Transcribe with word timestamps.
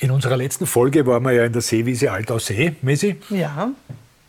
In 0.00 0.10
unserer 0.10 0.36
letzten 0.36 0.66
Folge 0.66 1.06
waren 1.06 1.22
wir 1.24 1.32
ja 1.32 1.44
in 1.44 1.52
der 1.52 1.60
Seewiese 1.60 2.10
Altaussee, 2.10 2.74
Messi. 2.80 3.20
Ja. 3.28 3.68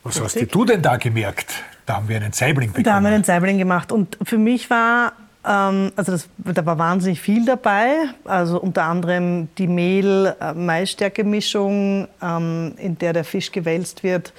Was 0.03 0.21
richtig. 0.21 0.43
hast 0.43 0.55
du 0.55 0.65
denn 0.65 0.81
da 0.81 0.97
gemerkt? 0.97 1.53
Da 1.85 1.95
haben 1.95 2.09
wir 2.09 2.17
einen 2.17 2.33
Saibling 2.33 2.71
bekommen. 2.71 2.83
Da 2.83 2.95
haben 2.95 3.05
wir 3.05 3.11
einen 3.11 3.23
Saibling 3.23 3.57
gemacht. 3.57 3.93
Und 3.93 4.17
für 4.21 4.37
mich 4.37 4.69
war, 4.69 5.13
ähm, 5.47 5.93
also 5.95 6.11
das, 6.11 6.27
da 6.39 6.65
war 6.65 6.77
wahnsinnig 6.77 7.21
viel 7.21 7.45
dabei. 7.45 7.93
Also 8.25 8.59
unter 8.59 8.83
anderem 8.83 9.47
die 9.57 9.67
Mehl-Maisstärke-Mischung, 9.67 12.09
ähm, 12.21 12.73
in 12.77 12.97
der 12.97 13.13
der 13.13 13.23
Fisch 13.23 13.53
gewälzt 13.53 14.03
wird. 14.03 14.33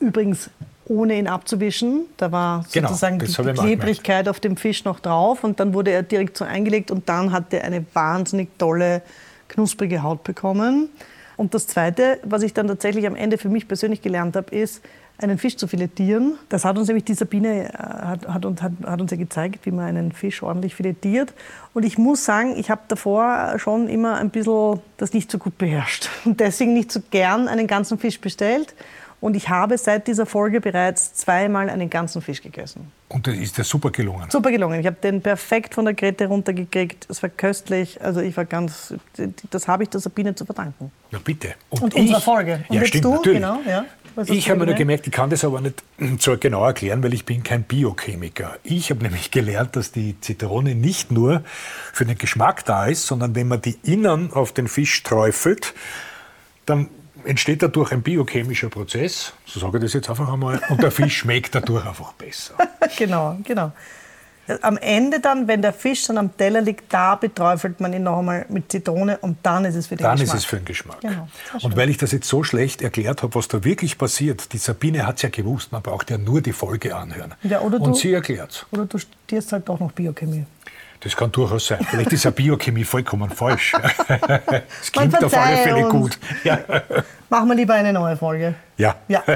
Übrigens 0.00 0.48
ohne 0.86 1.18
ihn 1.18 1.28
abzuwischen. 1.28 2.06
Da 2.16 2.32
war 2.32 2.64
genau, 2.72 2.88
sozusagen 2.88 3.18
die, 3.18 3.26
die 3.26 3.52
Klebrigkeit 3.52 4.26
auf 4.26 4.40
dem 4.40 4.56
Fisch 4.56 4.84
noch 4.84 5.00
drauf. 5.00 5.44
Und 5.44 5.60
dann 5.60 5.74
wurde 5.74 5.90
er 5.90 6.02
direkt 6.02 6.38
so 6.38 6.46
eingelegt 6.46 6.90
und 6.90 7.10
dann 7.10 7.32
hat 7.32 7.52
er 7.52 7.64
eine 7.64 7.84
wahnsinnig 7.92 8.48
tolle 8.58 9.02
knusprige 9.48 10.02
Haut 10.02 10.24
bekommen. 10.24 10.88
Und 11.36 11.54
das 11.54 11.66
Zweite, 11.66 12.18
was 12.24 12.42
ich 12.42 12.52
dann 12.52 12.66
tatsächlich 12.66 13.06
am 13.06 13.14
Ende 13.14 13.38
für 13.38 13.48
mich 13.48 13.68
persönlich 13.68 14.02
gelernt 14.02 14.36
habe, 14.36 14.54
ist, 14.54 14.82
einen 15.20 15.38
Fisch 15.38 15.56
zu 15.56 15.66
filetieren. 15.66 16.38
Das 16.48 16.64
hat 16.64 16.78
uns 16.78 16.86
nämlich 16.86 17.04
die 17.04 17.14
Sabine 17.14 17.72
äh, 17.72 17.76
hat, 17.76 18.28
hat, 18.28 18.44
hat, 18.62 18.72
hat 18.84 19.00
uns 19.00 19.10
ja 19.10 19.16
gezeigt, 19.16 19.66
wie 19.66 19.72
man 19.72 19.86
einen 19.86 20.12
Fisch 20.12 20.42
ordentlich 20.42 20.74
filetiert. 20.74 21.32
Und 21.74 21.84
ich 21.84 21.98
muss 21.98 22.24
sagen, 22.24 22.54
ich 22.56 22.70
habe 22.70 22.82
davor 22.88 23.58
schon 23.58 23.88
immer 23.88 24.16
ein 24.16 24.30
bisschen 24.30 24.80
das 24.96 25.12
nicht 25.12 25.30
so 25.30 25.38
gut 25.38 25.58
beherrscht 25.58 26.08
und 26.24 26.38
deswegen 26.40 26.72
nicht 26.72 26.92
so 26.92 27.00
gern 27.10 27.48
einen 27.48 27.66
ganzen 27.66 27.98
Fisch 27.98 28.20
bestellt. 28.20 28.74
Und 29.20 29.34
ich 29.34 29.48
habe 29.48 29.76
seit 29.78 30.06
dieser 30.06 30.26
Folge 30.26 30.60
bereits 30.60 31.12
zweimal 31.14 31.70
einen 31.70 31.90
ganzen 31.90 32.22
Fisch 32.22 32.40
gegessen. 32.40 32.92
Und 33.08 33.26
das 33.26 33.34
ist 33.34 33.58
dir 33.58 33.64
super 33.64 33.90
gelungen? 33.90 34.30
Super 34.30 34.50
gelungen. 34.50 34.78
Ich 34.78 34.86
habe 34.86 34.96
den 35.02 35.20
perfekt 35.22 35.74
von 35.74 35.86
der 35.86 35.94
Grete 35.94 36.26
runtergekriegt. 36.26 37.06
Es 37.10 37.22
war 37.22 37.30
köstlich. 37.30 38.00
Also 38.00 38.20
ich 38.20 38.36
war 38.36 38.44
ganz, 38.44 38.94
das 39.50 39.66
habe 39.66 39.82
ich 39.82 39.88
der 39.88 40.00
Sabine 40.00 40.34
zu 40.34 40.44
verdanken. 40.44 40.92
Na 41.10 41.18
bitte. 41.22 41.54
Und, 41.70 41.82
Und 41.82 41.94
unserer 41.94 42.20
Folge. 42.20 42.64
Und 42.68 42.76
ja, 42.76 42.84
stimmt, 42.84 43.04
du? 43.04 43.14
natürlich. 43.14 43.40
Genau, 43.40 43.58
ja. 43.66 43.84
Ich 44.26 44.50
habe 44.50 44.60
mir 44.60 44.66
nur 44.66 44.74
gemerkt, 44.74 45.06
ich 45.06 45.12
kann 45.12 45.30
das 45.30 45.44
aber 45.44 45.60
nicht 45.60 45.82
so 46.18 46.36
genau 46.38 46.64
erklären, 46.64 47.02
weil 47.02 47.14
ich 47.14 47.24
bin 47.24 47.42
kein 47.42 47.62
Biochemiker. 47.62 48.56
Ich 48.62 48.90
habe 48.90 49.02
nämlich 49.02 49.30
gelernt, 49.32 49.74
dass 49.74 49.90
die 49.90 50.20
Zitrone 50.20 50.74
nicht 50.74 51.10
nur 51.10 51.42
für 51.92 52.04
den 52.04 52.18
Geschmack 52.18 52.64
da 52.64 52.86
ist, 52.86 53.06
sondern 53.06 53.34
wenn 53.34 53.48
man 53.48 53.62
die 53.62 53.78
innen 53.82 54.32
auf 54.32 54.52
den 54.52 54.68
Fisch 54.68 55.02
träufelt, 55.02 55.74
dann 56.66 56.88
entsteht 57.28 57.62
dadurch 57.62 57.92
ein 57.92 58.02
biochemischer 58.02 58.70
Prozess, 58.70 59.32
so 59.44 59.60
sage 59.60 59.76
ich 59.78 59.84
das 59.84 59.92
jetzt 59.92 60.08
einfach 60.08 60.32
einmal, 60.32 60.60
und 60.70 60.82
der 60.82 60.90
Fisch 60.90 61.18
schmeckt 61.18 61.54
dadurch 61.54 61.86
einfach 61.86 62.14
besser. 62.14 62.54
genau, 62.96 63.38
genau. 63.44 63.72
Am 64.62 64.78
Ende 64.78 65.20
dann, 65.20 65.46
wenn 65.46 65.60
der 65.60 65.74
Fisch 65.74 66.06
dann 66.06 66.16
am 66.16 66.34
Teller 66.34 66.62
liegt, 66.62 66.90
da 66.90 67.16
beträufelt 67.16 67.80
man 67.80 67.92
ihn 67.92 68.04
noch 68.04 68.20
einmal 68.20 68.46
mit 68.48 68.72
Zitrone 68.72 69.18
und 69.18 69.36
dann 69.42 69.66
ist 69.66 69.74
es 69.74 69.88
für 69.88 69.96
den 69.96 70.04
dann 70.04 70.16
Geschmack. 70.16 70.28
Dann 70.28 70.36
ist 70.38 70.42
es 70.42 70.48
für 70.48 70.56
den 70.56 70.64
Geschmack. 70.64 71.00
Genau, 71.02 71.28
und 71.60 71.76
weil 71.76 71.90
ich 71.90 71.98
das 71.98 72.12
jetzt 72.12 72.26
so 72.26 72.42
schlecht 72.42 72.80
erklärt 72.80 73.22
habe, 73.22 73.34
was 73.34 73.46
da 73.48 73.62
wirklich 73.62 73.98
passiert, 73.98 74.54
die 74.54 74.58
Sabine 74.58 75.06
hat 75.06 75.16
es 75.16 75.22
ja 75.22 75.28
gewusst, 75.28 75.70
man 75.70 75.82
braucht 75.82 76.10
ja 76.10 76.16
nur 76.16 76.40
die 76.40 76.52
Folge 76.52 76.96
anhören. 76.96 77.34
Ja, 77.42 77.60
oder 77.60 77.78
und 77.78 77.88
du, 77.88 77.94
sie 77.94 78.14
erklärt 78.14 78.66
Oder 78.70 78.86
du 78.86 78.96
studierst 78.96 79.52
halt 79.52 79.68
doch 79.68 79.78
noch 79.78 79.92
Biochemie. 79.92 80.46
Das 81.00 81.16
kann 81.16 81.30
durchaus 81.30 81.66
sein. 81.66 81.78
Vielleicht 81.88 82.12
ist 82.12 82.24
ja 82.24 82.30
Biochemie 82.30 82.84
vollkommen 82.84 83.30
falsch. 83.30 83.72
Es 84.80 84.90
klingt 84.90 85.22
auf 85.22 85.36
alle 85.36 85.56
Fälle 85.58 85.86
uns. 85.86 85.92
gut. 85.92 86.18
Ja. 86.42 86.58
Machen 87.28 87.48
wir 87.48 87.54
lieber 87.54 87.74
eine 87.74 87.92
neue 87.92 88.16
Folge. 88.16 88.54
Ja. 88.76 88.96
ja. 89.06 89.22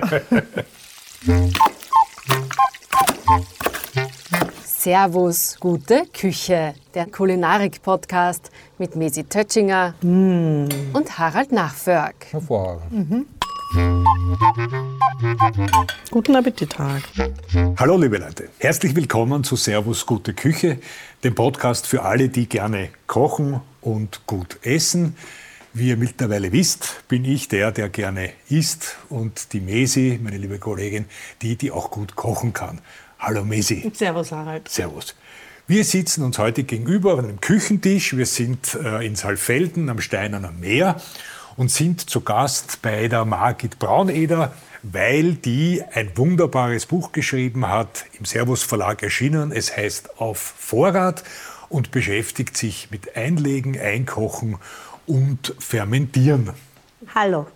Servus, 4.65 5.57
gute 5.61 6.07
Küche, 6.07 6.75
der 6.95 7.07
Kulinarik-Podcast 7.07 8.51
mit 8.79 8.97
Mesi 8.97 9.23
Tötschinger 9.23 9.95
mm. 10.01 10.67
und 10.93 11.19
Harald 11.19 11.53
Nachförg. 11.53 12.17
Hervorragend. 12.33 12.93
Mhm. 12.93 13.27
Guten 16.11 16.37
Appetit, 16.37 16.79
Harald. 16.79 17.05
Hallo, 17.79 17.97
liebe 17.97 18.19
Leute. 18.19 18.51
Herzlich 18.59 18.95
willkommen 18.95 19.45
zu 19.45 19.57
Servus, 19.57 20.05
gute 20.05 20.35
Küche, 20.35 20.79
dem 21.25 21.35
Podcast 21.37 21.87
für 21.87 22.03
alle, 22.03 22.29
die 22.29 22.49
gerne 22.49 22.89
kochen 23.07 23.61
und 23.81 24.27
gut 24.27 24.59
essen. 24.63 25.17
Wie 25.73 25.89
ihr 25.89 25.97
mittlerweile 25.97 26.53
wisst, 26.53 27.05
bin 27.09 27.25
ich 27.25 27.49
der, 27.49 27.73
der 27.73 27.89
gerne 27.89 28.31
isst 28.49 28.97
und 29.09 29.53
die 29.53 29.61
Mesi, 29.61 30.19
meine 30.23 30.37
liebe 30.37 30.59
Kollegin, 30.59 31.07
die, 31.41 31.57
die 31.57 31.71
auch 31.71 31.91
gut 31.91 32.17
kochen 32.17 32.53
kann. 32.53 32.81
Hallo 33.19 33.45
Mesi. 33.45 33.91
Servus 33.95 34.33
Harald. 34.33 34.69
Servus. 34.69 35.15
Wir 35.69 35.85
sitzen 35.85 36.25
uns 36.25 36.39
heute 36.39 36.65
gegenüber 36.65 37.19
an 37.19 37.25
einem 37.25 37.41
Küchentisch. 37.41 38.17
Wir 38.17 38.27
sind 38.27 38.75
äh, 38.75 39.07
in 39.07 39.15
Saalfelden 39.15 39.89
am 39.89 40.01
Steinerner 40.01 40.51
Meer 40.51 41.01
und 41.57 41.71
sind 41.71 42.09
zu 42.09 42.21
Gast 42.21 42.83
bei 42.83 43.09
der 43.09 43.25
Margit 43.25 43.79
Brauneder, 43.79 44.53
weil 44.83 45.35
die 45.35 45.83
ein 45.93 46.11
wunderbares 46.17 46.87
Buch 46.87 47.13
geschrieben 47.13 47.69
hat, 47.69 48.05
im 48.19 48.25
Servus 48.25 48.63
Verlag 48.63 49.03
erschienen. 49.03 49.53
Es 49.53 49.77
heißt 49.77 50.21
Auf 50.21 50.39
Vorrat 50.39 51.23
und 51.69 51.91
beschäftigt 51.91 52.57
sich 52.57 52.91
mit 52.91 53.17
Einlegen, 53.17 53.79
Einkochen 53.79 54.59
und 55.07 55.55
Fermentieren. 55.59 56.51
Hallo. 57.15 57.47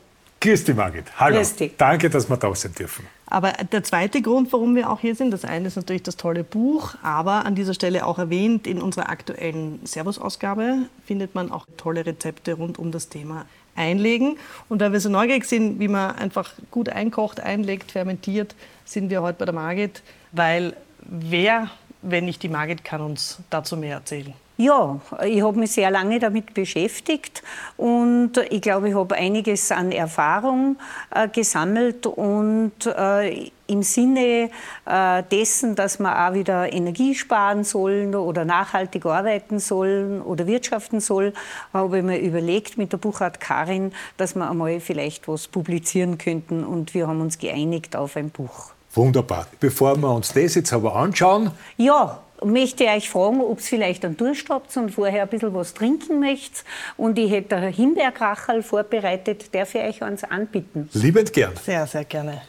Grüß 0.41 0.65
dich, 0.65 0.77
Margit. 0.77 1.05
Hallo. 1.19 1.37
Grüß 1.37 1.57
dich. 1.57 1.73
Danke, 1.77 2.11
dass 2.11 2.29
wir 2.29 2.37
da 2.37 2.55
sein 2.55 2.75
dürfen. 2.75 3.07
Aber 3.29 3.53
der 3.53 3.83
zweite 3.83 4.23
Grund, 4.23 4.53
warum 4.53 4.77
wir 4.77 4.89
auch 4.89 5.01
hier 5.01 5.17
sind, 5.17 5.33
das 5.33 5.45
eine 5.45 5.67
ist 5.67 5.77
natürlich 5.77 6.05
das 6.05 6.17
tolle 6.17 6.45
Buch, 6.45 6.95
aber 7.03 7.45
an 7.45 7.57
dieser 7.57 7.75
Stelle 7.75 8.07
auch 8.07 8.19
erwähnt, 8.19 8.69
in 8.69 8.81
unserer 8.81 9.09
aktuellen 9.09 9.85
Servus-Ausgabe 9.85 10.87
findet 11.05 11.35
man 11.35 11.51
auch 11.51 11.67
tolle 11.77 12.07
Rezepte 12.07 12.53
rund 12.53 12.79
um 12.79 12.93
das 12.93 13.09
Thema 13.09 13.47
Einlegen. 13.77 14.39
Und 14.69 14.81
weil 14.81 14.93
wir 14.93 15.01
so 15.01 15.09
neugierig 15.09 15.45
sind, 15.45 15.79
wie 15.79 15.89
man 15.89 16.17
einfach 16.17 16.53
gut 16.71 16.89
einkocht, 16.89 17.41
einlegt, 17.41 17.93
fermentiert, 17.93 18.55
sind 18.85 19.11
wir 19.11 19.23
heute 19.23 19.39
bei 19.39 19.45
der 19.45 19.55
Margit, 19.55 20.03
weil 20.33 20.77
wer, 21.01 21.71
wenn 22.03 22.25
nicht 22.25 22.43
die 22.43 22.49
Margit, 22.49 22.85
kann 22.85 23.01
uns 23.01 23.39
dazu 23.51 23.77
mehr 23.77 23.97
erzählen? 23.97 24.35
Ja, 24.59 24.99
ich 25.23 25.43
habe 25.43 25.59
mich 25.59 25.73
sehr 25.73 25.91
lange 25.91 26.19
damit 26.19 26.55
beschäftigt 26.55 27.43
und 27.77 28.39
ich 28.49 28.63
glaube, 28.63 28.89
ich 28.89 28.95
habe 28.95 29.15
einiges 29.15 29.71
an 29.71 29.93
Erfahrung 29.93 30.77
äh, 31.15 31.29
gesammelt 31.29 32.07
und 32.07 32.73
äh, 32.87 33.51
im 33.67 33.83
Sinne 33.83 34.49
äh, 34.87 35.23
dessen, 35.31 35.75
dass 35.75 35.99
wir 35.99 36.27
auch 36.27 36.33
wieder 36.33 36.73
Energie 36.73 37.15
sparen 37.15 37.65
sollen 37.65 38.15
oder 38.15 38.47
nachhaltig 38.47 39.05
arbeiten 39.05 39.59
sollen 39.59 40.23
oder 40.23 40.47
wirtschaften 40.47 41.01
soll, 41.01 41.35
habe 41.75 41.99
ich 41.99 42.05
mir 42.05 42.19
überlegt 42.19 42.79
mit 42.79 42.93
der 42.93 42.99
Buchart 42.99 43.41
Karin, 43.41 43.93
dass 44.17 44.37
wir 44.37 44.51
einmal 44.51 44.81
vielleicht 44.81 45.29
was 45.29 45.49
publizieren 45.49 46.17
könnten 46.17 46.65
und 46.65 46.95
wir 46.95 47.09
haben 47.09 47.21
uns 47.21 47.37
geeinigt 47.37 47.95
auf 47.95 48.17
ein 48.17 48.31
Buch. 48.31 48.71
Wunderbar. 48.95 49.47
Bevor 49.61 49.97
wir 49.97 50.15
uns 50.15 50.33
das 50.33 50.55
jetzt 50.55 50.73
aber 50.73 50.97
anschauen. 50.97 51.51
Ja, 51.77 52.23
möchte 52.45 52.85
ich 52.85 52.91
euch 52.91 53.11
fragen, 53.11 53.41
ob 53.41 53.59
es 53.59 53.69
vielleicht 53.69 54.05
einen 54.05 54.17
Durst 54.17 54.49
habt 54.49 54.77
und 54.77 54.91
vorher 54.91 55.23
ein 55.23 55.29
bisschen 55.29 55.55
was 55.55 55.75
trinken 55.75 56.21
möchtet. 56.21 56.65
Und 56.97 57.19
ich 57.19 57.31
hätte 57.31 57.57
ein 57.57 57.73
Himbeerkrachel 57.73 58.63
vorbereitet, 58.63 59.55
darf 59.55 59.75
ich 59.75 59.83
euch 59.83 60.03
eins 60.03 60.25
anbieten? 60.25 60.89
Liebend 60.93 61.33
gern. 61.33 61.53
Sehr, 61.65 61.87
sehr 61.87 62.05
gerne. 62.05 62.43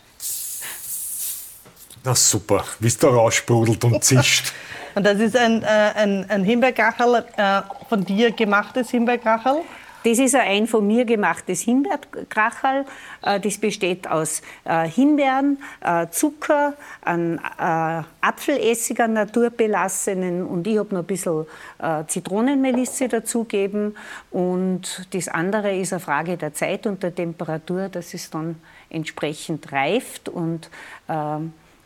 Na 2.03 2.15
super, 2.15 2.63
wie 2.79 2.87
es 2.87 2.97
da 2.97 3.09
raussprudelt 3.09 3.83
und 3.83 4.03
zischt. 4.03 4.53
und 4.95 5.05
das 5.05 5.19
ist 5.19 5.35
ein, 5.35 5.63
äh, 5.63 5.65
ein, 5.65 6.29
ein 6.29 6.43
Himbeerkrachel, 6.43 7.25
äh, 7.35 7.61
von 7.89 8.05
dir 8.05 8.31
gemachtes 8.31 8.91
Himbeerkrachel? 8.91 9.61
Das 10.07 10.19
ist 10.19 10.35
ein 10.35 10.67
von 10.67 10.87
mir 10.87 11.03
gemachtes 11.03 11.59
Himbeerkracherl. 11.63 12.85
Äh, 13.23 13.41
das 13.41 13.57
besteht 13.57 14.09
aus 14.09 14.41
äh, 14.63 14.87
Himbeeren, 14.87 15.57
äh, 15.81 16.07
Zucker, 16.11 16.75
an 17.01 17.41
Apfelessig, 18.21 19.01
an 19.01 19.13
naturbelassenen 19.13 20.45
und 20.45 20.65
ich 20.65 20.77
habe 20.77 20.93
noch 20.93 21.01
ein 21.01 21.07
bisschen 21.07 21.45
Zitronenmelisse 22.07 23.07
dazugeben. 23.07 23.95
Und 24.31 25.07
das 25.11 25.27
andere 25.27 25.75
ist 25.75 25.91
eine 25.91 25.99
Frage 25.99 26.37
der 26.37 26.53
Zeit 26.53 26.87
und 26.87 27.03
der 27.03 27.13
Temperatur, 27.13 27.89
dass 27.89 28.13
es 28.13 28.29
dann 28.29 28.55
entsprechend 28.89 29.71
reift 29.71 30.29
und 30.29 30.69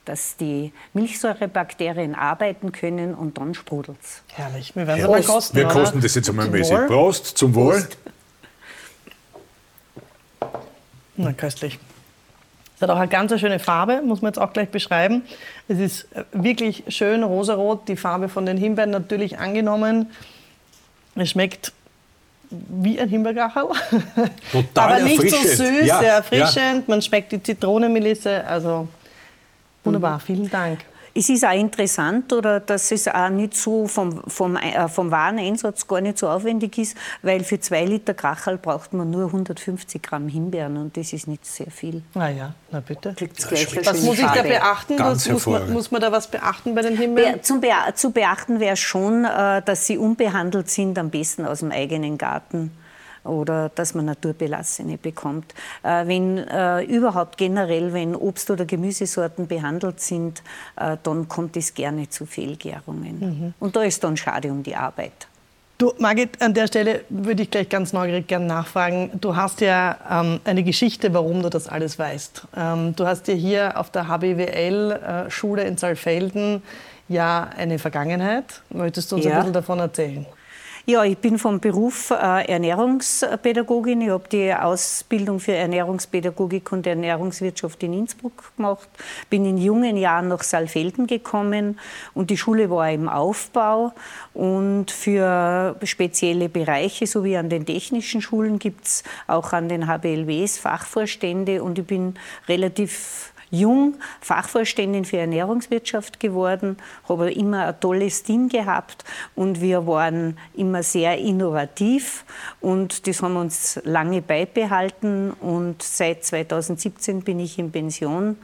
dass 0.06 0.36
die 0.36 0.74
Milchsäurebakterien 0.94 2.16
arbeiten 2.16 2.72
können 2.72 3.14
und 3.14 3.38
dann 3.38 3.54
sprudelt 3.54 3.98
es. 4.02 4.24
Herrlich. 4.34 4.76
Wir 4.76 4.88
werden 4.88 5.02
es 5.02 5.08
mal 5.08 5.24
kosten. 5.24 5.58
Wir 5.58 5.68
kosten 5.68 6.02
das 6.02 6.16
jetzt 6.16 6.30
einmal 6.30 6.50
mäßig. 6.50 6.76
Prost, 6.88 7.38
zum 7.38 7.54
Wohl. 7.54 7.76
Prost. 7.76 7.98
Na, 11.18 11.34
köstlich. 11.34 11.80
Es 12.76 12.82
hat 12.82 12.90
auch 12.90 12.98
eine 12.98 13.08
ganz 13.08 13.40
schöne 13.40 13.60
Farbe, 13.60 14.02
muss 14.02 14.22
man 14.22 14.30
jetzt 14.30 14.40
auch 14.40 14.54
gleich 14.54 14.70
beschreiben. 14.70 15.22
Es 15.68 15.78
ist 15.78 16.08
wirklich 16.32 16.84
schön 16.88 17.22
rosarot, 17.22 17.88
die 17.88 17.96
Farbe 17.96 18.28
von 18.28 18.46
den 18.46 18.58
Himbeeren 18.58 18.90
natürlich 18.90 19.38
angenommen. 19.38 20.10
Es 21.16 21.30
schmeckt 21.30 21.74
wie 22.50 23.00
ein 23.00 23.08
Himbeerkachel. 23.08 23.66
Total 24.52 24.94
Aber 24.94 25.04
nicht 25.04 25.30
so 25.30 25.38
süß, 25.38 25.86
ja, 25.86 26.00
sehr 26.00 26.14
erfrischend. 26.14 26.56
Ja. 26.56 26.84
Man 26.88 27.02
schmeckt 27.02 27.32
die 27.32 27.42
Zitronenmelisse. 27.42 28.46
Also 28.46 28.88
wunderbar, 29.84 30.20
vielen 30.20 30.50
Dank. 30.50 30.80
Es 31.14 31.30
ist 31.30 31.46
auch 31.46 31.54
interessant, 31.54 32.32
oder 32.32 32.60
dass 32.60 32.92
es 32.92 33.08
auch 33.08 33.30
nicht 33.30 33.56
so 33.56 33.88
vom, 33.88 34.22
vom, 34.28 34.56
äh, 34.56 34.88
vom 34.88 35.12
Wareneinsatz 35.12 35.86
gar 35.86 36.00
nicht 36.00 36.18
so 36.18 36.30
aufwendig 36.30 36.78
ist, 36.78 36.98
weil 37.22 37.44
für 37.44 37.60
zwei 37.60 37.86
Liter 37.86 38.14
Krachel 38.14 38.58
braucht 38.58 38.94
man 38.94 39.10
nur 39.10 39.26
150 39.26 40.02
Gramm 40.02 40.28
Himbeeren 40.30 40.78
und 40.78 40.96
das 40.96 41.12
ist 41.12 41.28
nicht 41.28 41.46
sehr 41.46 41.70
viel. 41.70 42.02
Na 42.14 42.30
ja, 42.30 42.54
na 42.72 42.80
bitte. 42.80 43.16
was 43.84 44.02
muss 44.04 44.20
ich 44.20 44.26
da 44.26 44.42
beachten? 44.42 45.00
Was, 45.00 45.28
muss, 45.30 45.46
man, 45.46 45.74
muss, 45.74 45.92
man, 45.92 46.02
da 46.02 46.12
was 46.12 46.28
beachten 46.28 46.76
bei 46.76 46.82
den 46.82 46.98
Himbeeren? 46.98 47.34
Be 47.34 47.42
zum 47.42 47.60
Be 47.60 47.70
zu 47.96 48.12
beachten 48.12 48.60
wäre 48.60 48.78
schon, 48.78 49.26
äh, 49.26 49.62
dass 49.62 49.88
sie 49.88 49.98
unbehandelt 49.98 50.70
sind, 50.70 50.98
am 50.98 51.10
besten 51.10 51.46
aus 51.46 51.60
dem 51.60 51.72
eigenen 51.72 52.18
Garten 52.18 52.72
oder 53.24 53.70
dass 53.70 53.94
man 53.94 54.06
naturbelassene 54.06 54.98
bekommt. 54.98 55.54
Äh, 55.84 56.08
wenn 56.08 56.38
äh, 56.38 56.84
überhaupt 56.84 57.38
generell, 57.38 57.94
wenn 57.94 58.16
Obst- 58.16 58.52
oder 58.52 58.66
Gemüsesorten 58.66 59.48
behandelt 59.48 60.00
sind, 60.00 60.42
äh, 60.76 60.98
dann 61.04 61.28
kommt 61.28 61.58
es 61.58 61.74
gerne 61.74 62.10
zu 62.10 62.26
Fehlgärungen. 62.26 63.20
Mhm. 63.20 63.54
Und 63.60 63.76
da 63.76 63.84
ist 63.84 64.04
dann 64.04 64.18
schade 64.18 64.52
um 64.52 64.64
die 64.64 64.76
Arbeit. 64.76 65.28
Du, 65.82 65.92
Margit, 65.98 66.40
an 66.44 66.54
der 66.54 66.68
Stelle 66.68 67.02
würde 67.10 67.42
ich 67.42 67.50
gleich 67.50 67.68
ganz 67.68 67.92
neugierig 67.92 68.28
gerne 68.28 68.46
nachfragen. 68.46 69.10
Du 69.20 69.36
hast 69.36 69.62
ja 69.62 69.98
ähm, 70.12 70.40
eine 70.44 70.62
Geschichte, 70.62 71.12
warum 71.12 71.42
du 71.42 71.50
das 71.50 71.68
alles 71.68 71.98
weißt. 71.98 72.44
Ähm, 72.56 72.96
du 72.96 73.08
hast 73.08 73.28
ja 73.28 73.34
hier 73.34 73.80
auf 73.80 73.90
der 73.90 74.08
HBWL-Schule 74.08 75.64
in 75.64 75.78
Saalfelden 75.78 76.62
ja 77.08 77.50
eine 77.58 77.80
Vergangenheit. 77.80 78.62
Möchtest 78.70 79.12
du 79.12 79.16
uns 79.16 79.26
ja. 79.26 79.32
ein 79.32 79.38
bisschen 79.38 79.54
davon 79.54 79.80
erzählen? 79.80 80.28
Ja, 80.88 81.04
ich 81.04 81.20
bin 81.20 81.38
vom 81.38 81.60
Beruf 81.60 82.10
äh, 82.10 82.48
Ernährungspädagogin. 82.48 84.02
Ich 84.02 84.10
habe 84.10 84.28
die 84.32 84.52
Ausbildung 84.52 85.40
für 85.40 85.54
Ernährungspädagogik 85.54 86.72
und 86.72 86.88
Ernährungswirtschaft 86.88 87.84
in 87.84 87.94
Innsbruck 87.94 88.52
gemacht. 88.58 88.90
Bin 89.30 89.46
in 89.46 89.60
jungen 89.60 89.96
Jahren 89.96 90.30
nach 90.30 90.42
Saalfelden 90.42 91.06
gekommen 91.06 91.80
und 92.16 92.32
die 92.32 92.38
Schule 92.38 92.72
war 92.72 92.90
im 92.90 93.10
Aufbau. 93.10 93.94
Und 94.34 94.90
für 94.90 95.76
spezielle 95.84 96.50
Bereiche, 96.50 97.06
so 97.06 97.24
wie 97.24 97.38
an 97.38 97.50
den 97.50 97.68
technischen 97.68 98.20
Schulen, 98.20 98.58
gibt 98.58 98.86
es 98.88 99.04
auch 99.28 99.54
an 99.54 99.70
den 99.70 99.86
HBLWs 99.86 100.58
Fachvorstände. 100.58 101.62
Und 101.62 101.78
ich 101.78 101.86
bin 101.86 102.16
relativ 102.48 103.31
jung 103.52 103.96
Fachvorständin 104.22 105.06
für 105.06 105.18
Ernährungswirtschaft 105.18 106.20
geworden, 106.20 106.78
habe 107.08 107.32
immer 107.32 107.68
ein 107.68 107.80
tolles 107.80 108.24
Team 108.24 108.50
gehabt 108.50 109.04
und 109.36 109.62
wir 109.62 109.86
waren 109.86 110.38
immer 110.56 110.82
sehr 110.84 111.18
innovativ 111.18 112.26
und 112.62 113.08
das 113.08 113.22
haben 113.22 113.34
wir 113.34 113.42
uns 113.42 113.80
lange 113.84 114.22
beibehalten 114.22 115.32
und 115.32 115.84
seit 115.84 116.26
2017 116.26 117.22
bin 117.22 117.40
ich 117.40 117.60
in 117.60 117.72
Pension 117.72 118.38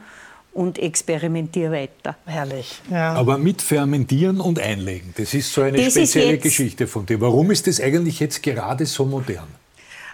und 0.52 0.78
experimentiere 0.78 1.72
weiter. 1.72 2.16
Herrlich. 2.26 2.80
Ja. 2.90 3.14
Aber 3.14 3.38
mit 3.38 3.62
Fermentieren 3.62 4.40
und 4.40 4.58
Einlegen, 4.58 5.14
das 5.16 5.32
ist 5.34 5.52
so 5.52 5.62
eine 5.62 5.78
das 5.78 5.92
spezielle 5.92 6.38
Geschichte 6.38 6.86
von 6.86 7.06
dir. 7.06 7.20
Warum 7.20 7.50
ist 7.50 7.66
das 7.66 7.80
eigentlich 7.80 8.20
jetzt 8.20 8.42
gerade 8.42 8.84
so 8.84 9.04
modern? 9.04 9.48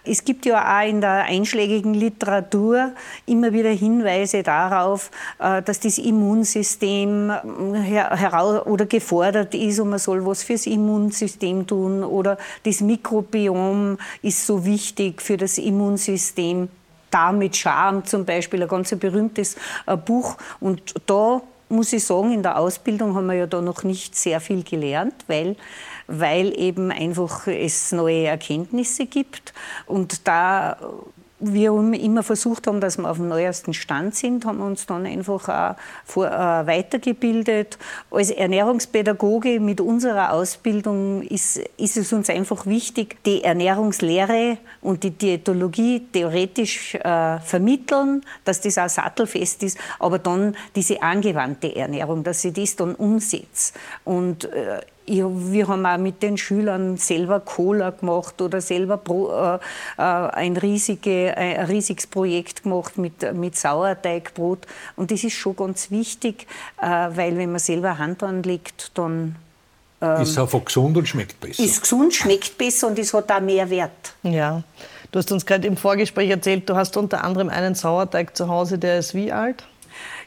Es 0.07 0.25
gibt 0.25 0.45
ja 0.45 0.79
auch 0.79 0.87
in 0.87 1.01
der 1.01 1.25
einschlägigen 1.25 1.95
Literatur 1.95 2.93
immer 3.25 3.53
wieder 3.53 3.71
Hinweise 3.71 4.43
darauf, 4.43 5.11
äh, 5.39 5.63
dass 5.63 5.81
das 5.81 5.97
Immunsystem 5.97 7.31
äh, 7.31 7.85
heraus 7.85 8.67
oder 8.67 8.85
gefordert 8.85 9.55
ist 9.55 9.81
und 9.81 9.91
man 9.91 9.99
soll 9.99 10.25
was 10.27 10.43
fürs 10.43 10.67
Immunsystem 10.67 11.67
tun 11.67 12.05
oder 12.05 12.37
das 12.65 12.83
Mikrobiom 12.83 13.97
ist 14.21 14.47
so 14.47 14.67
wichtig 14.67 15.23
für 15.23 15.39
das 15.39 15.57
Immunsystem. 15.57 16.69
Da 17.11 17.33
mit 17.33 17.57
Charme 17.57 18.05
zum 18.05 18.25
Beispiel, 18.25 18.63
ein 18.63 18.69
ganz 18.69 18.95
berühmtes 18.97 19.57
äh, 19.87 19.97
Buch. 19.97 20.37
Und 20.61 20.95
da 21.07 21.41
muss 21.75 21.93
ich 21.93 22.05
sagen, 22.05 22.33
in 22.33 22.43
der 22.43 22.59
Ausbildung 22.59 23.15
haben 23.15 23.27
wir 23.27 23.35
ja 23.35 23.47
da 23.47 23.61
noch 23.61 23.83
nicht 23.83 24.17
sehr 24.17 24.41
viel 24.41 24.63
gelernt, 24.63 25.15
weil 25.27 25.57
weil 26.07 26.59
eben 26.59 26.91
einfach 26.91 27.47
es 27.47 27.93
neue 27.93 28.27
Erkenntnisse 28.27 29.07
gibt. 29.07 29.55
Und 29.87 30.27
da 30.27 30.77
wir 31.41 31.73
immer 31.73 32.23
versucht 32.23 32.67
haben, 32.67 32.81
dass 32.81 32.97
wir 32.97 33.11
auf 33.11 33.17
dem 33.17 33.29
neuesten 33.29 33.75
Stand 33.75 34.15
sind, 34.15 34.45
haben 34.45 34.61
uns 34.61 34.87
dann 34.87 35.05
einfach 35.05 35.49
auch 35.49 35.77
vor, 36.05 36.27
äh, 36.27 36.67
weitergebildet. 36.67 37.77
Als 38.11 38.31
Ernährungspädagoge 38.31 39.61
mit 39.61 39.81
unserer 39.81 40.33
Ausbildung 40.33 41.23
ist, 41.23 41.61
ist 41.77 41.97
es 41.97 42.13
uns 42.13 42.31
einfach 42.31 42.67
wichtig, 42.67 43.17
die 43.25 43.43
Ernährungslehre 43.43 44.59
und 44.81 45.03
die 45.03 45.11
Diätologie 45.11 46.07
theoretisch 46.13 46.95
äh, 46.95 47.41
vermitteln, 47.41 48.23
dass 48.45 48.61
das 48.61 48.79
auch 48.79 48.89
sattelfest 48.89 49.63
ist, 49.65 49.79
aber 49.99 50.19
dann 50.19 50.57
diese 50.77 51.03
angewandte 51.03 51.75
Ernährung, 51.75 52.23
dass 52.23 52.45
ich 52.45 52.53
das 52.53 52.77
dann 52.77 52.95
umsetze. 52.95 53.73
Und 54.05 54.45
äh, 54.45 54.81
ja, 55.07 55.27
wir 55.29 55.69
haben 55.69 55.85
auch 55.87 55.99
mit 55.99 56.23
den 56.23 56.37
Schülern 56.37 56.97
selber 56.97 57.41
Cola 57.41 57.91
gemacht 57.91 58.41
oder 58.41 58.61
selber 58.61 58.97
Pro, 58.97 59.31
äh, 59.31 59.59
äh 59.99 60.01
ein, 60.01 60.57
riesige, 60.57 61.37
ein 61.37 61.67
riesiges 61.67 62.07
Projekt 62.07 62.63
gemacht 62.63 62.97
mit, 62.97 63.35
mit 63.35 63.57
Sauerteigbrot. 63.57 64.67
Und 64.97 65.11
das 65.11 65.25
ist 65.25 65.35
schon 65.35 65.57
ganz 65.57 65.91
wichtig, 65.91 66.47
äh, 66.81 66.87
weil 66.87 67.37
wenn 67.37 67.51
man 67.51 67.59
selber 67.59 67.99
Hand 67.99 68.23
anlegt, 68.23 68.93
dann 68.95 69.37
ähm, 70.01 70.23
ist 70.23 70.39
einfach 70.39 70.65
gesund 70.65 70.97
und 70.97 71.07
schmeckt 71.07 71.39
besser. 71.41 71.63
Ist 71.63 71.83
gesund, 71.83 72.15
schmeckt 72.15 72.57
besser 72.57 72.89
und 72.89 72.99
es 72.99 73.13
hat 73.13 73.31
auch 73.31 73.41
mehr 73.41 73.69
Wert. 73.69 74.15
Ja. 74.23 74.63
Du 75.13 75.19
hast 75.19 75.31
uns 75.31 75.47
gerade 75.47 75.67
im 75.69 75.77
Vorgespräch 75.77 76.31
erzählt, 76.31 76.69
du 76.69 76.75
hast 76.75 76.97
unter 76.97 77.23
anderem 77.23 77.49
einen 77.49 77.75
Sauerteig 77.75 78.37
zu 78.37 78.49
Hause, 78.49 78.79
der 78.79 78.99
ist 78.99 79.15
wie 79.15 79.31
alt? 79.31 79.65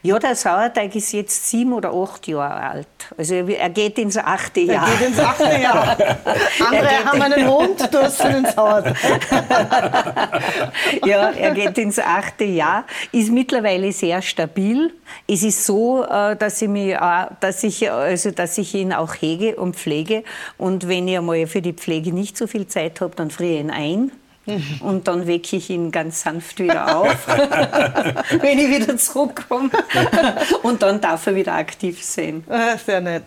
Ja, 0.04 0.20
der 0.20 0.36
Sauerteig 0.36 0.96
ist 0.96 1.12
jetzt 1.12 1.50
sieben 1.50 1.74
oder 1.74 1.94
acht 1.94 2.28
Jahre 2.28 2.70
alt. 2.70 2.88
Also 3.18 3.36
er 3.36 3.70
geht 3.70 3.98
ins 3.98 4.18
achte 4.18 4.62
Jahr. 4.62 4.88
Er 4.88 4.98
geht 4.98 5.08
ins 5.08 5.20
achte 5.20 5.44
Jahr. 5.44 5.98
Andere 6.66 7.06
haben 7.06 7.22
einen 7.22 7.50
Hund, 7.50 7.90
du 7.92 8.02
hast 8.02 8.22
einen 8.22 8.46
Sauerteig. 8.46 8.96
ja, 11.06 11.32
er 11.32 11.52
geht 11.52 11.78
ins 11.78 12.00
achte 12.00 12.44
Jahr, 12.44 12.86
ist 13.12 13.32
mittlerweile 13.32 13.92
sehr 13.92 14.22
stabil. 14.22 14.94
Es 15.28 15.44
ist 15.44 15.66
so, 15.66 16.04
äh, 16.04 16.36
dass 16.36 16.62
ich, 16.62 16.68
mich, 16.68 16.96
dass 17.40 17.64
ich, 17.64 17.92
also, 17.92 18.32
dass 18.32 18.58
ich 18.58 18.74
ihn 18.76 18.94
auch 18.94 19.16
hege 19.16 19.56
und 19.56 19.76
pflege. 19.76 20.24
Und 20.58 20.88
wenn 20.88 21.08
ich 21.08 21.18
einmal 21.18 21.48
für 21.48 21.62
die 21.62 21.74
Pflege 21.74 22.14
nicht 22.14 22.38
so 22.38 22.48
viel 22.48 22.68
Zeit 22.68 23.02
habe, 23.02 23.16
dann 23.16 23.32
friere 23.32 23.56
ich 23.56 23.60
ihn 23.62 23.72
ein 23.72 24.12
und 24.82 25.08
dann 25.08 25.28
wecke 25.28 25.58
ich 25.58 25.70
ihn 25.70 25.92
ganz 25.92 26.22
sanft 26.22 26.60
wieder 26.60 26.98
auf, 26.98 27.28
wenn 28.42 28.60
ich 28.60 28.70
wieder 28.70 28.98
zurückkomme. 28.98 29.70
Und 30.64 30.82
dann 30.82 31.02
darf 31.02 31.28
er 31.28 31.36
wieder 31.36 31.54
aktiv 31.54 32.04
sein. 32.04 32.44
Ah, 32.50 32.78
sehr 32.78 33.02
nett. 33.02 33.24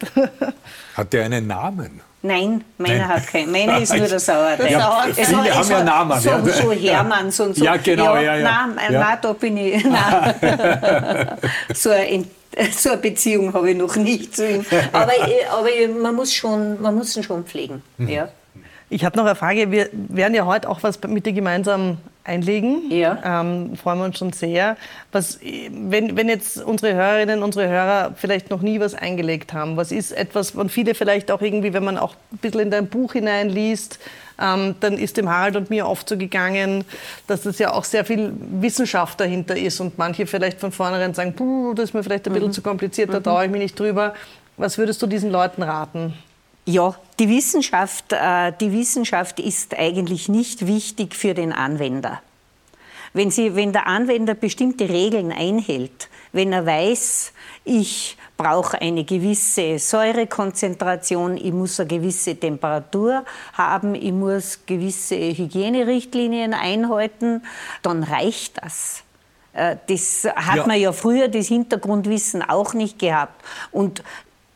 Hat 0.94 1.12
der 1.12 1.24
einen 1.24 1.46
Namen? 1.46 2.00
Nein, 2.22 2.64
meiner 2.76 3.08
hat 3.08 3.26
keinen. 3.26 3.50
Meiner 3.50 3.80
ist 3.80 3.94
nur 3.94 4.06
der 4.06 4.20
Sauerteig. 4.20 4.70
Ja, 4.70 5.06
viele 5.12 5.22
es 5.22 5.54
haben 5.54 5.70
ja 5.70 5.84
Namen. 5.84 6.20
So, 6.20 6.30
so 6.44 6.72
Hermanns 6.72 7.40
und 7.40 7.56
so. 7.56 7.64
Ja, 7.64 7.76
genau. 7.76 8.14
Ja, 8.16 8.20
ja, 8.20 8.36
ja. 8.36 8.42
Nein, 8.42 8.92
ja. 8.92 9.00
nein, 9.00 9.18
da 9.22 9.32
bin 9.32 9.56
ich. 9.56 9.84
Nein. 9.84 10.34
so 11.74 11.90
eine 11.90 12.24
so 12.72 12.90
eine 12.90 12.98
Beziehung 12.98 13.54
habe 13.54 13.70
ich 13.70 13.76
noch 13.76 13.96
nicht 13.96 14.36
zu 14.36 14.46
ihm. 14.48 14.66
Aber, 14.92 15.12
aber 15.52 15.68
man, 16.00 16.14
muss 16.14 16.34
schon, 16.34 16.80
man 16.82 16.94
muss 16.94 17.16
ihn 17.16 17.22
schon 17.22 17.44
pflegen. 17.44 17.82
Mhm. 17.96 18.08
Ja. 18.08 18.28
Ich 18.92 19.04
habe 19.04 19.16
noch 19.16 19.24
eine 19.24 19.36
Frage. 19.36 19.70
Wir 19.70 19.88
werden 19.92 20.34
ja 20.34 20.46
heute 20.46 20.68
auch 20.68 20.82
was 20.82 21.00
mit 21.02 21.24
dir 21.24 21.32
gemeinsam 21.32 21.98
einlegen. 22.24 22.90
Ja. 22.90 23.40
Ähm, 23.40 23.76
freuen 23.76 23.98
wir 23.98 24.04
uns 24.06 24.18
schon 24.18 24.32
sehr. 24.32 24.76
Was, 25.12 25.38
wenn, 25.40 26.16
wenn 26.16 26.28
jetzt 26.28 26.62
unsere 26.62 26.94
Hörerinnen, 26.94 27.44
unsere 27.44 27.68
Hörer 27.68 28.12
vielleicht 28.16 28.50
noch 28.50 28.62
nie 28.62 28.80
was 28.80 28.94
eingelegt 28.94 29.52
haben, 29.52 29.76
was 29.76 29.92
ist 29.92 30.10
etwas, 30.10 30.50
und 30.52 30.70
viele 30.72 30.96
vielleicht 30.96 31.30
auch 31.30 31.40
irgendwie, 31.40 31.72
wenn 31.72 31.84
man 31.84 31.98
auch 31.98 32.14
ein 32.32 32.38
bisschen 32.38 32.60
in 32.60 32.70
dein 32.72 32.88
Buch 32.88 33.12
hineinliest, 33.12 34.00
ähm, 34.40 34.74
dann 34.80 34.98
ist 34.98 35.16
dem 35.16 35.28
Harald 35.28 35.54
und 35.54 35.70
mir 35.70 35.86
oft 35.86 36.08
so 36.08 36.16
gegangen, 36.16 36.84
dass 37.28 37.42
das 37.42 37.60
ja 37.60 37.72
auch 37.72 37.84
sehr 37.84 38.04
viel 38.04 38.32
Wissenschaft 38.60 39.20
dahinter 39.20 39.56
ist 39.56 39.78
und 39.80 39.98
manche 39.98 40.26
vielleicht 40.26 40.58
von 40.58 40.72
vornherein 40.72 41.14
sagen, 41.14 41.34
das 41.76 41.84
ist 41.86 41.94
mir 41.94 42.02
vielleicht 42.02 42.26
ein 42.26 42.32
bisschen 42.32 42.48
mhm. 42.48 42.54
zu 42.54 42.62
kompliziert, 42.62 43.12
da 43.12 43.20
mhm. 43.20 43.24
traue 43.24 43.44
ich 43.44 43.50
mich 43.50 43.62
nicht 43.62 43.78
drüber. 43.78 44.14
Was 44.56 44.78
würdest 44.78 45.00
du 45.00 45.06
diesen 45.06 45.30
Leuten 45.30 45.62
raten? 45.62 46.14
Ja, 46.66 46.94
die 47.18 47.28
Wissenschaft, 47.28 48.12
äh, 48.12 48.52
die 48.60 48.72
Wissenschaft 48.72 49.40
ist 49.40 49.76
eigentlich 49.76 50.28
nicht 50.28 50.66
wichtig 50.66 51.14
für 51.14 51.34
den 51.34 51.52
Anwender. 51.52 52.20
Wenn, 53.12 53.30
Sie, 53.30 53.56
wenn 53.56 53.72
der 53.72 53.86
Anwender 53.86 54.34
bestimmte 54.34 54.88
Regeln 54.88 55.32
einhält, 55.32 56.08
wenn 56.32 56.52
er 56.52 56.64
weiß, 56.64 57.32
ich 57.64 58.16
brauche 58.36 58.80
eine 58.80 59.04
gewisse 59.04 59.78
Säurekonzentration, 59.78 61.36
ich 61.36 61.52
muss 61.52 61.80
eine 61.80 61.88
gewisse 61.88 62.36
Temperatur 62.36 63.24
haben, 63.54 63.94
ich 63.94 64.12
muss 64.12 64.60
gewisse 64.64 65.16
Hygienerichtlinien 65.16 66.54
einhalten, 66.54 67.42
dann 67.82 68.04
reicht 68.04 68.62
das. 68.62 69.02
Äh, 69.52 69.76
das 69.88 70.26
hat 70.36 70.56
ja. 70.56 70.66
man 70.66 70.80
ja 70.80 70.92
früher 70.92 71.28
das 71.28 71.48
Hintergrundwissen 71.48 72.42
auch 72.42 72.74
nicht 72.74 72.98
gehabt. 72.98 73.44
Und 73.72 74.02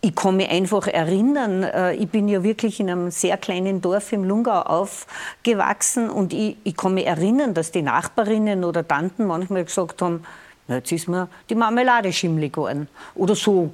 ich 0.05 0.15
kann 0.15 0.37
mich 0.37 0.51
einfach 0.51 0.87
erinnern, 0.87 1.63
äh, 1.63 1.95
ich 1.95 2.11
bin 2.11 2.29
ja 2.29 2.43
wirklich 2.43 2.79
in 2.79 2.91
einem 2.91 3.11
sehr 3.11 3.39
kleinen 3.39 3.81
Dorf 3.81 4.13
im 4.13 4.25
Lungau 4.25 4.61
aufgewachsen 4.61 6.11
und 6.11 6.35
ich, 6.35 6.59
ich 6.63 6.77
kann 6.77 6.93
mich 6.93 7.07
erinnern, 7.07 7.55
dass 7.55 7.73
die 7.73 7.81
Nachbarinnen 7.81 8.65
oder 8.65 8.87
Tanten 8.87 9.27
manchmal 9.27 9.65
gesagt 9.65 10.03
haben, 10.03 10.25
na, 10.69 10.77
jetzt 10.77 10.93
ist 10.93 11.09
mir 11.09 11.29
die 11.49 11.55
Marmelade 11.55 12.13
schimmlig 12.13 12.53
geworden 12.53 12.89
oder 13.15 13.35
so. 13.35 13.71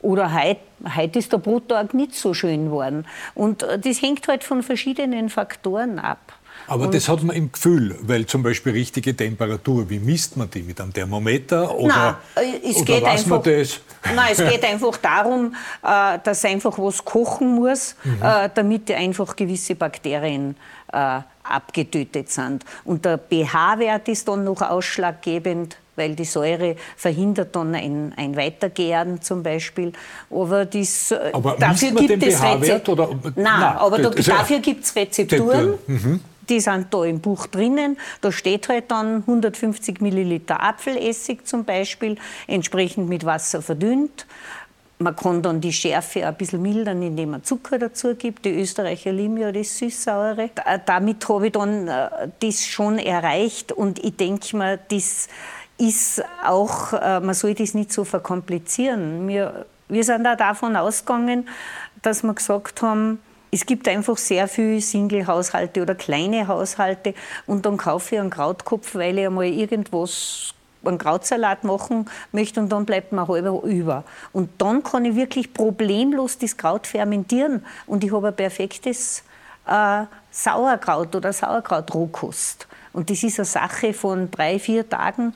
Oder 0.00 0.32
heute, 0.32 0.60
heute 0.96 1.18
ist 1.18 1.32
der 1.32 1.38
Bruttag 1.38 1.92
nicht 1.92 2.14
so 2.14 2.32
schön 2.32 2.66
geworden. 2.66 3.06
Und 3.34 3.62
äh, 3.62 3.78
das 3.78 4.00
hängt 4.00 4.26
halt 4.26 4.42
von 4.42 4.62
verschiedenen 4.62 5.28
Faktoren 5.28 5.98
ab. 5.98 6.32
Aber 6.66 6.84
und 6.84 6.94
das 6.94 7.08
hat 7.08 7.22
man 7.22 7.36
im 7.36 7.52
Gefühl, 7.52 7.96
weil 8.02 8.26
zum 8.26 8.42
Beispiel 8.42 8.72
richtige 8.72 9.14
Temperatur, 9.14 9.88
wie 9.90 9.98
misst 9.98 10.36
man 10.36 10.50
die? 10.50 10.62
Mit 10.62 10.80
einem 10.80 10.92
Thermometer? 10.92 11.74
Oder, 11.74 12.18
nein, 12.34 12.44
es 12.62 12.76
oder 12.76 12.84
geht 12.84 13.04
einfach, 13.04 13.26
man 13.28 13.42
das? 13.42 13.80
Nein, 14.14 14.28
es 14.32 14.38
geht 14.38 14.64
einfach 14.64 14.96
darum, 14.96 15.54
äh, 15.82 16.18
dass 16.22 16.44
einfach 16.44 16.78
was 16.78 17.04
kochen 17.04 17.54
muss, 17.54 17.96
mhm. 18.04 18.22
Äh, 18.22 18.50
damit 18.54 18.90
einfach 18.90 19.36
gewisse 19.36 19.74
Bakterien 19.74 20.56
äh, 20.92 21.20
abgetötet 21.42 22.30
sind. 22.30 22.64
Und 22.84 23.04
der 23.04 23.18
pH-Wert 23.18 24.08
ist 24.08 24.28
dann 24.28 24.44
noch 24.44 24.62
ausschlaggebend 24.62 25.76
weil 25.96 26.16
die 26.16 26.24
Säure 26.24 26.74
verhindert 26.96 27.54
dann 27.54 27.72
ein, 27.72 28.12
ein 28.16 28.34
Weitergären 28.34 29.22
zum 29.22 29.44
Beispiel. 29.44 29.92
Aber, 30.28 30.64
das, 30.64 31.14
aber 31.32 31.56
dafür 31.56 31.92
gibt 31.92 32.20
es 32.20 32.42
Rezepturen. 32.42 33.20
Nein, 33.22 33.44
Nein, 33.44 33.62
aber 33.76 33.98
da, 33.98 34.10
dafür 34.10 34.58
gibt 34.58 34.84
es 34.84 34.96
Rezepturen. 34.96 35.74
Mhm 35.86 36.20
die 36.48 36.60
sind 36.60 36.92
da 36.92 37.04
im 37.04 37.20
Buch 37.20 37.46
drinnen. 37.46 37.96
Da 38.20 38.32
steht 38.32 38.68
halt 38.68 38.90
dann 38.90 39.16
150 39.18 40.00
Milliliter 40.00 40.62
Apfelessig 40.62 41.46
zum 41.46 41.64
Beispiel, 41.64 42.16
entsprechend 42.46 43.08
mit 43.08 43.24
Wasser 43.24 43.62
verdünnt. 43.62 44.26
Man 44.98 45.16
kann 45.16 45.42
dann 45.42 45.60
die 45.60 45.72
Schärfe 45.72 46.26
ein 46.26 46.36
bisschen 46.36 46.62
mildern, 46.62 47.02
indem 47.02 47.30
man 47.32 47.42
Zucker 47.42 47.78
dazu 47.78 48.14
gibt. 48.14 48.44
Die 48.44 48.60
Österreicher 48.60 49.12
lieben 49.12 49.36
ja 49.36 49.50
das 49.50 49.76
Süßsaure. 49.76 50.50
Damit 50.86 51.28
habe 51.28 51.46
ich 51.46 51.52
dann 51.52 51.88
äh, 51.88 52.28
das 52.40 52.64
schon 52.64 52.98
erreicht 52.98 53.72
und 53.72 53.98
ich 53.98 54.16
denke 54.16 54.56
mir, 54.56 54.78
das 54.88 55.28
ist 55.78 56.22
auch, 56.44 56.92
äh, 56.92 57.20
man 57.20 57.34
soll 57.34 57.54
das 57.54 57.74
nicht 57.74 57.92
so 57.92 58.04
verkomplizieren. 58.04 59.26
Wir, 59.26 59.66
wir 59.88 60.04
sind 60.04 60.26
auch 60.26 60.36
davon 60.36 60.76
ausgegangen, 60.76 61.48
dass 62.02 62.22
wir 62.22 62.32
gesagt 62.32 62.80
haben, 62.80 63.18
es 63.54 63.66
gibt 63.66 63.86
einfach 63.86 64.16
sehr 64.16 64.48
viele 64.48 64.80
Single-Haushalte 64.80 65.80
oder 65.82 65.94
kleine 65.94 66.48
Haushalte 66.48 67.14
und 67.46 67.64
dann 67.64 67.76
kaufe 67.76 68.16
ich 68.16 68.20
einen 68.20 68.30
Krautkopf, 68.30 68.96
weil 68.96 69.16
ich 69.16 69.26
einmal 69.26 69.44
irgendwas 69.44 70.54
einen 70.84 70.98
Krautsalat 70.98 71.62
machen 71.62 72.10
möchte 72.32 72.58
und 72.58 72.70
dann 72.70 72.84
bleibt 72.84 73.12
mir 73.12 73.28
halber 73.28 73.62
über. 73.62 74.02
Und 74.32 74.50
dann 74.58 74.82
kann 74.82 75.04
ich 75.04 75.14
wirklich 75.14 75.54
problemlos 75.54 76.36
das 76.36 76.56
Kraut 76.56 76.88
fermentieren 76.88 77.64
und 77.86 78.02
ich 78.02 78.12
habe 78.12 78.28
ein 78.28 78.36
perfektes 78.36 79.22
äh, 79.68 80.02
Sauerkraut 80.32 81.14
oder 81.14 81.32
Sauerkraut-Rohkost. 81.32 82.66
Und 82.92 83.08
das 83.08 83.22
ist 83.22 83.38
eine 83.38 83.46
Sache 83.46 83.94
von 83.94 84.32
drei, 84.32 84.58
vier 84.58 84.88
Tagen 84.88 85.32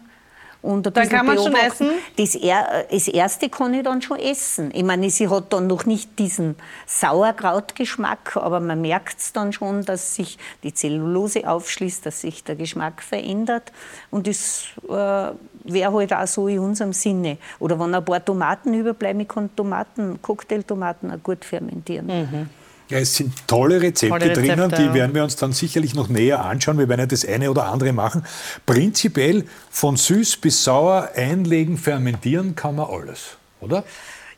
und 0.61 0.87
dann 0.97 1.09
kann 1.09 1.25
man 1.25 1.37
schon 1.37 1.55
essen? 1.55 1.91
Das, 2.17 2.35
er, 2.35 2.87
das, 2.91 3.07
erste 3.07 3.49
kann 3.49 3.75
ich 3.75 3.85
dann 3.85 4.03
schon 4.03 4.19
essen. 4.19 4.71
Ich 4.75 4.83
meine, 4.83 5.09
sie 5.09 5.29
hat 5.29 5.53
dann 5.53 5.69
noch 5.69 5.87
nicht 5.87 6.19
diesen 6.19 6.57
Sauerkrautgeschmack, 6.87 8.37
aber 8.37 8.59
man 8.59 8.81
merkt 8.81 9.21
es 9.21 9.33
dann 9.33 9.53
schon, 9.53 9.85
dass 9.85 10.17
sich 10.17 10.37
die 10.65 10.75
Zellulose 10.75 11.49
aufschließt, 11.49 12.05
dass 12.05 12.23
sich 12.23 12.43
der 12.43 12.57
Geschmack 12.57 13.03
verändert. 13.03 13.73
Und 14.11 14.27
das 14.27 14.65
äh, 14.89 14.93
wäre 14.93 15.93
halt 15.93 16.13
auch 16.13 16.27
so 16.27 16.49
in 16.49 16.59
unserem 16.59 16.93
Sinne. 16.93 17.39
Oder 17.61 17.79
wenn 17.79 17.95
ein 17.95 18.05
paar 18.05 18.25
Tomaten 18.25 18.75
überbleiben, 18.75 19.21
ich 19.21 19.29
kann 19.29 19.55
Tomaten, 19.55 20.21
Cocktailtomaten 20.21 21.13
auch 21.13 21.23
gut 21.23 21.45
fermentieren. 21.45 22.07
Mhm. 22.07 22.51
Ja, 22.89 22.99
es 22.99 23.15
sind 23.15 23.47
tolle 23.47 23.83
Rezepte, 23.83 24.19
tolle 24.19 24.31
Rezepte 24.31 24.47
drinnen, 24.47 24.71
die 24.71 24.83
ja. 24.83 24.95
werden 24.95 25.15
wir 25.15 25.23
uns 25.23 25.37
dann 25.37 25.53
sicherlich 25.53 25.95
noch 25.95 26.09
näher 26.09 26.45
anschauen. 26.45 26.79
Wir 26.79 26.89
werden 26.89 27.01
ja 27.01 27.07
das 27.07 27.25
eine 27.27 27.51
oder 27.51 27.67
andere 27.67 27.93
machen. 27.93 28.25
Prinzipiell 28.65 29.45
von 29.71 29.97
süß 29.97 30.39
bis 30.39 30.65
sauer 30.65 31.11
einlegen, 31.15 31.77
fermentieren 31.77 32.55
kann 32.55 32.77
man 32.77 32.89
alles, 32.91 33.37
oder? 33.61 33.85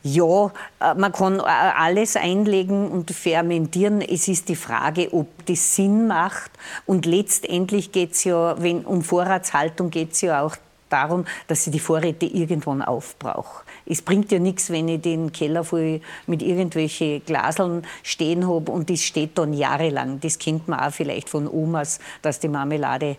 Ja, 0.02 0.50
äh, 0.80 0.94
man 0.94 1.12
kann 1.12 1.38
äh, 1.38 1.42
alles 1.42 2.16
einlegen 2.16 2.88
und 2.88 3.10
fermentieren. 3.10 4.00
Es 4.00 4.28
ist 4.28 4.48
die 4.48 4.56
Frage, 4.56 5.12
ob 5.12 5.28
das 5.46 5.76
Sinn 5.76 6.06
macht. 6.06 6.50
Und 6.86 7.04
letztendlich 7.04 7.92
geht 7.92 8.12
es 8.12 8.24
ja, 8.24 8.60
wenn 8.60 8.84
um 8.84 9.02
Vorratshaltung 9.02 9.90
geht 9.90 10.12
es 10.12 10.22
ja 10.22 10.42
auch 10.42 10.56
darum, 10.88 11.26
dass 11.46 11.66
ich 11.66 11.72
die 11.72 11.80
Vorräte 11.80 12.26
irgendwann 12.26 12.82
aufbrauche. 12.82 13.62
Es 13.90 14.02
bringt 14.02 14.30
ja 14.32 14.38
nichts, 14.38 14.70
wenn 14.70 14.88
ich 14.88 15.00
den 15.00 15.32
Keller 15.32 15.64
voll 15.64 16.00
mit 16.26 16.42
irgendwelchen 16.42 17.24
Glaseln 17.24 17.82
stehen 18.02 18.48
habe 18.48 18.70
und 18.70 18.88
das 18.88 19.02
steht 19.02 19.36
dann 19.36 19.52
jahrelang. 19.52 20.20
Das 20.20 20.38
kennt 20.38 20.68
man 20.68 20.80
auch 20.80 20.92
vielleicht 20.92 21.28
von 21.28 21.48
Omas, 21.48 21.98
dass 22.22 22.38
die 22.40 22.48
Marmelade 22.48 23.16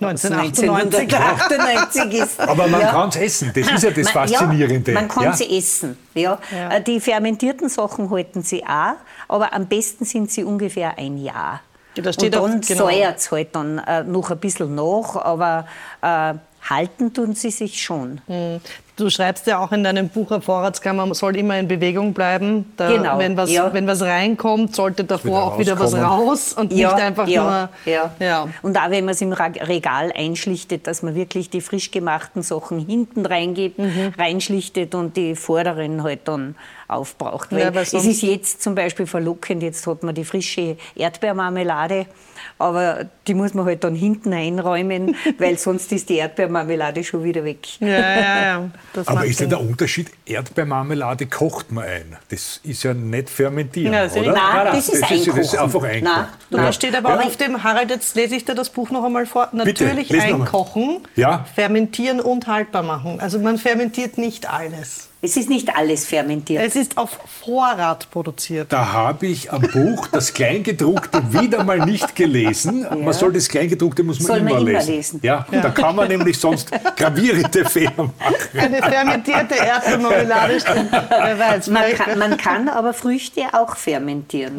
1998, 0.00 1.14
1998 1.14 2.22
ist. 2.22 2.40
Aber 2.40 2.66
man 2.66 2.80
ja. 2.80 2.90
kann 2.90 3.08
es 3.10 3.16
essen, 3.16 3.52
das 3.54 3.70
ist 3.70 3.84
ja 3.84 3.90
das 3.90 4.10
Faszinierende. 4.10 4.92
Ja, 4.92 5.00
man 5.00 5.08
kann 5.08 5.24
ja? 5.24 5.32
sie 5.32 5.56
essen. 5.56 5.96
Ja. 6.14 6.38
ja. 6.50 6.70
Äh, 6.70 6.82
die 6.82 7.00
fermentierten 7.00 7.68
Sachen 7.68 8.10
halten 8.10 8.42
sie 8.42 8.64
auch, 8.64 8.94
aber 9.28 9.52
am 9.52 9.66
besten 9.66 10.04
sind 10.04 10.30
sie 10.30 10.44
ungefähr 10.44 10.98
ein 10.98 11.18
Jahr. 11.18 11.60
Ja, 11.96 12.04
und 12.06 12.34
dann 12.34 12.60
genau. 12.62 12.88
säuert 12.88 13.18
es 13.18 13.30
halt 13.30 13.54
dann 13.54 13.78
äh, 13.78 14.02
noch 14.02 14.30
ein 14.30 14.38
bisschen 14.38 14.74
nach, 14.74 15.16
aber 15.16 15.66
äh, 16.00 16.34
halten 16.68 17.12
tun 17.12 17.34
sie 17.34 17.50
sich 17.50 17.82
schon. 17.82 18.20
Du 19.02 19.10
schreibst 19.10 19.48
ja 19.48 19.58
auch 19.58 19.72
in 19.72 19.82
deinem 19.82 20.08
Buch, 20.08 20.30
eine 20.30 20.40
Vorratskammer 20.40 21.12
soll 21.12 21.36
immer 21.36 21.58
in 21.58 21.66
Bewegung 21.66 22.14
bleiben. 22.14 22.72
Da, 22.76 22.88
genau. 22.88 23.18
Wenn 23.18 23.36
was, 23.36 23.50
ja. 23.50 23.72
wenn 23.72 23.84
was 23.88 24.00
reinkommt, 24.00 24.76
sollte 24.76 25.02
davor 25.02 25.42
auch 25.42 25.58
wieder 25.58 25.76
was 25.76 25.92
raus 25.92 26.52
und 26.52 26.72
ja. 26.72 26.92
nicht 26.92 27.02
einfach 27.02 27.26
ja. 27.26 27.42
nur. 27.42 27.92
Ja. 27.92 28.14
ja. 28.20 28.48
Und 28.62 28.78
auch 28.78 28.90
wenn 28.90 29.04
man 29.04 29.14
es 29.14 29.20
im 29.20 29.32
Regal 29.32 30.12
einschlichtet, 30.14 30.86
dass 30.86 31.02
man 31.02 31.16
wirklich 31.16 31.50
die 31.50 31.60
frisch 31.60 31.90
gemachten 31.90 32.42
Sachen 32.42 32.78
hinten 32.78 33.26
reingibt, 33.26 33.80
mhm. 33.80 34.12
reinschlichtet 34.16 34.94
und 34.94 35.16
die 35.16 35.34
vorderen 35.34 36.04
halt 36.04 36.28
dann 36.28 36.54
aufbraucht. 36.86 37.50
Weil 37.50 37.76
es 37.76 37.92
ist 37.94 38.22
jetzt 38.22 38.62
zum 38.62 38.76
Beispiel 38.76 39.08
verlockend, 39.08 39.64
jetzt 39.64 39.84
hat 39.84 40.04
man 40.04 40.14
die 40.14 40.24
frische 40.24 40.76
Erdbeermarmelade 40.94 42.06
aber 42.58 43.06
die 43.26 43.34
muss 43.34 43.54
man 43.54 43.64
halt 43.64 43.84
dann 43.84 43.94
hinten 43.94 44.32
einräumen, 44.32 45.16
weil 45.38 45.58
sonst 45.58 45.92
ist 45.92 46.08
die 46.08 46.16
Erdbeermarmelade 46.16 47.04
schon 47.04 47.24
wieder 47.24 47.44
weg. 47.44 47.80
Ja, 47.80 47.88
ja, 47.88 48.42
ja. 48.42 48.70
aber 49.06 49.24
ist 49.24 49.40
ja 49.40 49.46
der 49.46 49.60
Unterschied, 49.60 50.10
Erdbeermarmelade 50.26 51.26
kocht 51.26 51.72
man 51.72 51.84
ein. 51.84 52.16
Das 52.28 52.60
ist 52.64 52.82
ja 52.82 52.94
nicht 52.94 53.30
fermentieren, 53.30 53.92
ja, 53.92 54.06
oder? 54.06 54.32
Nein, 54.32 54.66
das, 54.72 54.88
ist, 54.88 55.02
das, 55.02 55.10
ist, 55.10 55.28
das 55.28 55.38
ist 55.38 55.56
einfach 55.56 55.82
einkochen. 55.82 56.26
Nein, 56.50 56.64
da 56.64 56.72
steht 56.72 56.96
aber 56.96 57.10
ja. 57.10 57.20
auf 57.20 57.36
dem, 57.36 57.62
Harald, 57.62 57.90
jetzt 57.90 58.14
lese 58.16 58.36
ich 58.36 58.44
dir 58.44 58.54
das 58.54 58.70
Buch 58.70 58.90
noch 58.90 59.04
einmal 59.04 59.26
vor, 59.26 59.48
natürlich 59.52 60.08
Bitte, 60.08 60.24
einkochen, 60.24 61.00
ja. 61.16 61.44
fermentieren 61.54 62.20
und 62.20 62.46
haltbar 62.46 62.82
machen. 62.82 63.20
Also 63.20 63.38
man 63.38 63.58
fermentiert 63.58 64.18
nicht 64.18 64.50
alles. 64.50 65.08
Es 65.24 65.36
ist 65.36 65.48
nicht 65.48 65.76
alles 65.76 66.04
fermentiert. 66.04 66.64
Es 66.66 66.74
ist 66.74 66.98
auf 66.98 67.20
Vorrat 67.44 68.10
produziert. 68.10 68.72
Da 68.72 68.92
habe 68.92 69.28
ich 69.28 69.52
am 69.52 69.62
Buch 69.62 70.08
das 70.08 70.34
Kleingedruckte 70.34 71.22
wieder 71.32 71.62
mal 71.62 71.78
nicht 71.78 72.16
gelesen. 72.16 72.86
Ja. 72.92 72.96
Man 73.12 73.20
soll 73.20 73.32
das 73.32 73.48
Kleingedruckte 73.48 74.02
muss 74.02 74.20
man, 74.20 74.26
soll 74.26 74.38
immer, 74.38 74.50
man 74.50 74.60
immer 74.62 74.78
lesen. 74.78 74.94
lesen. 74.94 75.20
Ja, 75.22 75.46
ja, 75.50 75.60
da 75.60 75.70
kann 75.70 75.96
man 75.96 76.08
nämlich 76.08 76.38
sonst 76.38 76.70
gravierende 76.96 77.64
Fehler 77.64 77.92
machen. 77.96 78.12
Eine 78.56 78.78
fermentierte 78.78 79.54
Erdbeermarmelade 79.54 80.58
Wer 81.08 81.38
weiß. 81.38 81.68
Man 81.68 81.92
kann, 81.94 82.18
man 82.18 82.36
kann, 82.36 82.68
aber 82.68 82.94
Früchte 82.94 83.42
auch 83.52 83.76
fermentieren. 83.76 84.54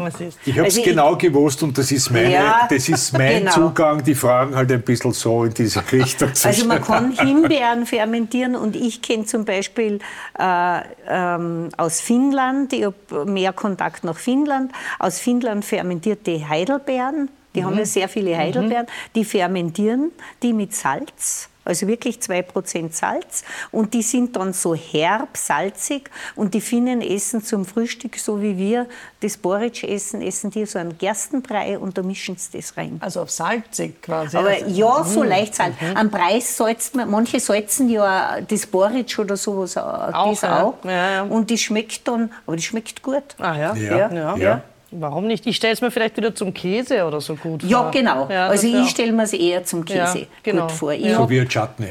Ich 0.45 0.57
habe 0.57 0.67
es 0.67 0.77
also 0.77 0.81
genau 0.83 1.15
gewusst 1.15 1.63
und 1.63 1.77
das 1.77 1.91
ist, 1.91 2.11
meine, 2.11 2.31
ja, 2.31 2.67
das 2.69 2.89
ist 2.89 3.13
mein 3.13 3.39
genau. 3.39 3.51
Zugang. 3.51 4.03
Die 4.03 4.15
fragen 4.15 4.55
halt 4.55 4.71
ein 4.71 4.81
bisschen 4.81 5.13
so 5.13 5.43
in 5.43 5.53
diese 5.53 5.81
Richtung. 5.91 6.29
Also 6.43 6.65
man 6.65 6.83
kann 6.83 7.11
Himbeeren 7.11 7.85
fermentieren 7.85 8.55
und 8.55 8.75
ich 8.75 9.01
kenne 9.01 9.25
zum 9.25 9.45
Beispiel 9.45 9.99
äh, 10.37 10.79
ähm, 11.07 11.69
aus 11.77 12.01
Finnland, 12.01 12.73
ich 12.73 12.85
habe 12.85 13.25
mehr 13.25 13.53
Kontakt 13.53 14.03
nach 14.03 14.17
Finnland, 14.17 14.71
aus 14.99 15.19
Finnland 15.19 15.65
fermentierte 15.65 16.47
Heidelbeeren, 16.47 17.29
die 17.55 17.61
mhm. 17.61 17.65
haben 17.65 17.77
ja 17.77 17.85
sehr 17.85 18.09
viele 18.09 18.37
Heidelbeeren, 18.37 18.85
mhm. 18.85 19.13
die 19.15 19.25
fermentieren 19.25 20.11
die 20.41 20.53
mit 20.53 20.73
Salz 20.73 21.49
also 21.65 21.87
wirklich 21.87 22.17
2% 22.17 22.91
Salz. 22.91 23.43
Und 23.71 23.93
die 23.93 24.01
sind 24.01 24.35
dann 24.35 24.53
so 24.53 24.75
herb, 24.75 25.37
salzig. 25.37 26.09
Und 26.35 26.53
die 26.53 26.61
Finnen 26.61 27.01
essen 27.01 27.43
zum 27.43 27.65
Frühstück, 27.65 28.17
so 28.17 28.41
wie 28.41 28.57
wir 28.57 28.87
das 29.21 29.37
Porridge 29.37 29.87
essen, 29.87 30.21
essen 30.21 30.51
die 30.51 30.65
so 30.65 30.79
einen 30.79 30.97
Gerstenbrei 30.97 31.77
und 31.77 31.97
da 31.97 32.03
mischen 32.03 32.35
sie 32.37 32.57
das 32.57 32.75
rein. 32.75 32.97
Also 32.99 33.21
auf 33.21 33.31
salzig 33.31 34.01
quasi? 34.01 34.37
Aber 34.37 34.49
also, 34.49 34.65
ja, 34.67 35.03
so 35.03 35.23
mhm. 35.23 35.29
leicht 35.29 35.55
salzig. 35.55 35.81
Mhm. 35.81 35.97
Am 35.97 36.11
Preis 36.11 36.57
salzt 36.57 36.95
man, 36.95 37.09
manche 37.09 37.39
salzen 37.39 37.89
ja 37.89 38.41
das 38.41 38.65
Porridge 38.67 39.21
oder 39.21 39.37
sowas 39.37 39.77
auch. 39.77 40.29
Das 40.29 40.41
ja. 40.41 40.63
auch. 40.63 40.75
Ja, 40.83 41.11
ja. 41.11 41.23
Und 41.23 41.49
die 41.49 41.57
schmeckt 41.57 42.07
dann, 42.07 42.31
aber 42.45 42.55
die 42.57 42.63
schmeckt 42.63 43.01
gut. 43.01 43.23
Ah 43.39 43.57
ja? 43.57 43.75
ja. 43.75 44.35
ja. 44.35 44.61
Warum 44.99 45.27
nicht? 45.27 45.45
Ich 45.47 45.55
stelle 45.55 45.73
es 45.73 45.81
mir 45.81 45.91
vielleicht 45.91 46.17
wieder 46.17 46.35
zum 46.35 46.53
Käse 46.53 47.05
oder 47.05 47.19
so 47.21 47.35
gut 47.35 47.61
vor. 47.61 47.69
Ja, 47.69 47.89
genau. 47.89 48.27
Ja, 48.29 48.47
also 48.47 48.67
ich 48.67 48.89
stelle 48.89 49.11
mir 49.11 49.23
es 49.23 49.33
eher 49.33 49.63
zum 49.63 49.85
Käse 49.85 50.19
ja, 50.19 50.25
genau. 50.43 50.67
gut 50.67 50.71
vor. 50.71 50.93
Ich 50.93 51.13
so 51.13 51.29
wie 51.29 51.39
ein 51.39 51.49
Chutney. 51.49 51.89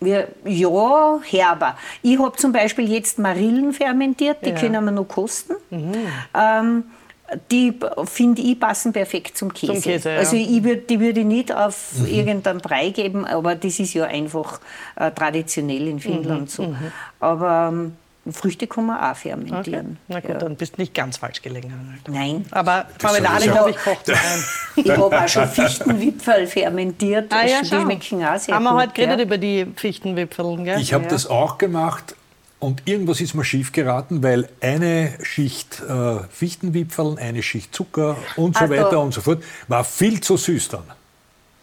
Wir, 0.00 0.28
ja, 0.44 1.18
herber. 1.24 1.76
Ich 2.02 2.18
habe 2.18 2.36
zum 2.36 2.52
Beispiel 2.52 2.90
jetzt 2.90 3.18
Marillen 3.18 3.72
fermentiert, 3.72 4.38
die 4.44 4.50
ja. 4.50 4.56
können 4.56 4.84
wir 4.84 4.92
noch 4.92 5.08
kosten. 5.08 5.54
Mhm. 5.70 5.94
Ähm, 6.34 6.84
die, 7.50 7.74
finde 8.04 8.42
ich, 8.42 8.58
passen 8.58 8.92
perfekt 8.92 9.36
zum 9.36 9.52
Käse. 9.52 9.74
Zum 9.74 9.82
Käse 9.82 10.12
ja. 10.12 10.18
Also 10.18 10.36
ich 10.36 10.62
würd, 10.62 10.88
die 10.88 11.00
würde 11.00 11.20
ich 11.20 11.26
nicht 11.26 11.52
auf 11.52 11.98
mhm. 11.98 12.06
irgendeinen 12.06 12.60
Brei 12.60 12.90
geben, 12.90 13.26
aber 13.26 13.54
das 13.54 13.78
ist 13.80 13.92
ja 13.94 14.04
einfach 14.04 14.60
äh, 14.96 15.10
traditionell 15.10 15.88
in 15.88 16.00
Finnland 16.00 16.42
mhm. 16.42 16.46
so. 16.46 16.62
Mhm. 16.62 16.92
Aber 17.20 17.70
ähm, 17.72 17.96
Früchte 18.32 18.66
kann 18.66 18.86
man 18.86 19.00
auch 19.00 19.16
fermentieren. 19.16 19.98
Okay. 20.08 20.08
Na 20.08 20.20
gut, 20.20 20.30
ja. 20.30 20.38
dann 20.38 20.56
bist 20.56 20.76
du 20.76 20.80
nicht 20.80 20.94
ganz 20.94 21.16
falsch 21.16 21.42
gelegen. 21.42 21.98
Nein. 22.08 22.44
Aber 22.50 22.86
Marmelade, 23.02 23.44
glaube 23.44 23.70
ich, 23.70 23.76
kocht 23.76 24.10
ein. 24.10 24.44
Ich 24.76 24.90
habe 24.90 25.20
auch 25.20 25.28
schon 25.28 25.48
Fichtenwipfel 25.48 26.46
fermentiert. 26.46 27.32
Ah, 27.32 27.46
ja, 27.46 27.60
die 27.62 27.66
schmecken 27.66 28.24
auch 28.24 28.38
sehr 28.38 28.54
Haben 28.54 28.64
wir 28.64 28.74
heute 28.74 28.92
geredet 28.92 29.18
ja. 29.18 29.24
über 29.24 29.38
die 29.38 29.66
Fichtenwipfel, 29.76 30.64
gell? 30.64 30.80
Ich 30.80 30.92
habe 30.92 31.04
ja. 31.04 31.10
das 31.10 31.26
auch 31.26 31.58
gemacht. 31.58 32.14
Und 32.60 32.82
irgendwas 32.86 33.20
ist 33.20 33.34
mir 33.34 33.44
schief 33.44 33.70
geraten, 33.70 34.22
weil 34.22 34.48
eine 34.60 35.12
Schicht 35.22 35.80
äh, 35.88 36.18
Fichtenwipfeln, 36.28 37.16
eine 37.18 37.42
Schicht 37.42 37.72
Zucker 37.74 38.16
und 38.36 38.56
so 38.56 38.62
also, 38.62 38.74
weiter 38.74 39.00
und 39.00 39.14
so 39.14 39.20
fort 39.20 39.44
war 39.68 39.84
viel 39.84 40.20
zu 40.20 40.36
süß 40.36 40.68
dann. 40.70 40.82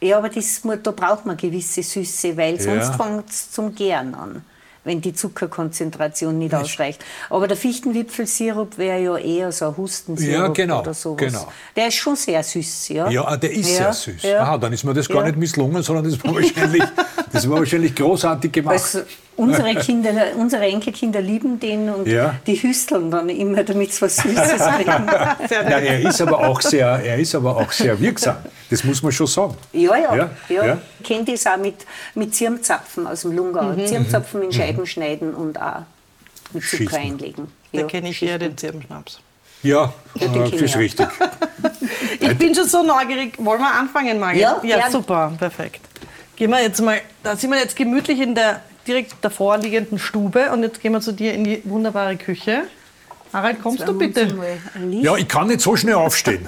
Ja, 0.02 0.18
aber 0.20 0.30
das, 0.30 0.62
da 0.84 0.92
braucht 0.92 1.26
man 1.26 1.36
gewisse 1.36 1.84
Süße, 1.84 2.38
weil 2.38 2.60
sonst 2.60 2.90
ja. 2.90 2.94
fängt 2.94 3.30
es 3.30 3.52
zum 3.52 3.76
Gären 3.76 4.14
an 4.16 4.44
wenn 4.86 5.02
die 5.02 5.14
Zuckerkonzentration 5.14 6.38
nicht 6.38 6.56
ausreicht. 6.56 7.04
Aber 7.30 7.48
der 7.48 7.58
Fichtenwipfelsirup 7.58 8.78
wäre 8.78 9.02
ja 9.02 9.18
eher 9.18 9.52
so 9.52 9.68
ein 9.68 9.78
Hustensirup 9.78 10.34
ja, 10.34 10.48
genau, 10.48 10.80
oder 10.80 10.94
sowas. 10.94 11.18
Genau. 11.18 11.52
Der 11.76 11.88
ist 11.88 11.96
schon 11.96 12.16
sehr 12.16 12.42
süß, 12.42 12.90
ja? 12.90 13.10
Ja, 13.10 13.36
der 13.36 13.52
ist 13.52 13.70
ja, 13.70 13.92
sehr 13.92 13.94
süß. 13.94 14.24
Ja. 14.24 14.42
Aha, 14.44 14.58
dann 14.58 14.72
ist 14.72 14.84
mir 14.84 14.94
das 14.94 15.10
gar 15.10 15.24
nicht 15.24 15.38
misslungen, 15.38 15.84
sondern 15.84 16.06
das 16.06 16.24
war 16.24 16.36
wahrscheinlich, 16.36 16.84
das 17.34 17.50
war 17.50 17.60
wahrscheinlich 17.60 17.96
großartig 17.96 18.52
gemacht. 18.52 18.74
Also, 18.74 19.02
unsere 19.38 19.76
Kinder, 19.82 20.12
unsere 20.38 20.66
Enkelkinder 20.66 21.22
lieben 21.22 21.60
den 21.60 21.90
und 21.90 22.08
ja. 22.08 22.36
die 22.46 22.56
hüsteln 22.56 23.12
dann 23.12 23.30
immer, 23.30 23.64
damit 23.64 23.94
sie 23.94 24.02
was 24.02 24.18
Süßes. 24.18 24.60
Na, 24.88 25.80
er 25.80 26.00
ist 26.02 26.22
aber 26.22 26.40
auch 26.40 26.62
sehr, 26.62 26.88
er 26.88 27.18
ist 27.18 27.36
aber 27.36 27.58
auch 27.58 27.72
sehr 27.72 28.00
wirksam. 28.00 28.38
Das 28.70 28.84
muss 28.84 29.04
man 29.04 29.12
schon 29.12 29.28
sagen. 29.28 29.56
Ja, 29.74 29.96
ja. 29.96 30.16
ja, 30.16 30.30
ja. 30.50 30.66
ja. 30.66 30.78
Ich 31.00 31.06
kenne 31.06 31.26
das 31.26 31.46
auch 31.48 31.58
mit, 31.58 31.86
mit 32.16 32.34
Zirmzapfen 32.34 33.08
aus 33.08 33.22
dem 33.22 33.34
Lungau. 33.34 33.64
Mhm. 33.64 33.86
Zirmzapfen 33.86 34.42
in 34.42 34.48
mhm. 34.48 34.54
Scheiben 34.54 34.80
mhm. 34.82 34.86
schneiden 34.86 35.34
und 35.34 35.62
auch 35.62 35.82
mit 36.54 36.64
Zucker 36.64 36.78
Schießen. 36.78 36.98
einlegen. 36.98 37.48
Da 37.74 37.84
kenne 37.84 38.10
ich 38.10 38.22
eher 38.24 38.40
den 38.40 38.58
Zirbenschnaps. 38.58 39.20
Ja, 39.64 39.94
ja 40.16 40.28
das 40.28 40.52
ist 40.52 40.78
richtig. 40.78 41.08
ich 42.20 42.38
bin 42.38 42.54
schon 42.54 42.68
so 42.68 42.84
neugierig. 42.84 43.34
Wollen 43.38 43.60
wir 43.60 43.74
anfangen, 43.74 44.20
Margit? 44.20 44.42
Ja, 44.42 44.62
ja 44.64 44.90
super, 44.90 45.34
perfekt. 45.38 45.82
Gehen 46.36 46.52
wir 46.52 46.62
jetzt 46.62 46.82
mal, 46.82 47.02
da 47.24 47.36
sind 47.36 47.50
wir 47.50 47.60
jetzt 47.60 47.76
gemütlich 47.76 48.20
in 48.20 48.36
der 48.36 48.62
direkt 48.88 49.16
davor 49.22 49.58
liegenden 49.58 50.00
Stube 50.00 50.52
und 50.52 50.64
jetzt 50.64 50.82
gehen 50.82 50.94
wir 50.94 51.02
zu 51.02 51.12
dir 51.12 51.34
in 51.34 51.44
die 51.44 51.62
wunderbare 51.66 52.16
Küche. 52.18 52.64
Harald, 53.34 53.62
kommst 53.62 53.88
du 53.88 53.98
bitte? 53.98 54.34
Ja, 54.92 55.18
ich 55.18 55.28
kann 55.28 55.48
nicht 55.48 55.62
so 55.62 55.76
schnell 55.76 55.96
aufstehen. 55.96 56.48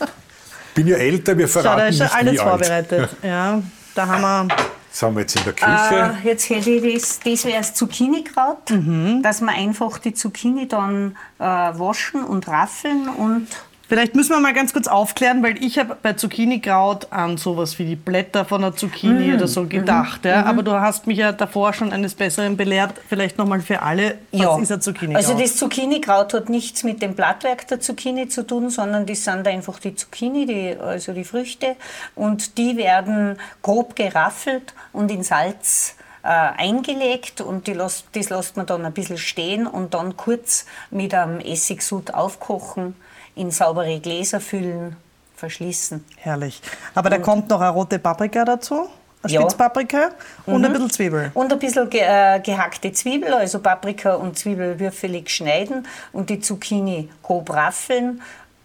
bin 0.74 0.86
ja 0.86 0.96
älter, 0.96 1.36
wir 1.36 1.48
verraten 1.48 1.78
Schau, 1.78 1.78
da 1.78 1.86
ist 1.88 1.98
schon 1.98 2.26
alles 2.28 2.40
vorbereitet. 2.40 3.08
Ja, 3.22 3.62
da 3.94 4.06
haben 4.06 4.22
wir 4.22 4.56
sind 4.92 5.14
wir 5.14 5.20
jetzt 5.20 5.36
in 5.36 5.44
der 5.44 5.52
Küche? 5.52 6.16
Äh, 6.22 6.28
jetzt 6.28 6.50
hätte 6.50 6.70
ich 6.70 6.94
das, 6.94 7.20
das 7.20 7.44
wäre 7.44 7.58
das 7.58 7.74
Zucchini-Kraut, 7.74 8.70
mhm. 8.70 9.22
dass 9.22 9.40
wir 9.40 9.50
einfach 9.50 9.98
die 9.98 10.14
Zucchini 10.14 10.68
dann 10.68 11.16
äh, 11.38 11.44
waschen 11.44 12.24
und 12.24 12.46
raffeln 12.48 13.08
und 13.08 13.48
Vielleicht 13.92 14.14
müssen 14.14 14.30
wir 14.30 14.40
mal 14.40 14.54
ganz 14.54 14.72
kurz 14.72 14.88
aufklären, 14.88 15.42
weil 15.42 15.62
ich 15.62 15.78
habe 15.78 15.98
bei 16.02 16.14
Zucchini-Kraut 16.14 17.08
an 17.12 17.36
sowas 17.36 17.78
wie 17.78 17.84
die 17.84 17.94
Blätter 17.94 18.46
von 18.46 18.62
der 18.62 18.74
Zucchini 18.74 19.26
mhm. 19.26 19.34
oder 19.34 19.46
so 19.46 19.66
gedacht. 19.66 20.24
Mhm. 20.24 20.30
Ja? 20.30 20.46
Aber 20.46 20.62
du 20.62 20.72
hast 20.80 21.06
mich 21.06 21.18
ja 21.18 21.30
davor 21.32 21.74
schon 21.74 21.92
eines 21.92 22.14
Besseren 22.14 22.56
belehrt. 22.56 22.94
Vielleicht 23.10 23.36
nochmal 23.36 23.60
für 23.60 23.82
alle, 23.82 24.16
was 24.32 24.40
ja. 24.40 24.58
ist 24.58 24.72
ein 24.72 24.80
Zucchini-Kraut? 24.80 25.22
Also 25.22 25.38
das 25.38 25.56
Zucchini-Kraut 25.56 26.32
hat 26.32 26.48
nichts 26.48 26.84
mit 26.84 27.02
dem 27.02 27.14
Blattwerk 27.14 27.68
der 27.68 27.80
Zucchini 27.80 28.28
zu 28.28 28.46
tun, 28.46 28.70
sondern 28.70 29.04
das 29.04 29.24
sind 29.24 29.46
einfach 29.46 29.78
die 29.78 29.94
Zucchini, 29.94 30.46
die, 30.46 30.74
also 30.80 31.12
die 31.12 31.24
Früchte. 31.24 31.76
Und 32.14 32.56
die 32.56 32.78
werden 32.78 33.36
grob 33.60 33.94
geraffelt 33.94 34.72
und 34.94 35.10
in 35.10 35.22
Salz 35.22 35.96
äh, 36.22 36.28
eingelegt 36.28 37.42
und 37.42 37.66
die 37.66 37.74
las, 37.74 38.04
das 38.12 38.30
lässt 38.30 38.56
man 38.56 38.64
dann 38.64 38.86
ein 38.86 38.94
bisschen 38.94 39.18
stehen 39.18 39.66
und 39.66 39.92
dann 39.92 40.16
kurz 40.16 40.64
mit 40.90 41.12
einem 41.12 41.40
Essigsud 41.40 42.14
aufkochen 42.14 42.94
in 43.34 43.50
saubere 43.50 44.00
Gläser 44.00 44.40
füllen, 44.40 44.96
verschließen. 45.36 46.04
Herrlich. 46.16 46.60
Aber 46.94 47.06
und 47.06 47.12
da 47.12 47.18
kommt 47.18 47.48
noch 47.48 47.60
eine 47.60 47.70
rote 47.70 47.98
Paprika 47.98 48.44
dazu? 48.44 48.88
Eine 49.22 49.34
Spitzpaprika 49.34 50.10
und 50.46 50.58
mhm. 50.58 50.64
ein 50.64 50.72
bisschen 50.72 50.90
Zwiebel. 50.90 51.30
Und 51.34 51.52
ein 51.52 51.58
bisschen 51.58 51.88
ge 51.88 52.00
äh, 52.00 52.40
gehackte 52.40 52.92
Zwiebel, 52.92 53.32
also 53.32 53.60
Paprika 53.60 54.14
und 54.14 54.36
Zwiebel 54.36 54.80
würfelig 54.80 55.30
schneiden 55.30 55.86
und 56.12 56.28
die 56.28 56.40
Zucchini 56.40 57.08
grob 57.22 57.50
raffeln. 57.50 58.20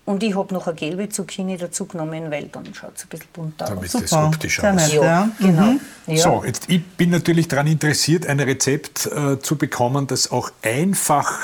Und 0.06 0.24
ich 0.24 0.36
habe 0.36 0.54
noch 0.54 0.68
eine 0.68 0.76
gelbe 0.76 1.10
Zucchini 1.10 1.58
dazu 1.58 1.86
genommen, 1.86 2.32
weil 2.32 2.46
dann 2.46 2.74
schaut 2.74 2.96
es 2.96 3.04
ein 3.04 3.10
bisschen 3.10 3.28
bunter 3.34 3.66
aus. 3.66 3.72
Damit 3.72 3.94
es 3.94 4.14
optisch 4.14 4.64
aus. 4.64 4.76
Nett, 4.76 4.94
ja. 4.94 5.30
Genau. 5.38 5.62
Mhm. 5.62 5.80
Ja. 6.08 6.18
So, 6.18 6.44
jetzt, 6.46 6.70
ich 6.70 6.84
bin 6.84 7.10
natürlich 7.10 7.50
daran 7.50 7.68
interessiert, 7.68 8.26
ein 8.26 8.40
Rezept 8.40 9.06
äh, 9.06 9.40
zu 9.40 9.58
bekommen, 9.58 10.08
das 10.08 10.32
auch 10.32 10.50
einfach 10.64 11.38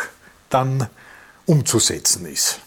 dann 0.50 0.88
umzusetzen 1.46 2.26
ist. 2.26 2.62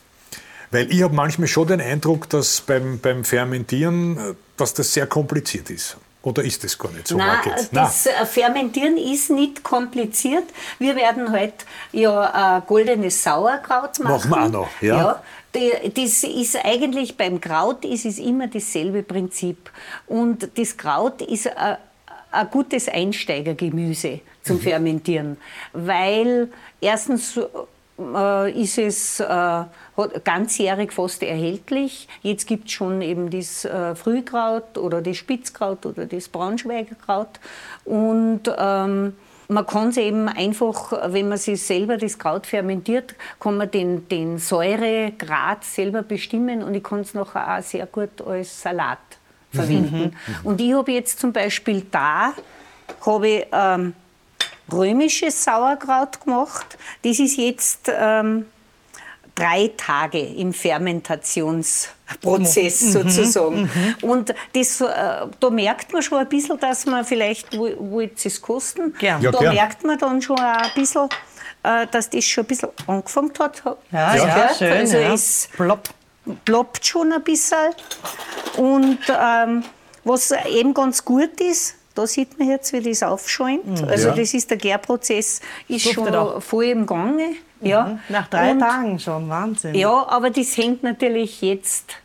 Weil 0.71 0.91
ich 0.93 1.03
habe 1.03 1.15
manchmal 1.15 1.49
schon 1.49 1.69
den 1.69 1.81
Eindruck, 1.81 2.29
dass 2.29 2.61
beim, 2.61 2.99
beim 2.99 3.25
Fermentieren, 3.25 4.17
äh, 4.17 4.35
dass 4.57 4.75
das 4.75 4.93
sehr 4.93 5.07
kompliziert 5.07 5.71
ist. 5.71 5.97
Oder 6.23 6.43
ist 6.43 6.65
das 6.65 6.77
gar 6.77 6.91
nicht 6.91 7.07
so? 7.07 7.17
Nein, 7.17 7.39
das 7.73 8.05
Nein. 8.05 8.17
Äh, 8.21 8.27
Fermentieren 8.27 8.97
ist 8.97 9.31
nicht 9.31 9.63
kompliziert. 9.63 10.45
Wir 10.79 10.97
werden 10.97 11.31
heute 11.31 11.65
ja 11.93 12.65
goldenes 12.67 13.23
Sauerkraut 13.23 14.01
machen. 14.01 14.29
Machen 14.29 14.31
wir 14.31 14.43
auch 14.45 14.51
noch, 14.51 14.83
ja. 14.83 14.97
ja 14.97 15.23
das 15.95 16.23
ist 16.23 16.57
eigentlich 16.65 17.17
beim 17.17 17.41
Kraut 17.41 17.85
ist 17.85 18.05
es 18.05 18.19
immer 18.19 18.49
dasselbe 18.49 19.03
Prinzip. 19.03 19.71
Und 20.07 20.51
das 20.57 20.77
Kraut 20.77 21.23
ist 21.23 21.47
ein, 21.57 21.79
ein 22.31 22.51
gutes 22.51 22.89
Einsteigergemüse 22.89 24.21
zum 24.43 24.57
mhm. 24.57 24.61
Fermentieren, 24.61 25.37
weil 25.73 26.49
erstens 26.81 27.37
äh, 27.37 27.47
ist 27.99 28.79
es 28.79 29.21
äh, 29.21 29.65
ganzjährig 30.25 30.93
fast 30.93 31.23
erhältlich. 31.23 32.09
Jetzt 32.23 32.47
gibt 32.47 32.67
es 32.67 32.73
schon 32.73 33.01
eben 33.01 33.31
das 33.31 33.65
äh, 33.65 33.95
Frühkraut 33.95 34.77
oder 34.77 35.01
das 35.01 35.17
Spitzkraut 35.17 35.87
oder 35.87 36.05
das 36.05 36.29
Braunschweigerkraut. 36.29 37.41
Und 37.85 38.43
ähm, 38.59 39.15
man 39.49 39.67
kann 39.67 39.89
es 39.89 39.97
eben 39.97 40.29
einfach, 40.29 40.93
wenn 41.13 41.29
man 41.29 41.39
sich 41.39 41.63
selber 41.63 41.97
das 41.97 42.19
Kraut 42.19 42.47
fermentiert, 42.47 43.15
kann 43.41 43.57
man 43.57 43.71
den, 43.71 44.09
den 44.09 44.39
Säuregrad 44.39 45.65
selber 45.65 46.03
bestimmen 46.03 46.63
und 46.63 46.75
ich 46.75 46.83
kann 46.83 47.01
es 47.01 47.15
nachher 47.15 47.57
auch 47.57 47.63
sehr 47.63 47.87
gut 47.87 48.21
als 48.27 48.61
Salat 48.61 48.99
verwenden. 49.53 50.17
Mhm. 50.27 50.35
Und 50.45 50.61
ich 50.61 50.73
habe 50.73 50.93
jetzt 50.93 51.21
zum 51.21 51.33
Beispiel 51.33 51.87
da, 51.91 52.33
habe 53.05 53.29
ich, 53.29 53.47
ähm, 53.53 53.95
römisches 54.73 55.45
Sauerkraut 55.45 56.21
gemacht. 56.21 56.79
Das 57.03 57.19
ist 57.19 57.37
jetzt 57.37 57.91
ähm, 57.93 58.47
drei 59.37 59.71
Tage 59.77 60.19
im 60.19 60.53
Fermentationsprozess 60.53 62.83
mhm. 62.83 62.91
sozusagen. 62.91 63.63
Mhm. 63.63 63.95
Und 64.03 64.35
das, 64.53 64.81
äh, 64.81 65.27
da 65.39 65.51
merkt 65.51 65.93
man 65.93 66.03
schon 66.03 66.19
ein 66.19 66.29
bisschen, 66.29 66.59
dass 66.59 66.87
man 66.87 67.05
vielleicht, 67.05 67.57
wo, 67.57 67.69
wollt 67.93 68.25
es 68.25 68.43
kosten? 68.43 68.93
Ja, 69.01 69.21
da 69.21 69.31
gern. 69.31 69.55
merkt 69.55 69.85
man 69.85 69.97
dann 69.99 70.21
schon 70.21 70.41
ein 70.41 70.71
bisschen, 70.75 71.09
äh, 71.63 71.87
dass 71.87 72.11
das 72.11 72.25
schon 72.25 72.43
ein 72.45 72.49
bisschen 72.49 72.71
angefangen 72.87 73.33
hat. 73.39 73.63
Ja, 73.93 74.17
ja, 74.17 74.27
ja 74.27 74.53
schön. 74.55 74.73
Also 74.73 74.97
ja. 74.97 75.13
es 75.13 75.49
Plopp. 75.55 75.91
ploppt 76.45 76.85
schon 76.87 77.13
ein 77.13 77.23
bisschen. 77.23 77.75
Und 78.57 78.99
ähm, 79.09 79.63
was 80.05 80.33
eben 80.49 80.73
ganz 80.73 81.05
gut 81.05 81.39
ist, 81.41 81.75
da 81.97 82.07
sieht 82.07 82.39
man 82.39 82.49
jetzt, 82.49 82.73
wie 82.73 82.81
das 82.81 83.03
aufschäumt. 83.03 83.83
Mhm. 83.83 83.89
Also 83.89 84.09
ja. 84.09 84.15
das 84.15 84.35
ist 84.35 84.51
der 84.51 84.59
Gärprozess 84.59 85.41
ist 85.69 85.87
Duftet 85.87 86.15
schon 86.15 86.41
voll 86.41 86.65
im 86.67 86.87
Gange. 86.87 87.35
Ja. 87.61 87.85
Mhm. 87.85 88.01
Nach 88.09 88.29
drei 88.29 88.53
Und, 88.53 88.61
Tagen 88.61 88.99
schon, 88.99 89.29
Wahnsinn. 89.29 89.75
Ja, 89.75 90.07
aber 90.09 90.31
das 90.31 90.57
hängt 90.57 90.83
natürlich 90.83 91.41
jetzt 91.41 91.97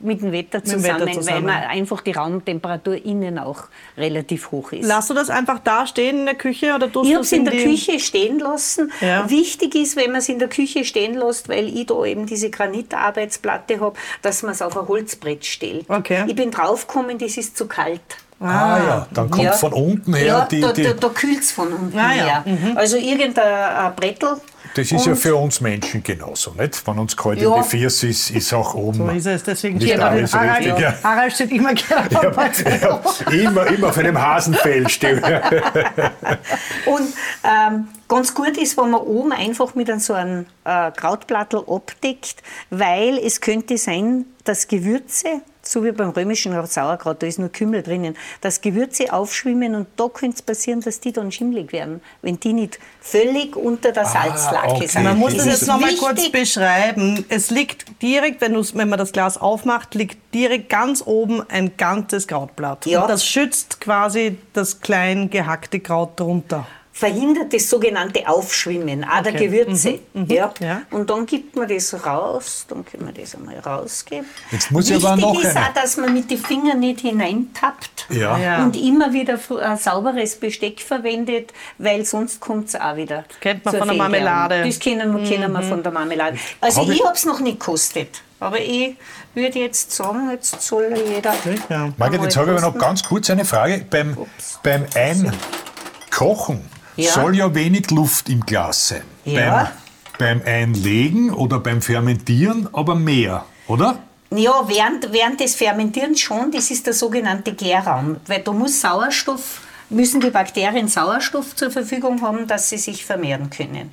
mit 0.00 0.22
dem 0.22 0.32
Wetter 0.32 0.64
zusammen, 0.64 1.02
Wetter 1.02 1.12
zusammen. 1.12 1.36
weil 1.36 1.42
man 1.42 1.62
einfach 1.64 2.00
die 2.00 2.12
Raumtemperatur 2.12 3.04
innen 3.04 3.38
auch 3.38 3.64
relativ 3.96 4.50
hoch 4.50 4.72
ist. 4.72 4.86
Lass 4.86 5.08
du 5.08 5.14
das 5.14 5.30
einfach 5.30 5.58
da 5.58 5.86
stehen 5.86 6.20
in 6.20 6.24
der 6.26 6.34
Küche 6.36 6.74
oder 6.74 6.90
tust 6.90 7.08
Ich 7.08 7.14
habe 7.14 7.24
es 7.24 7.32
in 7.32 7.44
der 7.44 7.54
Küche 7.54 8.00
stehen 8.00 8.38
lassen. 8.38 8.90
Ja. 9.00 9.28
Wichtig 9.28 9.74
ist, 9.74 9.96
wenn 9.96 10.10
man 10.10 10.20
es 10.20 10.28
in 10.28 10.38
der 10.38 10.48
Küche 10.48 10.84
stehen 10.84 11.14
lässt, 11.14 11.48
weil 11.48 11.68
ich 11.68 11.86
da 11.86 12.04
eben 12.04 12.26
diese 12.26 12.50
Granitarbeitsplatte 12.50 13.80
habe, 13.80 13.98
dass 14.22 14.42
man 14.42 14.52
es 14.52 14.62
auf 14.62 14.76
ein 14.76 14.88
Holzbrett 14.88 15.44
stellt. 15.44 15.84
Okay. 15.88 16.24
Ich 16.26 16.34
bin 16.34 16.50
draufgekommen, 16.50 17.18
das 17.18 17.36
ist 17.36 17.56
zu 17.56 17.66
kalt. 17.66 18.00
Ah, 18.42 18.46
ah, 18.46 18.78
ja, 18.78 19.06
dann 19.12 19.28
kommt 19.28 19.44
ja. 19.44 19.52
von 19.52 19.74
unten 19.74 20.14
her 20.14 20.26
ja, 20.26 20.44
die. 20.46 20.62
Da, 20.62 20.72
da, 20.72 20.92
da 20.94 21.08
kühlt 21.10 21.40
es 21.40 21.52
von 21.52 21.70
unten 21.74 21.98
ah, 21.98 22.08
her. 22.08 22.42
Mhm. 22.46 22.74
Also 22.74 22.96
irgendein 22.96 23.94
Brettel. 23.94 24.36
Das 24.74 24.92
ist 24.92 25.04
ja 25.04 25.14
für 25.14 25.34
uns 25.36 25.60
Menschen 25.60 26.02
genauso, 26.02 26.52
nicht? 26.52 26.86
Wenn 26.86 26.98
uns 26.98 27.16
kalt 27.16 27.40
ja. 27.40 27.54
im 27.54 27.62
Gefiers 27.62 28.02
ist, 28.04 28.30
ist 28.30 28.52
auch 28.54 28.74
oben. 28.74 28.98
So 28.98 29.08
ist 29.08 29.26
es, 29.26 29.42
deswegen 29.42 29.78
nicht 29.78 29.98
alles 29.98 30.32
Harald, 30.32 30.64
richtig. 30.64 30.78
Ja. 30.78 30.94
Harald 31.02 31.32
steht 31.32 31.50
immer 31.50 31.74
gerne 31.74 32.08
ja, 32.10 33.00
immer, 33.32 33.66
immer 33.66 33.88
auf 33.88 33.98
einem 33.98 34.18
Hasenfell 34.18 34.88
stehen. 34.88 35.20
Und 36.86 37.14
ähm, 37.44 37.88
ganz 38.08 38.32
gut 38.32 38.56
ist, 38.56 38.76
wenn 38.76 38.90
man 38.90 39.00
oben 39.00 39.32
einfach 39.32 39.74
mit 39.74 39.90
so 40.00 40.14
einem 40.14 40.46
äh, 40.64 40.92
Krautblattel 40.92 41.64
abdeckt, 41.66 42.36
weil 42.70 43.18
es 43.18 43.40
könnte 43.40 43.76
sein, 43.76 44.26
dass 44.44 44.68
Gewürze 44.68 45.42
so 45.70 45.84
wie 45.84 45.92
beim 45.92 46.10
römischen 46.10 46.54
Sauerkraut, 46.66 47.22
da 47.22 47.26
ist 47.26 47.38
nur 47.38 47.48
Kümmel 47.50 47.82
drinnen, 47.82 48.16
dass 48.40 48.60
Gewürze 48.60 49.12
aufschwimmen 49.12 49.74
und 49.74 49.86
da 49.96 50.08
könnte 50.08 50.36
es 50.36 50.42
passieren, 50.42 50.80
dass 50.80 51.00
die 51.00 51.12
dann 51.12 51.30
schimmelig 51.30 51.72
werden, 51.72 52.00
wenn 52.22 52.40
die 52.40 52.52
nicht 52.52 52.78
völlig 53.00 53.56
unter 53.56 53.92
der 53.92 54.04
Salzlake 54.04 54.68
ah, 54.68 54.76
okay. 54.76 54.86
sind. 54.86 55.04
Man 55.04 55.18
muss 55.18 55.36
das 55.36 55.46
jetzt 55.46 55.66
noch 55.66 55.80
mal 55.80 55.94
kurz 55.96 56.28
beschreiben. 56.30 57.24
Es 57.28 57.50
liegt 57.50 58.02
direkt, 58.02 58.40
wenn, 58.40 58.54
wenn 58.54 58.88
man 58.88 58.98
das 58.98 59.12
Glas 59.12 59.38
aufmacht, 59.38 59.94
liegt 59.94 60.34
direkt 60.34 60.68
ganz 60.68 61.02
oben 61.04 61.42
ein 61.48 61.76
ganzes 61.76 62.26
Krautblatt. 62.26 62.86
Ja. 62.86 63.02
Und 63.02 63.08
das 63.10 63.24
schützt 63.24 63.80
quasi 63.80 64.38
das 64.52 64.80
klein 64.80 65.30
gehackte 65.30 65.80
Kraut 65.80 66.18
drunter 66.18 66.66
verhindert 67.00 67.54
das 67.54 67.70
sogenannte 67.70 68.28
Aufschwimmen 68.28 69.04
auch 69.04 69.20
okay. 69.20 69.22
der 69.22 69.32
Gewürze. 69.32 70.00
Mhm. 70.12 70.22
Mhm. 70.22 70.26
Ja. 70.30 70.54
ja. 70.60 70.82
Und 70.90 71.08
dann 71.08 71.24
gibt 71.24 71.56
man 71.56 71.66
das 71.66 71.94
raus, 72.04 72.66
dann 72.68 72.84
können 72.84 73.06
wir 73.06 73.22
das 73.22 73.34
einmal 73.34 73.58
rausgeben. 73.58 74.26
Jetzt 74.50 74.70
muss 74.70 74.90
Wichtig 74.90 75.06
aber 75.06 75.16
noch 75.16 75.42
ist 75.42 75.56
auch, 75.56 75.72
dass 75.74 75.96
man 75.96 76.12
mit 76.12 76.30
den 76.30 76.36
Fingern 76.36 76.78
nicht 76.78 77.00
hineintappt 77.00 78.06
ja. 78.10 78.36
ja. 78.36 78.62
und 78.62 78.76
immer 78.76 79.14
wieder 79.14 79.38
ein 79.62 79.78
sauberes 79.78 80.36
Besteck 80.36 80.82
verwendet, 80.82 81.54
weil 81.78 82.04
sonst 82.04 82.38
kommt 82.38 82.68
es 82.68 82.76
auch 82.78 82.96
wieder. 82.96 83.24
Das 83.28 83.40
kennt 83.40 83.64
man 83.64 83.76
von 83.76 83.88
der 83.88 83.96
Marmelade. 83.96 84.62
Das 84.66 84.78
kennen, 84.78 85.10
mhm. 85.10 85.24
kennen 85.24 85.50
wir 85.52 85.62
von 85.62 85.82
der 85.82 85.92
Marmelade. 85.92 86.36
Also 86.60 86.82
hab 86.82 86.88
ich, 86.88 86.98
ich 86.98 87.04
habe 87.04 87.14
es 87.14 87.24
noch 87.24 87.40
nicht 87.40 87.60
gekostet. 87.60 88.20
Aber 88.40 88.60
ich 88.60 88.96
würde 89.34 89.58
jetzt 89.58 89.90
sagen, 89.92 90.30
jetzt 90.30 90.60
soll 90.60 90.92
jeder. 91.14 91.32
Ja. 91.70 91.94
Margit, 91.96 92.22
jetzt 92.22 92.36
habe 92.36 92.52
ich 92.52 92.58
aber 92.58 92.72
noch 92.72 92.78
ganz 92.78 93.02
kurz 93.02 93.30
eine 93.30 93.46
Frage. 93.46 93.86
Beim, 93.88 94.18
beim 94.62 94.84
Einkochen 94.94 96.79
ja. 96.96 97.12
soll 97.12 97.36
ja 97.36 97.54
wenig 97.54 97.90
Luft 97.90 98.28
im 98.28 98.40
Glas 98.40 98.88
sein. 98.88 99.02
Ja. 99.24 99.72
Beim, 100.18 100.40
beim 100.40 100.46
Einlegen 100.46 101.32
oder 101.32 101.60
beim 101.60 101.82
Fermentieren 101.82 102.68
aber 102.72 102.94
mehr, 102.94 103.44
oder? 103.66 103.98
Ja, 104.32 104.68
während, 104.68 105.12
während 105.12 105.40
des 105.40 105.56
Fermentierens 105.56 106.20
schon, 106.20 106.52
das 106.52 106.70
ist 106.70 106.86
der 106.86 106.94
sogenannte 106.94 107.52
Gärraum, 107.52 108.16
weil 108.26 108.40
da 108.42 108.52
muss 108.52 108.80
Sauerstoff, 108.80 109.60
müssen 109.88 110.20
die 110.20 110.30
Bakterien 110.30 110.86
Sauerstoff 110.86 111.56
zur 111.56 111.70
Verfügung 111.70 112.22
haben, 112.22 112.46
dass 112.46 112.68
sie 112.68 112.78
sich 112.78 113.04
vermehren 113.04 113.50
können. 113.50 113.92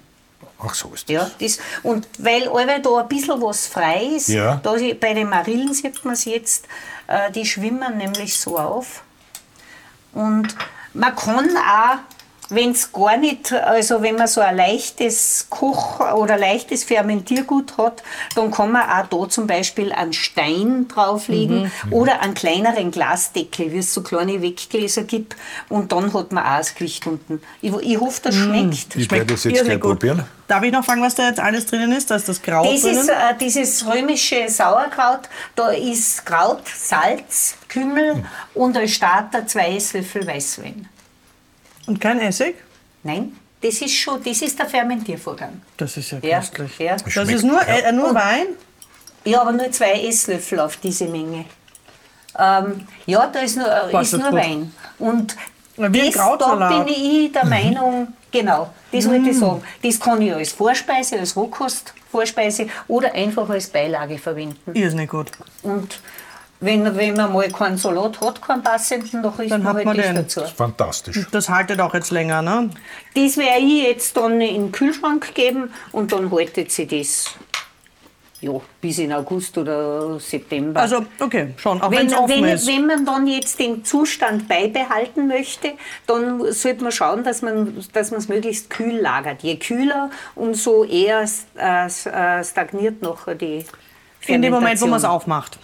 Ach 0.59 0.73
so 0.73 0.91
ist 0.93 1.09
das. 1.09 1.13
Ja, 1.13 1.31
das 1.39 1.59
und 1.83 2.07
weil, 2.19 2.51
weil 2.51 2.81
da 2.81 2.97
ein 2.97 3.07
bisschen 3.07 3.41
was 3.41 3.67
frei 3.67 4.03
ist, 4.15 4.29
ja. 4.29 4.59
da, 4.61 4.75
bei 4.99 5.13
den 5.13 5.29
Marillen 5.29 5.73
sieht 5.73 6.03
man 6.03 6.13
es 6.13 6.25
jetzt, 6.25 6.67
äh, 7.07 7.31
die 7.31 7.45
schwimmen 7.45 7.97
nämlich 7.97 8.37
so 8.39 8.57
auf. 8.57 9.03
Und 10.13 10.55
man 10.93 11.15
kann 11.15 11.49
auch 11.57 11.97
wenn 12.49 12.71
es 12.71 12.91
gar 12.91 13.17
nicht, 13.17 13.51
also 13.51 14.01
wenn 14.01 14.15
man 14.15 14.27
so 14.27 14.41
ein 14.41 14.55
leichtes 14.55 15.47
Koch- 15.49 15.99
oder 16.13 16.37
leichtes 16.37 16.83
Fermentiergut 16.83 17.77
hat, 17.77 18.03
dann 18.35 18.51
kann 18.51 18.71
man 18.71 18.89
auch 18.89 19.07
da 19.07 19.29
zum 19.29 19.47
Beispiel 19.47 19.91
einen 19.91 20.13
Stein 20.13 20.87
drauflegen 20.87 21.63
mhm. 21.63 21.71
mhm. 21.85 21.93
oder 21.93 22.21
einen 22.21 22.33
kleineren 22.33 22.91
Glasdeckel, 22.91 23.71
wie 23.71 23.79
es 23.79 23.93
so 23.93 24.01
kleine 24.01 24.41
Weggläser 24.41 25.03
gibt. 25.03 25.35
Und 25.69 25.91
dann 25.91 26.13
hat 26.13 26.31
man 26.31 26.45
auch 26.45 26.57
das 26.57 26.75
Gewicht 26.75 27.05
unten. 27.07 27.41
Ich, 27.61 27.73
ich 27.73 27.99
hoffe, 27.99 28.21
das 28.23 28.35
mhm. 28.35 28.43
schmeckt. 28.43 28.95
Ich 28.95 29.11
werde 29.11 29.25
das 29.25 29.43
jetzt 29.43 29.63
gleich 29.63 29.79
probieren. 29.79 30.23
Darf 30.47 30.63
ich 30.63 30.71
noch 30.71 30.85
fragen, 30.85 31.01
was 31.01 31.15
da 31.15 31.27
jetzt 31.27 31.41
alles 31.41 31.65
drinnen 31.65 31.91
ist? 31.91 32.09
Da 32.09 32.15
ist 32.15 32.29
das 32.29 32.41
Kraut 32.41 32.65
das 32.65 32.81
drinnen? 32.81 32.99
Ist, 32.99 33.09
äh, 33.09 33.13
dieses 33.39 33.85
römische 33.85 34.47
Sauerkraut, 34.47 35.27
da 35.55 35.71
ist 35.71 36.25
Kraut, 36.25 36.61
Salz, 36.67 37.55
Kümmel 37.67 38.15
mhm. 38.15 38.25
und 38.53 38.77
als 38.77 38.91
Starter 38.91 39.45
zwei 39.45 39.75
Esslöffel 39.75 40.25
Weißwein. 40.25 40.87
Und 41.87 41.99
kein 41.99 42.19
Essig? 42.19 42.55
Nein, 43.03 43.35
das 43.61 43.81
ist 43.81 43.95
schon, 43.95 44.21
das 44.23 44.41
ist 44.41 44.59
der 44.59 44.67
Fermentiervorgang. 44.67 45.61
Das 45.77 45.97
ist 45.97 46.11
ja 46.11 46.19
köstlich. 46.19 46.77
Ja, 46.77 46.93
Das, 46.93 47.13
das 47.13 47.29
ist 47.29 47.43
nur, 47.43 47.61
äh, 47.67 47.91
nur 47.91 48.13
Wein? 48.13 48.47
Ja, 49.25 49.41
aber 49.41 49.51
nur 49.51 49.71
zwei 49.71 49.93
Esslöffel 49.93 50.59
auf 50.59 50.77
diese 50.77 51.05
Menge. 51.05 51.45
Ähm, 52.37 52.87
ja, 53.05 53.27
da 53.27 53.39
ist 53.39 53.57
nur, 53.57 53.67
äh, 53.67 54.01
ist 54.01 54.13
nur 54.13 54.31
Wein. 54.31 54.71
Und 54.99 55.35
Wie 55.75 56.11
das, 56.11 56.15
da 56.15 56.83
bin 56.83 56.93
ich 56.93 57.31
der 57.31 57.45
mhm. 57.45 57.49
Meinung, 57.49 58.07
genau, 58.31 58.73
das 58.91 59.05
mm. 59.05 59.09
wollte 59.09 59.29
ich 59.29 59.39
sagen. 59.39 59.63
Das 59.81 59.99
kann 59.99 60.21
ich 60.21 60.33
als 60.33 60.51
Vorspeise, 60.51 61.19
als 61.19 61.35
Rohkostvorspeise 61.35 62.67
oder 62.87 63.13
einfach 63.13 63.49
als 63.49 63.67
Beilage 63.67 64.17
verwenden. 64.17 64.73
Irrsinnig 64.73 65.09
gut. 65.09 65.31
Und 65.63 65.99
wenn, 66.59 66.95
wenn 66.95 67.15
man 67.15 67.33
mal 67.33 67.49
keinen 67.49 67.77
Salat 67.77 68.19
hat, 68.21 68.41
keinen 68.41 68.63
passenden, 68.63 69.21
dann 69.21 69.33
riecht 69.33 69.51
dann 69.51 69.63
man 69.63 69.75
halt 69.75 69.85
man 69.85 69.97
das 69.97 70.13
dazu. 70.13 70.39
Das 70.41 70.49
ist 70.49 70.57
fantastisch. 70.57 71.27
Das 71.31 71.49
haltet 71.49 71.79
auch 71.79 71.93
jetzt 71.93 72.11
länger, 72.11 72.41
ne? 72.41 72.69
Das 73.13 73.37
werde 73.37 73.59
ich 73.59 73.83
jetzt 73.83 74.17
dann 74.17 74.41
in 74.41 74.63
den 74.63 74.71
Kühlschrank 74.71 75.33
geben 75.35 75.71
und 75.91 76.11
dann 76.11 76.31
haltet 76.31 76.71
sie 76.71 76.87
das 76.87 77.35
ja, 78.39 78.51
bis 78.79 78.99
in 78.99 79.11
August 79.13 79.57
oder 79.57 80.19
September. 80.19 80.79
Also, 80.79 81.05
okay, 81.19 81.53
schon, 81.57 81.81
auch 81.81 81.89
wenn, 81.89 82.11
wenn, 82.11 82.45
ist. 82.45 82.67
wenn 82.67 82.85
man 82.85 83.05
dann 83.05 83.25
jetzt 83.25 83.59
den 83.59 83.83
Zustand 83.83 84.47
beibehalten 84.47 85.27
möchte, 85.27 85.73
dann 86.05 86.51
sollte 86.51 86.83
man 86.83 86.91
schauen, 86.91 87.23
dass 87.23 87.41
man 87.41 87.83
dass 87.93 88.11
es 88.11 88.27
möglichst 88.27 88.69
kühl 88.69 88.99
lagert. 88.99 89.41
Je 89.41 89.57
kühler, 89.57 90.11
umso 90.35 90.83
eher 90.83 91.25
äh 91.55 91.89
stagniert 92.43 93.01
noch 93.01 93.25
die 93.25 93.65
Fermentation. 94.19 94.35
In 94.35 94.41
dem 94.41 94.53
Moment, 94.53 94.81
wo 94.81 94.87
man 94.87 94.99
es 94.99 95.05
aufmacht. 95.05 95.57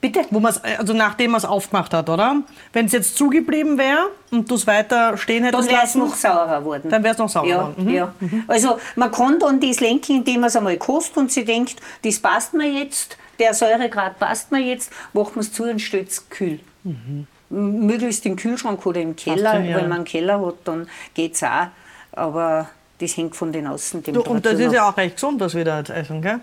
Bitte? 0.00 0.20
Wo 0.30 0.46
also 0.46 0.92
nachdem 0.92 1.32
man 1.32 1.38
es 1.38 1.44
aufgemacht 1.44 1.94
hat, 1.94 2.08
oder? 2.08 2.42
Wenn 2.72 2.86
es 2.86 2.92
jetzt 2.92 3.16
zugeblieben 3.16 3.78
wäre 3.78 4.10
und 4.30 4.50
du 4.50 4.54
es 4.54 4.66
weiter 4.66 5.16
stehen 5.16 5.42
hättest 5.42 5.68
Dann 5.68 5.74
wäre 5.74 5.84
es 5.84 5.94
noch 5.94 6.14
saurer 6.14 6.60
geworden. 6.60 6.90
Dann 6.90 7.02
wäre 7.02 7.14
es 7.14 7.18
noch 7.18 7.28
saurer 7.28 7.46
ja, 7.46 7.56
geworden. 7.62 7.84
Mhm. 7.84 7.94
Ja. 7.94 8.14
Mhm. 8.20 8.44
Also 8.46 8.78
man 8.94 9.10
kann 9.10 9.38
dann 9.38 9.58
das 9.58 9.80
lenken, 9.80 10.16
indem 10.16 10.40
man 10.40 10.48
es 10.48 10.56
einmal 10.56 10.76
kostet 10.76 11.16
und 11.16 11.32
sie 11.32 11.44
denkt, 11.44 11.76
das 12.04 12.18
passt 12.18 12.52
mir 12.52 12.70
jetzt, 12.70 13.16
der 13.38 13.54
Säuregrad 13.54 14.18
passt 14.18 14.52
mir 14.52 14.60
jetzt, 14.60 14.92
macht 15.12 15.34
man 15.34 15.44
es 15.44 15.52
zu 15.52 15.64
und 15.64 15.80
stellt 15.80 16.10
es 16.10 16.28
kühl. 16.28 16.60
Mhm. 16.84 17.26
Möglichst 17.48 18.26
im 18.26 18.36
Kühlschrank 18.36 18.84
oder 18.84 19.00
im 19.00 19.16
Keller. 19.16 19.60
Ja. 19.60 19.76
Wenn 19.76 19.88
man 19.88 19.98
einen 19.98 20.04
Keller 20.04 20.44
hat, 20.44 20.56
dann 20.64 20.88
geht 21.14 21.34
es 21.34 21.42
auch. 21.42 21.68
Aber 22.12 22.68
das 22.98 23.16
hängt 23.16 23.34
von 23.34 23.52
den 23.52 23.66
Außentemperaturen 23.66 24.36
Und 24.36 24.46
das 24.46 24.58
ist 24.58 24.72
ja 24.72 24.88
auch 24.88 24.96
recht 24.96 25.16
gesund, 25.16 25.40
das 25.40 25.54
wieder 25.54 25.74
als 25.74 25.90
Essen, 25.90 26.22
gell? 26.22 26.40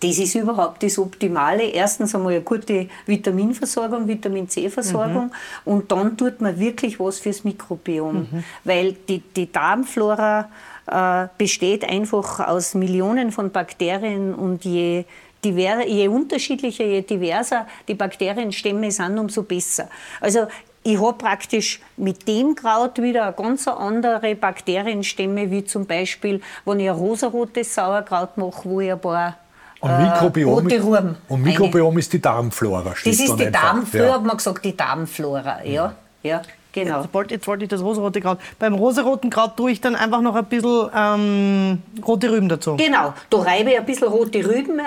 Das 0.00 0.18
ist 0.18 0.34
überhaupt 0.34 0.82
das 0.82 0.98
Optimale. 0.98 1.64
Erstens 1.64 2.14
einmal 2.14 2.32
eine 2.34 2.42
gute 2.42 2.88
Vitaminversorgung, 3.06 4.08
Vitamin 4.08 4.48
C-Versorgung 4.48 5.26
mhm. 5.26 5.30
und 5.72 5.92
dann 5.92 6.16
tut 6.16 6.40
man 6.40 6.58
wirklich 6.58 6.98
was 6.98 7.18
fürs 7.18 7.44
Mikrobiom. 7.44 8.28
Mhm. 8.30 8.44
Weil 8.64 8.92
die, 8.92 9.20
die 9.20 9.50
Darmflora 9.50 10.48
äh, 10.86 11.28
besteht 11.38 11.88
einfach 11.88 12.40
aus 12.40 12.74
Millionen 12.74 13.30
von 13.30 13.50
Bakterien 13.50 14.34
und 14.34 14.64
je 14.64 15.04
Diver, 15.44 15.86
je 15.86 16.08
unterschiedlicher, 16.08 16.84
je 16.84 17.02
diverser 17.02 17.66
die 17.86 17.94
Bakterienstämme 17.94 18.90
sind, 18.90 19.18
umso 19.18 19.42
besser. 19.42 19.90
Also 20.20 20.46
ich 20.82 21.00
habe 21.00 21.16
praktisch 21.16 21.80
mit 21.96 22.26
dem 22.28 22.54
Kraut 22.54 23.00
wieder 23.00 23.24
eine 23.24 23.32
ganz 23.32 23.68
andere 23.68 24.34
Bakterienstämme, 24.34 25.50
wie 25.50 25.64
zum 25.64 25.86
Beispiel, 25.86 26.40
wenn 26.64 26.80
ich 26.80 26.88
ein 26.88 26.96
rosarotes 26.96 27.74
Sauerkraut 27.74 28.36
mache, 28.36 28.64
wo 28.64 28.80
ich 28.80 28.92
ein 28.92 29.00
paar 29.00 29.36
und 29.84 30.02
Mikrobiom, 30.02 30.68
äh, 30.68 31.14
und 31.28 31.42
Mikrobiom 31.42 31.98
ist 31.98 32.12
die 32.12 32.20
Darmflora. 32.20 32.90
Das 32.90 33.04
ist 33.04 33.36
die 33.36 33.50
Darmflora, 33.50 33.84
früher 33.84 34.06
ja. 34.06 34.14
hat 34.14 34.24
man 34.24 34.36
gesagt, 34.36 34.64
die 34.64 34.76
Darmflora. 34.76 35.64
Ja, 35.64 35.94
ja. 36.22 36.42
Genau. 36.74 37.02
Jetzt 37.02 37.14
wollte, 37.14 37.34
jetzt 37.34 37.46
wollte 37.46 37.64
ich 37.64 37.70
das 37.70 37.80
rosarote 37.82 38.20
Kraut. 38.20 38.38
Beim 38.58 38.74
rosaroten 38.74 39.30
Kraut 39.30 39.56
tue 39.56 39.70
ich 39.70 39.80
dann 39.80 39.94
einfach 39.94 40.20
noch 40.20 40.34
ein 40.34 40.44
bisschen 40.46 40.90
ähm, 40.92 41.82
rote 42.04 42.32
Rüben 42.32 42.48
dazu. 42.48 42.76
Genau, 42.76 43.14
da 43.30 43.38
reibe 43.38 43.70
ich 43.70 43.78
ein 43.78 43.86
bisschen 43.86 44.08
rote 44.08 44.44
Rüben 44.44 44.80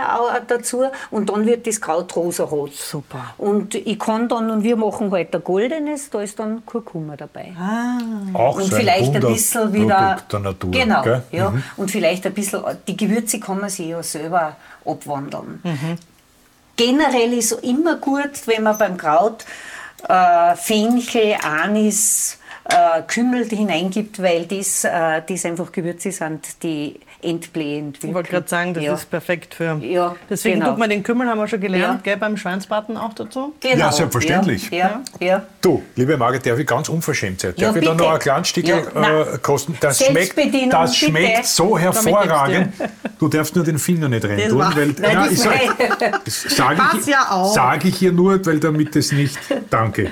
dazu 0.48 0.84
und 1.12 1.30
dann 1.30 1.46
wird 1.46 1.66
das 1.66 1.80
Kraut 1.80 2.14
rosarot. 2.14 2.74
Super. 2.74 3.34
Und 3.38 3.74
ich 3.76 3.98
kann 3.98 4.28
dann, 4.28 4.52
und 4.52 4.64
wir 4.64 4.76
machen 4.76 5.10
halt 5.12 5.34
ein 5.34 5.42
goldenes, 5.42 6.10
da 6.10 6.22
ist 6.22 6.38
dann 6.38 6.66
Kurkuma 6.66 7.16
dabei. 7.16 7.54
Ah. 7.58 8.00
Auch 8.34 8.58
und 8.58 8.66
so 8.66 8.76
vielleicht 8.76 9.16
ein, 9.16 9.26
ein 9.26 9.34
bisschen 9.34 9.72
wieder. 9.72 10.18
Der 10.30 10.40
Natur, 10.40 10.72
genau, 10.72 11.02
gell? 11.04 11.24
ja. 11.32 11.52
Mhm. 11.52 11.64
Und 11.78 11.90
vielleicht 11.90 12.26
ein 12.26 12.34
bisschen, 12.34 12.64
die 12.86 12.98
Gewürze 12.98 13.40
kann 13.40 13.62
man 13.62 13.70
sich 13.70 13.88
ja 13.88 14.04
selber 14.04 14.58
abwandern. 14.88 15.62
Mhm. 15.63 15.97
Generell 16.76 17.34
ist 17.34 17.52
es 17.52 17.60
immer 17.60 17.95
gut, 17.95 18.45
wenn 18.45 18.63
man 18.63 18.78
beim 18.78 18.97
Kraut 18.97 19.45
äh, 20.08 20.56
Fenchel, 20.56 21.38
Anis, 21.41 22.38
äh, 22.69 23.01
Kümmel 23.08 23.45
hineingibt, 23.47 24.21
weil 24.21 24.45
das, 24.45 24.84
äh, 24.84 25.21
das 25.27 25.45
einfach 25.45 25.71
Gewürze 25.71 26.12
sind, 26.12 26.63
die 26.63 26.99
entblähend 27.21 27.97
Ich 28.03 28.13
wollte 28.13 28.30
gerade 28.30 28.47
sagen, 28.47 28.73
das 28.73 28.84
ja. 28.84 28.93
ist 28.93 29.10
perfekt 29.10 29.56
für. 29.56 29.80
Ja, 29.82 30.15
Deswegen 30.30 30.60
genau. 30.60 30.71
tut 30.71 30.80
man 30.80 30.89
den 30.89 31.01
Kümmel, 31.01 31.27
haben 31.27 31.39
wir 31.39 31.47
schon 31.47 31.60
gelernt, 31.60 32.06
ja. 32.06 32.12
gell, 32.12 32.17
beim 32.17 32.38
Schweinsbraten 32.38 32.95
auch 32.95 33.13
dazu. 33.13 33.56
Genau. 33.60 33.75
Ja, 33.75 33.91
selbstverständlich. 33.91 34.69
Ja. 34.69 35.01
Ja. 35.19 35.43
Du, 35.62 35.82
liebe 35.95 36.15
Margit, 36.17 36.45
darf 36.45 36.60
ich 36.60 36.67
ganz 36.67 36.89
unverschämt 36.89 37.41
sein? 37.41 37.53
Darf 37.58 37.75
ich 37.75 37.84
da 37.84 37.93
noch 37.93 38.12
ein 38.12 38.19
kleines 38.19 38.49
Stück 38.49 38.67
äh, 38.67 38.84
kosten? 39.41 39.75
Das 39.80 40.03
schmeckt, 40.03 40.38
das 40.71 40.95
schmeckt 40.95 41.45
so 41.45 41.77
hervorragend. 41.77 42.73
Du 43.19 43.27
darfst 43.27 43.56
nur 43.56 43.65
den 43.65 43.80
Finger 43.80 44.10
nicht 44.10 44.25
rein 44.25 44.49
tun. 44.49 44.60
Weil, 44.60 44.88
Nein, 44.99 45.12
ja, 45.12 45.27
ich 45.27 45.39
sag, 45.39 46.23
das 46.23 46.41
sage 46.43 46.82
ich, 46.97 47.15
sag 47.53 47.86
ich 47.86 47.97
hier 47.97 48.12
nur, 48.12 48.45
weil 48.45 48.60
damit 48.60 48.95
es 48.95 49.12
nicht. 49.12 49.38
Danke. 49.69 50.12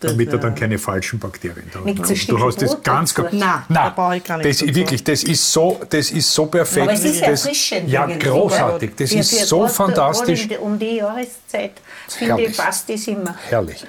Damit 0.00 0.32
er 0.32 0.38
dann 0.38 0.54
keine 0.54 0.78
falschen 0.78 1.18
Bakterien 1.18 1.70
da 1.72 1.80
hat. 1.80 2.28
Du 2.28 2.46
hast 2.46 2.62
das 2.62 2.82
ganz, 2.82 3.14
ganz. 3.14 3.32
Nein, 3.32 3.62
da 3.68 3.90
gar 3.90 4.38
nicht. 4.38 4.62
Das, 4.62 4.74
wirklich, 4.74 5.04
das 5.04 5.22
ist 5.24 5.52
so, 5.52 5.80
das 5.88 6.10
ist 6.10 6.32
so 6.32 6.46
perfekt. 6.46 6.82
Aber 6.82 6.92
es 6.92 7.04
ist 7.04 7.20
das, 7.20 7.44
erfrischend. 7.44 7.88
Ja, 7.88 8.06
großartig. 8.06 8.92
Das 8.96 9.12
ist 9.12 9.46
so 9.46 9.68
fantastisch. 9.68 10.48
Um 10.60 10.78
die 10.78 10.96
Jahreszeit, 10.96 11.72
finde 12.08 12.42
ich, 12.42 12.56
passt 12.56 12.88
das 12.88 13.06
immer. 13.06 13.34
Herrlich. 13.48 13.84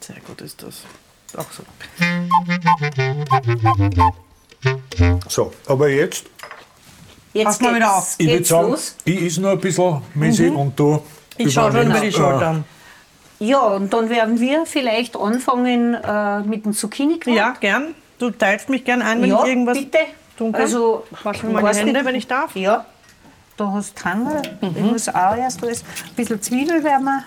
Sehr 0.00 0.16
gut 0.26 0.40
ist 0.40 0.62
das. 0.62 0.82
Auch 1.36 1.46
so. 1.52 1.62
So, 5.28 5.52
aber 5.66 5.88
jetzt. 5.88 6.24
Jetzt 7.32 7.62
mal 7.62 7.74
wieder 7.74 7.96
auf. 7.96 8.14
Ich 8.18 8.28
würde 8.28 8.44
sagen, 8.44 8.76
ich 9.04 9.22
ist 9.22 9.38
noch 9.38 9.50
ein 9.50 9.60
bisschen 9.60 10.02
mäßig 10.14 10.50
mhm. 10.50 10.56
und 10.56 10.78
du. 10.78 11.02
Ich 11.38 11.52
schaue 11.52 11.72
schon 11.72 11.90
über 11.90 12.00
die 12.00 12.12
Schultern. 12.12 12.64
Ja, 13.42 13.58
und 13.58 13.92
dann 13.92 14.08
werden 14.08 14.38
wir 14.38 14.66
vielleicht 14.66 15.16
anfangen 15.16 15.94
äh, 15.94 16.40
mit 16.42 16.64
dem 16.64 16.72
zucchini 16.72 17.14
-Quark. 17.14 17.34
Ja, 17.34 17.54
gern. 17.58 17.94
Du 18.20 18.30
teilst 18.30 18.68
mich 18.68 18.84
gern 18.84 19.02
ein, 19.02 19.20
wenn 19.20 19.30
ja, 19.30 19.42
ich 19.42 19.48
irgendwas 19.48 19.78
bitte. 19.78 19.98
tun 20.38 20.52
kann. 20.52 20.60
Also, 20.60 21.04
waschen 21.24 21.52
meine 21.52 21.68
Hände, 21.68 21.92
nicht. 21.92 22.04
wenn 22.04 22.14
ich 22.14 22.28
darf. 22.28 22.54
Ja, 22.54 22.86
da 23.56 23.72
hast 23.72 23.98
du 23.98 24.02
Tangerl. 24.02 24.42
Mhm. 24.60 24.74
Ich 24.76 24.82
muss 24.82 25.08
auch 25.08 25.36
erst 25.36 25.60
alles. 25.64 25.82
Ein 25.82 26.14
bisschen 26.14 26.40
Zwiebel 26.40 26.84
werden 26.84 27.04
wir 27.04 27.24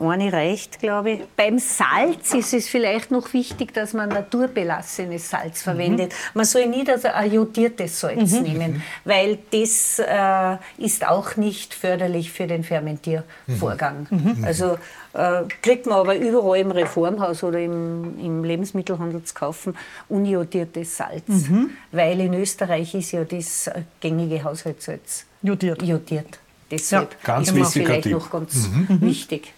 eine 0.00 0.32
reicht, 0.32 0.80
glaube 0.80 1.10
ich. 1.10 1.20
Beim 1.36 1.58
Salz 1.58 2.34
ist 2.34 2.54
es 2.54 2.68
vielleicht 2.68 3.10
noch 3.10 3.32
wichtig, 3.32 3.74
dass 3.74 3.92
man 3.92 4.08
naturbelassenes 4.08 5.28
Salz 5.28 5.60
mhm. 5.60 5.64
verwendet. 5.64 6.12
Mhm. 6.12 6.30
Man 6.34 6.44
soll 6.44 6.66
nie 6.66 6.84
das 6.84 7.02
jodiertes 7.30 8.00
Salz 8.00 8.32
mhm. 8.32 8.42
nehmen, 8.42 8.82
weil 9.04 9.38
das 9.50 9.98
äh, 9.98 10.56
ist 10.78 11.06
auch 11.06 11.36
nicht 11.36 11.74
förderlich 11.74 12.30
für 12.30 12.46
den 12.46 12.64
Fermentiervorgang. 12.64 14.06
Mhm. 14.10 14.36
mhm. 14.38 14.44
Also 14.44 14.78
äh, 15.14 15.42
kriegt 15.60 15.86
man 15.86 15.98
aber 15.98 16.16
überall 16.16 16.58
im 16.58 16.70
Reformhaus 16.70 17.42
oder 17.42 17.58
im, 17.58 18.18
im 18.18 18.44
Lebensmittelhandel 18.44 19.22
zu 19.24 19.34
kaufen, 19.34 19.76
uniodiertes 20.08 20.96
Salz. 20.96 21.22
Mhm. 21.26 21.70
Weil 21.90 22.20
in 22.20 22.34
Österreich 22.34 22.94
ist 22.94 23.12
ja 23.12 23.24
das 23.24 23.70
gängige 24.00 24.42
Haushaltssalz 24.42 25.24
jodiert. 25.42 25.82
jodiert. 25.82 26.38
Deshalb 26.70 27.12
ja, 27.12 27.18
ganz 27.34 27.48
ist 27.48 27.54
mir 27.54 27.64
vielleicht 27.66 28.06
noch 28.06 28.30
ganz 28.30 28.68
wichtig. 28.88 29.52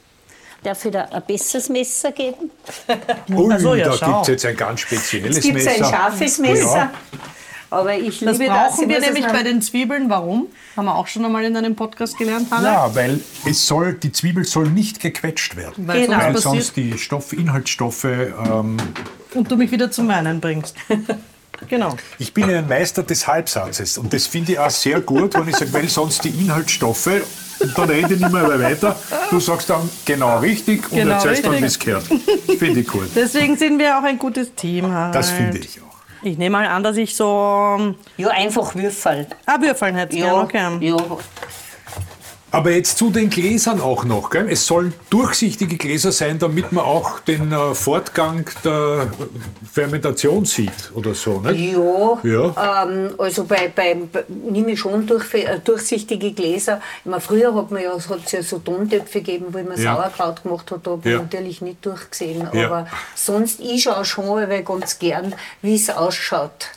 Darf 0.64 0.84
ich 0.84 0.92
da 0.92 1.04
ein 1.04 1.22
besseres 1.26 1.68
Messer 1.68 2.10
geben? 2.10 2.50
Ui, 3.30 3.52
also, 3.52 3.74
ja, 3.74 3.94
da 3.94 4.06
gibt 4.06 4.22
es 4.22 4.28
jetzt 4.28 4.46
ein 4.46 4.56
ganz 4.56 4.80
spezielles 4.80 5.36
Messer. 5.36 5.58
Es 5.58 5.64
gibt 5.66 5.84
ein 5.84 5.90
scharfes 5.90 6.38
Messer. 6.38 6.76
Ja. 6.76 6.92
Aber 7.74 7.96
ich 7.96 8.20
das 8.20 8.38
liebe 8.38 8.50
brauchen 8.50 8.88
das. 8.88 8.88
wir 8.88 9.00
nämlich 9.00 9.26
bei 9.26 9.42
den 9.42 9.62
Zwiebeln. 9.62 10.08
Warum? 10.10 10.48
Haben 10.76 10.84
wir 10.87 10.94
auch 10.94 11.06
schon 11.06 11.24
einmal 11.24 11.44
in 11.44 11.56
einem 11.56 11.76
Podcast 11.76 12.16
gelernt, 12.16 12.50
Hanna? 12.50 12.72
Ja, 12.72 12.94
weil 12.94 13.20
es 13.46 13.66
soll, 13.66 13.94
die 13.94 14.12
Zwiebel 14.12 14.44
soll 14.44 14.68
nicht 14.68 15.00
gequetscht 15.00 15.56
werden. 15.56 15.87
Weil, 15.87 16.06
genau. 16.06 16.18
weil 16.18 16.37
sonst 16.37 16.76
die 16.76 16.98
Stoff, 16.98 17.32
Inhaltsstoffe... 17.32 18.04
Ähm, 18.04 18.76
Und 19.34 19.50
du 19.50 19.56
mich 19.56 19.70
wieder 19.70 19.90
zum 19.90 20.08
Weinen 20.08 20.40
bringst. 20.40 20.76
Genau. 21.68 21.96
Ich 22.18 22.34
bin 22.34 22.50
ein 22.50 22.68
Meister 22.68 23.02
des 23.02 23.26
Halbsatzes 23.26 23.96
und 23.96 24.12
das 24.12 24.26
finde 24.26 24.52
ich 24.52 24.58
auch 24.58 24.70
sehr 24.70 25.00
gut, 25.00 25.34
wenn 25.34 25.48
ich 25.48 25.56
sage, 25.56 25.72
weil 25.72 25.88
sonst 25.88 26.24
die 26.24 26.30
Inhaltsstoffe 26.30 27.22
und 27.60 27.78
dann 27.78 27.88
rede 27.88 28.14
ich 28.14 28.20
nicht 28.20 28.32
mehr 28.32 28.60
weiter. 28.60 28.96
Du 29.30 29.40
sagst 29.40 29.70
dann 29.70 29.88
genau 30.04 30.38
richtig 30.38 30.90
und 30.90 30.98
genau 30.98 31.14
erzählst 31.14 31.44
richtig. 31.44 31.52
dann, 31.52 31.62
wie 31.62 31.66
es 31.66 31.78
gehört. 31.78 32.04
Finde 32.58 32.80
ich 32.80 32.87
gut. 32.87 33.08
Deswegen 33.14 33.56
sind 33.56 33.78
wir 33.78 33.98
auch 33.98 34.02
ein 34.02 34.18
gutes 34.18 34.54
Team. 34.54 34.92
Halt. 34.92 35.14
Das 35.14 35.30
finde 35.30 35.58
ich 35.58 35.80
auch. 35.80 35.93
Ich 36.26 36.38
nehme 36.38 36.58
mal 36.58 36.66
an, 36.66 36.82
dass 36.82 36.96
ich 36.96 37.14
so. 37.14 37.76
Ähm, 37.78 37.96
ja, 38.16 38.28
einfach 38.28 38.74
würfeln. 38.74 39.26
Ah, 39.46 39.60
würfeln 39.60 39.94
hätte 39.94 40.14
ich 40.14 40.22
ja, 40.22 40.44
gerne. 40.44 40.76
Okay. 40.76 40.87
Ja, 40.87 40.96
aber 42.54 42.70
jetzt 42.70 42.98
zu 42.98 43.10
den 43.10 43.30
Gläsern 43.30 43.80
auch 43.80 44.04
noch. 44.04 44.30
Gell? 44.30 44.48
Es 44.48 44.64
sollen 44.64 44.94
durchsichtige 45.10 45.76
Gläser 45.76 46.12
sein, 46.12 46.38
damit 46.38 46.70
man 46.70 46.84
auch 46.84 47.18
den 47.18 47.50
äh, 47.50 47.74
Fortgang 47.74 48.48
der 48.64 49.08
Fermentation 49.72 50.44
sieht 50.44 50.92
oder 50.94 51.14
so. 51.14 51.40
Nicht? 51.40 51.72
Ja, 51.72 52.18
ja. 52.22 52.84
Ähm, 52.84 53.14
also 53.18 53.44
bei, 53.44 53.72
bei, 53.74 53.96
nehme 54.28 54.70
ich 54.70 54.80
schon 54.80 55.04
durch, 55.04 55.34
äh, 55.34 55.58
durchsichtige 55.64 56.32
Gläser. 56.32 56.80
Meine, 57.04 57.20
früher 57.20 57.52
hat 57.56 57.72
man 57.72 57.82
ja, 57.82 57.92
hat's 57.92 58.30
ja 58.30 58.42
so 58.42 58.60
Tontöpfe 58.60 59.20
gegeben, 59.20 59.46
wo 59.50 59.58
man 59.58 59.76
ja. 59.76 59.96
Sauerkraut 59.96 60.44
gemacht 60.44 60.70
hat, 60.70 60.86
da 60.86 60.92
habe 60.92 61.10
ich 61.10 61.16
natürlich 61.16 61.60
nicht 61.60 61.84
durchgesehen. 61.84 62.46
Aber 62.46 62.86
sonst, 63.16 63.58
ich 63.58 63.82
schaue 63.82 64.04
schon 64.04 64.24
weil 64.26 64.62
ganz 64.62 65.00
gern, 65.00 65.34
wie 65.60 65.74
es 65.74 65.90
ausschaut. 65.90 66.68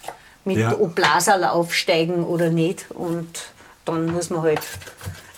Mit 0.44 0.58
ja. 0.58 0.74
ob 0.80 0.96
Blaserl 0.96 1.44
aufsteigen 1.44 2.24
oder 2.24 2.50
nicht. 2.50 2.86
Und 2.90 3.28
dann 3.86 4.08
muss 4.08 4.32
man 4.32 4.42
halt 4.42 4.62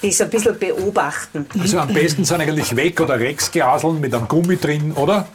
das 0.01 0.21
ein 0.21 0.29
bisschen 0.29 0.57
beobachten. 0.57 1.45
Also 1.59 1.79
am 1.79 1.93
besten 1.93 2.23
sind 2.23 2.41
eigentlich 2.41 2.75
Weg- 2.75 3.01
oder 3.01 3.19
Rexglaseln 3.19 3.99
mit 3.99 4.13
einem 4.13 4.27
Gummi 4.27 4.57
drin, 4.57 4.93
oder? 4.93 5.27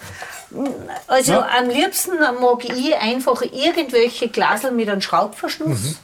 Also 1.07 1.33
ja. 1.33 1.49
am 1.59 1.69
liebsten 1.69 2.13
mag 2.19 2.65
ich 2.65 2.95
einfach 2.95 3.43
irgendwelche 3.43 4.29
Glasel 4.29 4.71
mit 4.71 4.89
einem 4.89 5.01
Schraubverschluss. 5.01 5.83
Mhm. 5.83 5.97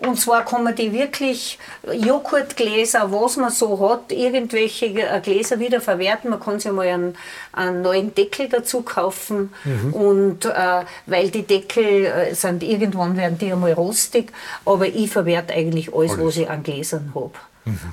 Und 0.00 0.18
zwar 0.18 0.46
kann 0.46 0.64
man 0.64 0.74
die 0.74 0.92
wirklich 0.92 1.58
Joghurtgläser, 1.92 3.12
was 3.12 3.36
man 3.36 3.50
so 3.50 3.86
hat, 3.86 4.10
irgendwelche 4.10 4.86
äh, 4.86 5.20
Gläser 5.20 5.58
wieder 5.58 5.82
verwerten. 5.82 6.30
Man 6.30 6.40
kann 6.40 6.58
sich 6.58 6.72
mal 6.72 6.86
einen, 6.86 7.16
einen 7.52 7.82
neuen 7.82 8.14
Deckel 8.14 8.48
dazu 8.48 8.80
kaufen. 8.80 9.52
Mhm. 9.64 9.92
Und 9.92 10.44
äh, 10.46 10.84
weil 11.04 11.28
die 11.30 11.42
Deckel 11.42 12.06
äh, 12.06 12.34
sind 12.34 12.62
irgendwann 12.62 13.16
werden 13.18 13.36
die 13.36 13.52
einmal 13.52 13.74
rostig, 13.74 14.32
aber 14.64 14.86
ich 14.86 15.10
verwerte 15.10 15.52
eigentlich 15.52 15.94
alles, 15.94 16.12
alles. 16.12 16.24
was 16.24 16.36
ich 16.38 16.48
an 16.48 16.62
Gläsern 16.62 17.12
habe. 17.14 17.32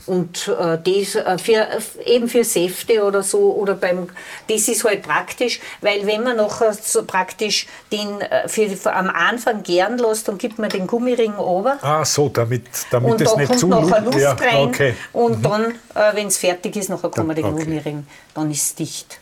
Und 0.06 0.48
äh, 0.48 0.78
das 0.78 1.16
äh, 1.16 1.38
für, 1.38 1.68
eben 2.06 2.28
für 2.28 2.44
Säfte 2.44 3.04
oder 3.04 3.24
so, 3.24 3.54
oder 3.56 3.76
beim, 3.76 4.08
das 4.48 4.68
ist 4.68 4.84
halt 4.84 5.02
praktisch, 5.04 5.60
weil 5.82 6.06
wenn 6.06 6.24
man 6.24 6.38
nachher 6.38 6.74
so 6.74 7.04
praktisch 7.04 7.68
den 7.92 8.22
äh, 8.22 8.48
für, 8.48 8.68
am 8.94 9.10
Anfang 9.10 9.64
gern 9.64 9.98
lässt, 9.98 10.28
dann 10.28 10.38
gibt 10.38 10.60
man 10.60 10.70
den 10.70 10.88
Gummiring 10.88 11.36
over. 11.36 11.78
Ah, 11.82 12.06
so, 12.06 12.30
damit, 12.30 12.66
damit 12.92 13.12
und 13.12 13.22
es 13.22 13.32
da 13.32 13.38
nicht 13.38 13.48
kommt 13.48 13.60
zu 13.60 13.68
nachher 13.68 14.02
Luft 14.02 14.20
ja, 14.20 14.34
rein. 14.34 14.68
Okay. 14.68 14.94
Und 15.14 15.40
mhm. 15.40 15.44
dann, 15.44 15.66
äh, 15.96 16.16
wenn 16.16 16.28
es 16.28 16.38
fertig 16.38 16.76
ist, 16.76 16.90
nachher 16.90 17.10
kann 17.10 17.28
man 17.28 17.36
den 17.36 17.46
okay. 17.46 17.64
Gummiring, 17.64 18.08
dann 18.34 18.52
ist 18.52 18.64
es 18.64 18.76
dicht. 18.76 19.20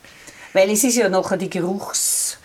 Weil 0.53 0.71
es 0.71 0.83
ist 0.83 0.95
ja 0.95 1.09
nachher 1.09 1.37
die 1.37 1.49
Geruchs. 1.49 2.37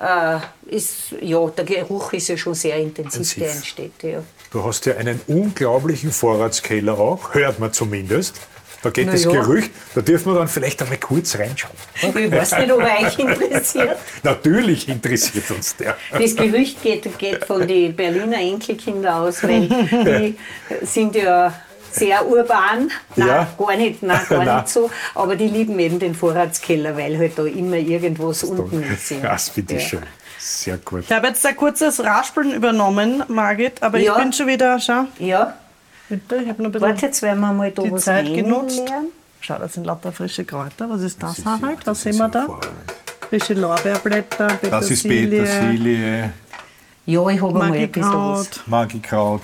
Äh, 0.00 0.38
ist, 0.74 1.12
ja, 1.20 1.44
der 1.48 1.64
Geruch 1.64 2.12
ist 2.12 2.28
ja 2.28 2.36
schon 2.36 2.54
sehr 2.54 2.76
intensiv, 2.76 3.36
intensiv. 3.36 3.42
der 3.42 3.52
entsteht. 3.52 4.02
Ja. 4.02 4.22
Du 4.50 4.64
hast 4.64 4.86
ja 4.86 4.96
einen 4.96 5.20
unglaublichen 5.26 6.10
Vorratskeller 6.10 6.98
auch, 6.98 7.34
hört 7.34 7.58
man 7.58 7.72
zumindest. 7.72 8.36
Da 8.82 8.90
geht 8.90 9.06
Na 9.06 9.12
das 9.12 9.24
ja. 9.24 9.32
Gerücht, 9.32 9.72
da 9.94 10.00
dürfen 10.00 10.32
wir 10.32 10.38
dann 10.38 10.46
vielleicht 10.46 10.80
einmal 10.80 10.98
kurz 10.98 11.36
reinschauen. 11.36 11.74
Ich 11.96 12.30
weiß 12.30 12.58
nicht, 12.58 12.72
ob 12.72 12.80
euch 12.80 13.18
interessiert. 13.18 13.96
Natürlich 14.22 14.88
interessiert 14.88 15.50
uns 15.50 15.74
der. 15.76 15.96
Das 16.16 16.36
Gerücht 16.36 16.80
geht, 16.82 17.18
geht 17.18 17.44
von 17.44 17.66
den 17.66 17.94
Berliner 17.96 18.38
Enkelkindern 18.38 19.14
aus, 19.14 19.42
weil 19.42 19.68
die 19.68 20.36
sind 20.86 21.16
ja 21.16 21.52
sehr 21.90 22.26
urban. 22.26 22.90
Nein, 23.16 23.28
ja. 23.28 23.48
gar 23.58 23.76
nicht, 23.76 24.02
nein, 24.02 24.20
gar 24.28 24.44
nein. 24.44 24.56
nicht 24.58 24.68
so. 24.68 24.90
Aber 25.14 25.36
die 25.36 25.48
lieben 25.48 25.78
eben 25.78 25.98
den 25.98 26.14
Vorratskeller, 26.14 26.96
weil 26.96 27.18
halt 27.18 27.38
da 27.38 27.44
immer 27.44 27.76
irgendwas 27.76 28.44
unten 28.44 28.82
ist. 28.82 29.12
Das 29.22 29.50
bitte 29.50 29.74
ja. 29.74 29.80
schön. 29.80 30.02
Sehr 30.48 30.78
gut. 30.78 31.04
Ich 31.04 31.12
habe 31.12 31.26
jetzt 31.26 31.44
ein 31.44 31.54
kurzes 31.54 32.02
Raspeln 32.02 32.52
übernommen, 32.52 33.22
Margit, 33.28 33.82
aber 33.82 33.98
ja. 33.98 34.16
ich 34.16 34.22
bin 34.22 34.32
schon 34.32 34.46
wieder, 34.46 34.80
schau. 34.80 35.04
Ja. 35.18 35.54
Bitte, 36.08 36.36
ich 36.36 36.48
habe 36.48 36.62
noch 36.62 36.70
ein 36.70 36.72
bisschen 36.72 36.88
Warte, 36.88 37.06
jetzt 37.06 37.20
werden 37.20 37.40
wir 37.40 37.52
mal 37.52 37.70
da 37.70 37.82
die 37.82 37.92
was 37.92 38.04
Zeit 38.04 38.24
genutzt. 38.24 38.82
Schau, 39.40 39.58
das 39.58 39.74
sind 39.74 39.84
lauter 39.84 40.10
frische 40.10 40.46
Kräuter. 40.46 40.88
Was 40.88 41.02
ist 41.02 41.22
das, 41.22 41.36
das 41.36 41.44
Harald? 41.44 41.86
Was 41.86 42.00
sehen 42.00 42.16
wir 42.16 42.28
da? 42.28 42.46
Frische 43.28 43.52
Lorbeerblätter, 43.52 44.46
Petersilie. 44.46 44.70
Das 44.70 44.90
ist 44.90 45.02
Petersilie. 45.02 46.32
Ja, 47.04 47.28
ich 47.28 47.42
habe 47.42 47.52
mal 47.52 47.70
ein 47.70 47.92
bisschen 47.92 48.12
was. 48.12 48.48
Magikraut. 48.66 49.42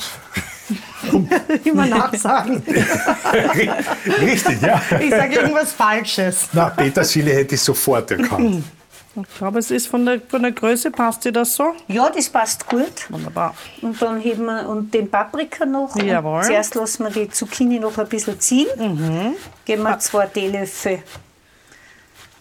Immer 1.65 1.87
nachsagen. 1.87 2.63
Richtig, 4.23 4.63
ja. 4.63 4.81
Ich 4.99 5.11
sage 5.11 5.35
irgendwas 5.35 5.73
Falsches. 5.73 6.49
Na, 6.55 6.71
Petersilie 6.71 7.35
hätte 7.35 7.57
ich 7.57 7.61
sofort 7.61 8.11
erkannt. 8.11 8.65
Ich 9.17 9.39
glaube, 9.39 9.61
es 9.61 9.71
ist 9.71 9.87
von 9.87 10.05
der, 10.05 10.21
von 10.21 10.43
der 10.43 10.53
Größe, 10.53 10.91
passt 10.91 11.25
dir 11.25 11.33
das 11.33 11.55
so? 11.55 11.73
Ja, 11.87 12.11
das 12.11 12.29
passt 12.29 12.67
gut. 12.69 13.11
Wunderbar. 13.11 13.55
Und 13.81 14.01
dann 14.03 14.21
heben 14.21 14.47
wir 14.47 14.69
und 14.69 14.93
den 14.93 15.09
Paprika 15.09 15.65
noch. 15.65 15.95
Jawohl. 15.97 16.39
Und 16.39 16.45
zuerst 16.45 16.75
lassen 16.75 17.05
wir 17.05 17.11
die 17.11 17.31
Zucchini 17.31 17.79
noch 17.79 17.97
ein 17.97 18.09
bisschen 18.09 18.41
ziehen. 18.41 18.67
Mhm. 18.77 19.37
Geben 19.65 19.83
wir 19.85 19.99
zwei 20.01 20.27
Teelöffel 20.27 21.03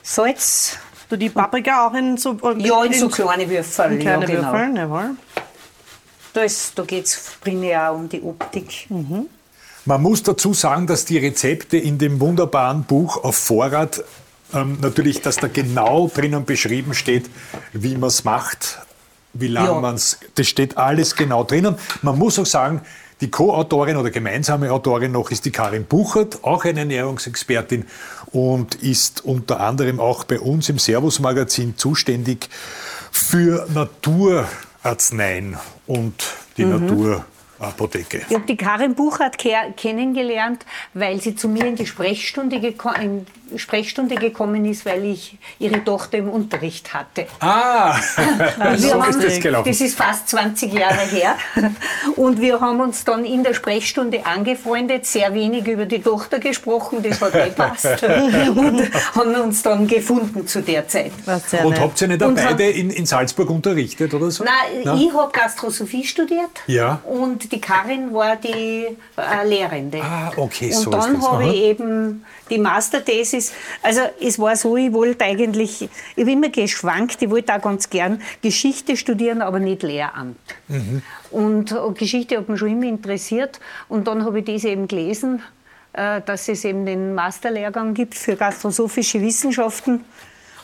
Salz. 0.04 0.78
Du 1.10 1.18
die 1.18 1.30
Paprika 1.30 1.88
auch 1.88 1.94
in 1.94 2.18
so 2.18 2.38
Ja, 2.58 2.84
in 2.84 2.94
so 2.94 3.08
kleine 3.08 3.50
Würfel. 3.50 3.94
In 3.94 4.00
kleine 4.00 4.28
ja, 4.28 4.36
genau. 4.36 4.52
Würfel, 4.52 4.78
jawohl. 4.78 5.10
Da, 6.34 6.42
da 6.76 6.84
geht 6.84 7.06
es 7.06 7.32
primär 7.40 7.92
auch 7.92 7.96
um 7.96 8.10
die 8.10 8.22
Optik. 8.22 8.90
Mhm. 8.90 9.28
Man 9.86 10.02
muss 10.02 10.24
dazu 10.24 10.54
sagen, 10.54 10.88
dass 10.88 11.06
die 11.06 11.18
Rezepte 11.18 11.78
in 11.78 11.98
dem 11.98 12.20
wunderbaren 12.20 12.84
Buch 12.84 13.24
auf 13.24 13.36
Vorrat 13.36 14.04
ähm, 14.54 14.78
natürlich, 14.82 15.22
dass 15.22 15.38
da 15.38 15.48
genau 15.48 16.10
drinnen 16.14 16.46
beschrieben 16.46 16.94
steht, 16.94 17.30
wie 17.74 17.96
man 17.96 18.10
es 18.10 18.24
macht, 18.24 18.80
wie 19.34 19.48
lange 19.48 19.70
ja. 19.70 19.80
man 19.80 19.96
es. 19.96 20.20
Das 20.36 20.48
steht 20.48 20.78
alles 20.78 21.16
genau 21.16 21.44
drinnen. 21.44 21.76
Man 22.02 22.18
muss 22.18 22.38
auch 22.40 22.46
sagen, 22.46 22.82
die 23.22 23.32
Co-Autorin 23.32 23.98
oder 23.98 24.12
gemeinsame 24.12 24.72
Autorin 24.72 25.12
noch 25.12 25.32
ist 25.32 25.46
die 25.46 25.52
Karin 25.52 25.86
Buchert, 25.86 26.44
auch 26.44 26.66
eine 26.66 26.82
Ernährungsexpertin. 26.82 27.86
und 28.32 28.76
ist 28.76 29.24
unter 29.24 29.60
anderem 29.60 30.00
auch 30.00 30.24
bei 30.24 30.40
uns 30.40 30.68
im 30.70 30.80
Servus-Magazin 30.80 31.78
zuständig 31.78 32.50
für 33.12 33.68
Naturarzneien 33.74 35.58
und 35.86 36.16
die 36.58 36.66
mhm. 36.66 36.88
Natur. 36.88 37.26
Apotheke. 37.64 38.22
Ich 38.28 38.36
habe 38.36 38.46
die 38.46 38.58
Karin 38.58 38.96
Buchert 38.96 39.38
kennengelernt, 39.38 40.66
weil 40.94 41.22
sie 41.22 41.36
zu 41.36 41.48
mir 41.48 41.66
in 41.66 41.76
die 41.76 41.86
Sprechstunde, 41.86 42.60
geko 42.60 42.90
in 42.92 43.26
Sprechstunde 43.56 44.16
gekommen 44.16 44.66
ist, 44.66 44.86
weil 44.86 45.06
ich 45.06 45.38
ihre 45.60 45.84
Tochter 45.84 46.18
im 46.18 46.30
Unterricht 46.30 46.94
hatte. 46.94 47.28
Ah, 47.40 48.00
so 48.78 49.02
haben, 49.02 49.10
ist 49.10 49.24
das 49.24 49.40
gelaufen. 49.40 49.70
Das 49.70 49.82
ist 49.82 49.98
fast 49.98 50.30
20 50.30 50.74
Jahre 50.74 51.02
her. 51.02 51.36
Und 52.16 52.42
wir 52.42 52.60
haben 52.60 52.80
uns 52.82 53.04
dann 53.04 53.26
in 53.26 53.44
der 53.44 53.54
Sprechstunde 53.54 54.26
angefreundet, 54.26 55.06
sehr 55.06 55.34
wenig 55.34 55.68
über 55.68 55.86
die 55.86 56.02
Tochter 56.02 56.40
gesprochen, 56.40 57.04
das 57.04 57.22
hat 57.22 57.34
gepasst. 57.34 58.04
Und 58.56 58.90
haben 59.16 59.36
uns 59.36 59.62
dann 59.62 59.88
gefunden 59.88 60.48
zu 60.48 60.62
der 60.62 60.88
Zeit. 60.88 61.12
Und 61.64 61.80
habt 61.80 62.02
ihr 62.02 62.08
nicht 62.08 62.24
auch 62.24 62.32
beide 62.32 62.66
in, 62.66 62.90
in 62.90 63.06
Salzburg 63.06 63.50
unterrichtet 63.50 64.14
oder 64.14 64.32
so? 64.32 64.44
Nein, 64.44 64.54
Nein? 64.84 64.98
ich 64.98 65.14
habe 65.14 65.32
Gastrosophie 65.32 66.04
studiert. 66.04 66.50
Ja. 66.68 67.02
Und 67.06 67.52
die 67.54 67.62
Karin 67.62 68.14
war 68.14 68.36
die 68.36 68.88
äh, 69.18 69.48
Lehrende. 69.48 70.02
Ah, 70.02 70.32
okay, 70.36 70.68
und 70.68 70.74
so 70.74 70.90
Und 70.90 70.94
dann 70.94 71.22
habe 71.22 71.46
ich 71.46 71.56
eben 71.56 72.26
die 72.50 72.58
Masterthesis, 72.58 73.54
also 73.82 74.02
es 74.20 74.40
war 74.40 74.56
so, 74.56 74.76
ich 74.76 74.92
wollte 74.92 75.24
eigentlich, 75.26 75.84
ich 75.84 76.22
habe 76.22 76.32
immer 76.32 76.50
geschwankt, 76.50 77.22
ich 77.22 77.30
wollte 77.30 77.54
auch 77.54 77.62
ganz 77.62 77.90
gern 77.90 78.22
Geschichte 78.42 78.98
studieren, 78.98 79.42
aber 79.42 79.60
nicht 79.60 79.84
Lehramt. 79.84 80.38
Mhm. 80.68 81.02
Und, 81.32 81.72
und 81.72 81.98
Geschichte 81.98 82.38
hat 82.38 82.50
mich 82.50 82.60
schon 82.60 82.70
immer 82.70 82.88
interessiert 82.88 83.60
und 83.88 84.08
dann 84.08 84.26
habe 84.26 84.40
ich 84.40 84.46
das 84.46 84.64
eben 84.64 84.88
gelesen, 84.88 85.42
äh, 85.94 86.22
dass 86.22 86.48
es 86.48 86.66
eben 86.66 86.86
den 86.86 87.14
Masterlehrgang 87.14 87.94
gibt 87.94 88.16
für 88.16 88.36
gastrosophische 88.36 89.22
Wissenschaften. 89.22 90.04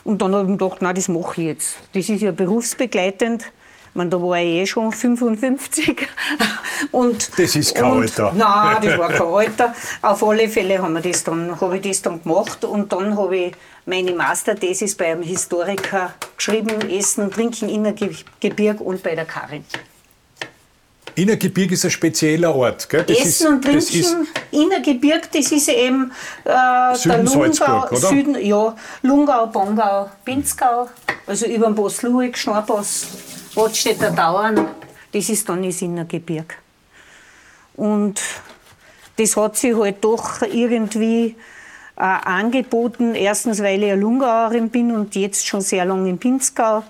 Und 0.02 0.22
dann 0.22 0.34
habe 0.34 0.44
ich 0.44 0.50
mir 0.50 0.56
gedacht, 0.56 0.82
nein, 0.82 0.94
das 0.94 1.08
mache 1.08 1.40
ich 1.40 1.46
jetzt. 1.46 1.76
Das 1.92 2.08
ist 2.08 2.22
ja 2.22 2.32
berufsbegleitend. 2.32 3.52
Man, 3.94 4.08
da 4.08 4.20
war 4.22 4.38
ich 4.38 4.46
eh 4.46 4.66
schon 4.66 4.92
55. 4.92 6.08
und, 6.92 7.38
das 7.38 7.56
ist 7.56 7.74
kein 7.74 7.90
und, 7.90 8.02
Alter. 8.02 8.32
Nein, 8.36 8.76
das 8.82 8.98
war 8.98 9.08
kein 9.08 9.26
Alter. 9.26 9.74
Auf 10.02 10.22
alle 10.22 10.48
Fälle 10.48 10.80
das 11.02 11.24
dann, 11.24 11.60
habe 11.60 11.76
ich 11.76 11.82
das 11.82 12.02
dann 12.02 12.22
gemacht 12.22 12.64
und 12.64 12.92
dann 12.92 13.16
habe 13.16 13.36
ich 13.36 13.52
meine 13.86 14.12
Masterthesis 14.12 14.94
bei 14.94 15.12
einem 15.12 15.22
Historiker 15.22 16.14
geschrieben, 16.36 16.88
Essen, 16.88 17.30
Trinken, 17.30 17.68
Innergebirg 17.68 18.80
und 18.80 19.02
bei 19.02 19.14
der 19.14 19.24
Karin. 19.24 19.64
Innergebirg 21.16 21.72
ist 21.72 21.84
ein 21.84 21.90
spezieller 21.90 22.54
Ort. 22.54 22.88
Gell? 22.88 23.04
Das 23.04 23.18
Essen 23.18 23.28
ist, 23.28 23.46
und 23.46 23.62
Trinken, 23.62 23.80
das 23.80 23.90
ist 23.90 24.16
Innergebirg, 24.52 25.32
das 25.32 25.52
ist 25.52 25.68
eben 25.68 26.12
äh, 26.44 26.94
Süden 26.94 27.26
der 27.26 27.34
Lungau, 27.34 27.88
oder? 27.88 27.96
Süden, 27.96 28.36
ja, 28.40 28.76
Lungau, 29.02 29.46
Bongau, 29.46 30.10
Pinzgau, 30.24 30.88
also 31.26 31.46
über 31.46 31.66
den 31.66 31.74
Boss-Luig, 31.74 32.38
Schnorrboss. 32.38 33.08
Rotstädter 33.56 34.10
Dauern, 34.10 34.68
das 35.12 35.28
ist 35.28 35.48
dann 35.48 35.62
das 35.62 35.82
Innergebirg. 35.82 36.56
Und 37.74 38.20
das 39.16 39.36
hat 39.36 39.56
sich 39.56 39.74
halt 39.74 40.04
doch 40.04 40.42
irgendwie 40.42 41.36
äh, 41.96 42.02
angeboten. 42.02 43.14
Erstens, 43.14 43.62
weil 43.62 43.82
ich 43.82 43.90
eine 43.92 44.00
Lungauerin 44.00 44.70
bin 44.70 44.92
und 44.92 45.14
jetzt 45.16 45.46
schon 45.46 45.60
sehr 45.60 45.84
lange 45.84 46.08
in 46.08 46.18
Pinzgau 46.18 46.82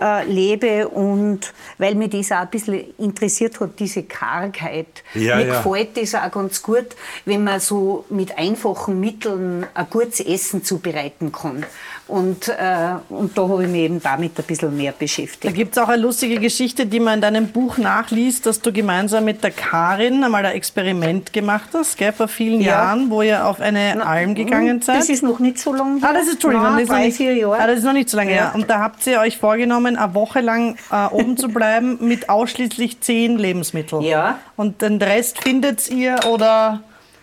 äh, 0.00 0.24
lebe 0.24 0.88
und 0.88 1.52
weil 1.78 1.94
mich 1.94 2.10
das 2.10 2.32
auch 2.32 2.42
ein 2.42 2.50
bisschen 2.50 2.84
interessiert 2.98 3.60
hat, 3.60 3.78
diese 3.78 4.02
Kargheit. 4.02 5.02
Ja, 5.14 5.36
mir 5.36 5.46
ja. 5.46 5.62
gefällt 5.62 5.96
das 5.96 6.14
auch 6.14 6.30
ganz 6.30 6.62
gut, 6.62 6.86
wenn 7.24 7.44
man 7.44 7.60
so 7.60 8.04
mit 8.10 8.36
einfachen 8.38 9.00
Mitteln 9.00 9.66
ein 9.74 9.86
gutes 9.90 10.20
Essen 10.20 10.64
zubereiten 10.64 11.32
kann. 11.32 11.64
Und, 12.10 12.48
äh, 12.48 12.94
und 13.08 13.38
da 13.38 13.48
habe 13.48 13.62
ich 13.62 13.68
mich 13.68 13.82
eben 13.82 14.02
damit 14.02 14.36
ein 14.38 14.44
bisschen 14.44 14.76
mehr 14.76 14.92
beschäftigt. 14.92 15.44
Da 15.44 15.50
gibt 15.50 15.76
es 15.76 15.82
auch 15.82 15.88
eine 15.88 16.02
lustige 16.02 16.38
Geschichte, 16.40 16.86
die 16.86 16.98
man 16.98 17.14
in 17.14 17.20
deinem 17.20 17.48
Buch 17.48 17.78
nachliest, 17.78 18.46
dass 18.46 18.60
du 18.60 18.72
gemeinsam 18.72 19.24
mit 19.24 19.44
der 19.44 19.52
Karin 19.52 20.24
einmal 20.24 20.44
ein 20.44 20.54
Experiment 20.54 21.32
gemacht 21.32 21.68
hast, 21.72 21.96
gell, 21.96 22.12
vor 22.12 22.26
vielen 22.28 22.60
ja. 22.60 22.72
Jahren, 22.72 23.10
wo 23.10 23.22
ihr 23.22 23.46
auf 23.46 23.60
eine 23.60 23.94
Na, 23.96 24.04
Alm 24.04 24.34
gegangen 24.34 24.82
seid. 24.82 24.98
Das 24.98 25.08
ist 25.08 25.22
noch 25.22 25.38
nicht 25.38 25.58
so 25.58 25.72
lange 25.72 26.02
Ah, 26.02 26.12
das 26.12 26.24
ist, 26.24 26.34
Entschuldigung, 26.34 26.72
das 26.72 26.82
ist 26.82 26.90
drei, 26.90 27.06
nicht, 27.06 27.16
vier 27.16 27.36
Jahre. 27.36 27.58
Ah, 27.58 27.66
das 27.66 27.78
ist 27.78 27.84
noch 27.84 27.92
nicht 27.92 28.08
so 28.08 28.16
lange 28.16 28.34
ja. 28.34 28.36
her. 28.36 28.52
Und 28.54 28.68
da 28.68 28.80
habt 28.80 29.06
ihr 29.06 29.20
euch 29.20 29.38
vorgenommen, 29.38 29.96
eine 29.96 30.14
Woche 30.14 30.40
lang 30.40 30.76
äh, 30.90 31.06
oben 31.12 31.36
zu 31.36 31.48
bleiben 31.48 31.98
mit 32.00 32.28
ausschließlich 32.28 33.00
zehn 33.00 33.38
Lebensmitteln. 33.38 34.02
Ja. 34.02 34.38
Und 34.56 34.82
den 34.82 35.00
Rest 35.00 35.42
findet 35.42 35.88
ihr 35.90 36.18
oder 36.28 36.80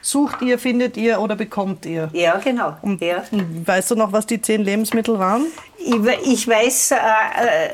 Sucht 0.07 0.41
ihr, 0.41 0.57
findet 0.57 0.95
ihr 0.95 1.19
oder 1.19 1.35
bekommt 1.35 1.85
ihr? 1.85 2.09
Ja, 2.13 2.37
genau. 2.37 2.77
Und, 2.81 3.01
ja. 3.01 3.23
weißt 3.65 3.91
du 3.91 3.95
noch, 3.95 4.13
was 4.13 4.25
die 4.25 4.39
zehn 4.39 4.63
Lebensmittel 4.63 5.19
waren? 5.19 5.47
Ich, 5.77 5.95
ich 6.25 6.47
weiß, 6.47 6.91
äh, 6.91 6.95
äh, 6.95 7.69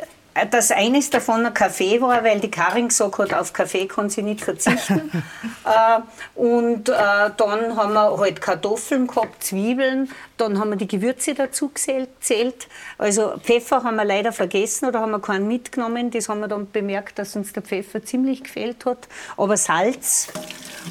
dass 0.49 0.71
eines 0.71 1.09
davon 1.09 1.45
ein 1.45 1.53
Kaffee 1.53 2.01
war, 2.01 2.23
weil 2.23 2.39
die 2.39 2.49
Karin 2.49 2.87
gesagt 2.87 3.17
hat, 3.17 3.33
auf 3.33 3.53
Kaffee 3.53 3.87
kann 3.87 4.09
sie 4.09 4.23
nicht 4.23 4.41
verzichten. 4.41 5.11
äh, 5.65 6.39
und 6.39 6.89
äh, 6.89 6.93
dann 7.37 7.75
haben 7.75 7.93
wir 7.93 8.17
halt 8.17 8.41
Kartoffeln 8.41 9.07
gehabt, 9.07 9.43
Zwiebeln, 9.43 10.09
dann 10.37 10.59
haben 10.59 10.71
wir 10.71 10.77
die 10.77 10.87
Gewürze 10.87 11.33
dazu 11.33 11.69
gezählt. 11.69 12.67
Also 12.97 13.35
Pfeffer 13.41 13.83
haben 13.83 13.95
wir 13.95 14.05
leider 14.05 14.31
vergessen 14.31 14.87
oder 14.87 14.99
haben 14.99 15.11
wir 15.11 15.21
keinen 15.21 15.47
mitgenommen. 15.47 16.09
Das 16.11 16.29
haben 16.29 16.39
wir 16.39 16.47
dann 16.47 16.69
bemerkt, 16.71 17.19
dass 17.19 17.35
uns 17.35 17.53
der 17.53 17.63
Pfeffer 17.63 18.03
ziemlich 18.03 18.43
gefehlt 18.43 18.85
hat. 18.85 19.07
Aber 19.37 19.57
Salz 19.57 20.27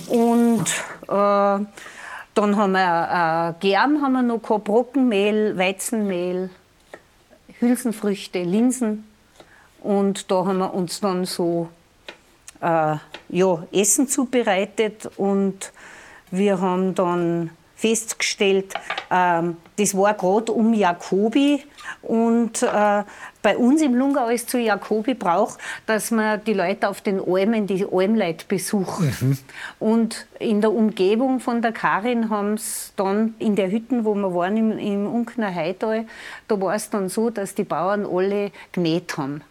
und 0.08 0.64
äh, 1.08 1.64
dann 2.34 2.56
haben 2.56 2.72
wir 2.72 3.54
äh, 3.58 3.60
Germ 3.60 4.00
haben 4.00 4.12
wir 4.12 4.22
noch 4.22 4.40
gehabt, 4.40 4.64
Brockenmehl, 4.64 5.58
Weizenmehl, 5.58 6.50
Hülsenfrüchte, 7.60 8.42
Linsen. 8.42 9.11
Und 9.82 10.30
da 10.30 10.44
haben 10.44 10.58
wir 10.58 10.74
uns 10.74 11.00
dann 11.00 11.24
so 11.24 11.68
äh, 12.60 12.96
ja, 13.28 13.66
Essen 13.72 14.08
zubereitet 14.08 15.10
und 15.16 15.72
wir 16.30 16.60
haben 16.60 16.94
dann 16.94 17.50
festgestellt, 17.74 18.72
äh, 19.10 19.42
das 19.76 19.96
war 19.96 20.14
gerade 20.14 20.52
um 20.52 20.72
Jakobi 20.72 21.64
und 22.00 22.62
äh, 22.62 23.02
bei 23.42 23.56
uns 23.56 23.82
im 23.82 23.96
Lungau 23.96 24.28
ist 24.28 24.48
zu 24.48 24.58
Jakobi 24.58 25.14
Brauch, 25.14 25.58
dass 25.86 26.12
man 26.12 26.42
die 26.44 26.52
Leute 26.52 26.88
auf 26.88 27.00
den 27.00 27.20
Almen, 27.20 27.66
die 27.66 27.84
Almleute 27.84 28.46
besucht. 28.46 29.00
Mhm. 29.20 29.38
Und 29.80 30.26
in 30.38 30.60
der 30.60 30.72
Umgebung 30.72 31.40
von 31.40 31.60
der 31.60 31.72
Karin 31.72 32.30
haben 32.30 32.54
es 32.54 32.92
dann 32.94 33.34
in 33.40 33.56
der 33.56 33.72
Hütten, 33.72 34.04
wo 34.04 34.14
wir 34.14 34.32
waren, 34.32 34.56
im, 34.56 34.78
im 34.78 35.06
Unkner 35.12 35.52
Heital, 35.52 36.06
da 36.46 36.60
war 36.60 36.76
es 36.76 36.88
dann 36.88 37.08
so, 37.08 37.30
dass 37.30 37.56
die 37.56 37.64
Bauern 37.64 38.06
alle 38.06 38.52
genäht 38.70 39.16
haben. 39.18 39.42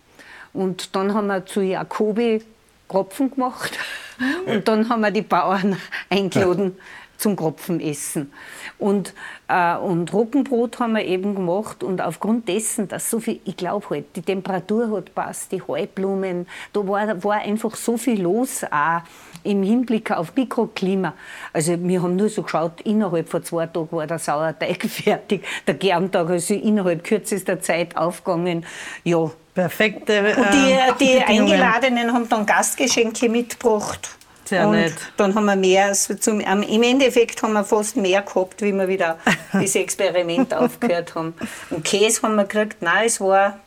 Und 0.53 0.95
dann 0.95 1.13
haben 1.13 1.27
wir 1.27 1.45
zu 1.45 1.61
Jakobi 1.61 2.43
Kropfen 2.87 3.31
gemacht 3.31 3.79
und 4.45 4.67
dann 4.67 4.89
haben 4.89 5.01
wir 5.01 5.11
die 5.11 5.21
Bauern 5.21 5.77
eingeladen 6.09 6.75
zum 7.21 7.35
Kropfenessen. 7.35 8.33
Und, 8.79 9.13
äh, 9.47 9.75
und 9.77 10.11
Roggenbrot 10.11 10.79
haben 10.79 10.93
wir 10.93 11.05
eben 11.05 11.35
gemacht 11.35 11.83
und 11.83 12.01
aufgrund 12.01 12.49
dessen, 12.49 12.87
dass 12.87 13.09
so 13.09 13.19
viel, 13.19 13.39
ich 13.45 13.55
glaube 13.55 13.87
halt, 13.91 14.15
die 14.15 14.23
Temperatur 14.23 14.91
hat 14.91 15.13
passt, 15.13 15.51
die 15.51 15.61
Heublumen, 15.61 16.47
da 16.73 16.87
war, 16.87 17.23
war 17.23 17.41
einfach 17.41 17.75
so 17.75 17.95
viel 17.95 18.21
los 18.21 18.63
auch 18.63 19.01
im 19.43 19.63
Hinblick 19.63 20.11
auf 20.11 20.35
Mikroklima. 20.35 21.13
Also 21.53 21.81
wir 21.81 22.01
haben 22.01 22.15
nur 22.15 22.29
so 22.29 22.41
geschaut, 22.41 22.81
innerhalb 22.81 23.29
von 23.29 23.43
zwei 23.43 23.67
Tagen 23.67 23.91
war 23.91 24.07
der 24.07 24.19
Sauerteig 24.19 24.83
fertig, 24.89 25.45
der 25.67 25.75
Germtag 25.75 26.29
also 26.29 26.55
innerhalb 26.55 27.03
kürzester 27.03 27.59
Zeit 27.59 27.95
aufgegangen. 27.97 28.65
Ja, 29.03 29.31
Perfekte. 29.53 30.13
Äh, 30.13 30.35
und 30.35 30.47
die, 30.53 31.05
die 31.05 31.19
Eingeladenen 31.19 32.13
haben 32.13 32.27
dann 32.29 32.45
Gastgeschenke 32.45 33.29
mitgebracht. 33.29 34.09
Sehr 34.45 34.67
und 34.67 34.73
nett. 34.73 34.93
dann 35.15 35.33
haben 35.33 35.45
wir 35.45 35.55
mehr, 35.55 35.93
zum, 35.93 36.41
im 36.41 36.83
Endeffekt 36.83 37.41
haben 37.41 37.53
wir 37.53 37.63
fast 37.63 37.95
mehr 37.95 38.21
gehabt, 38.21 38.61
wie 38.61 38.73
wir 38.73 38.87
wieder 38.87 39.17
das 39.53 39.75
Experiment 39.75 40.53
aufgehört 40.53 41.15
haben. 41.15 41.33
Und 41.69 41.85
Käse 41.85 42.21
haben 42.23 42.35
wir 42.35 42.43
gekriegt, 42.43 42.81
nein, 42.81 43.05
es 43.05 43.21
war 43.21 43.59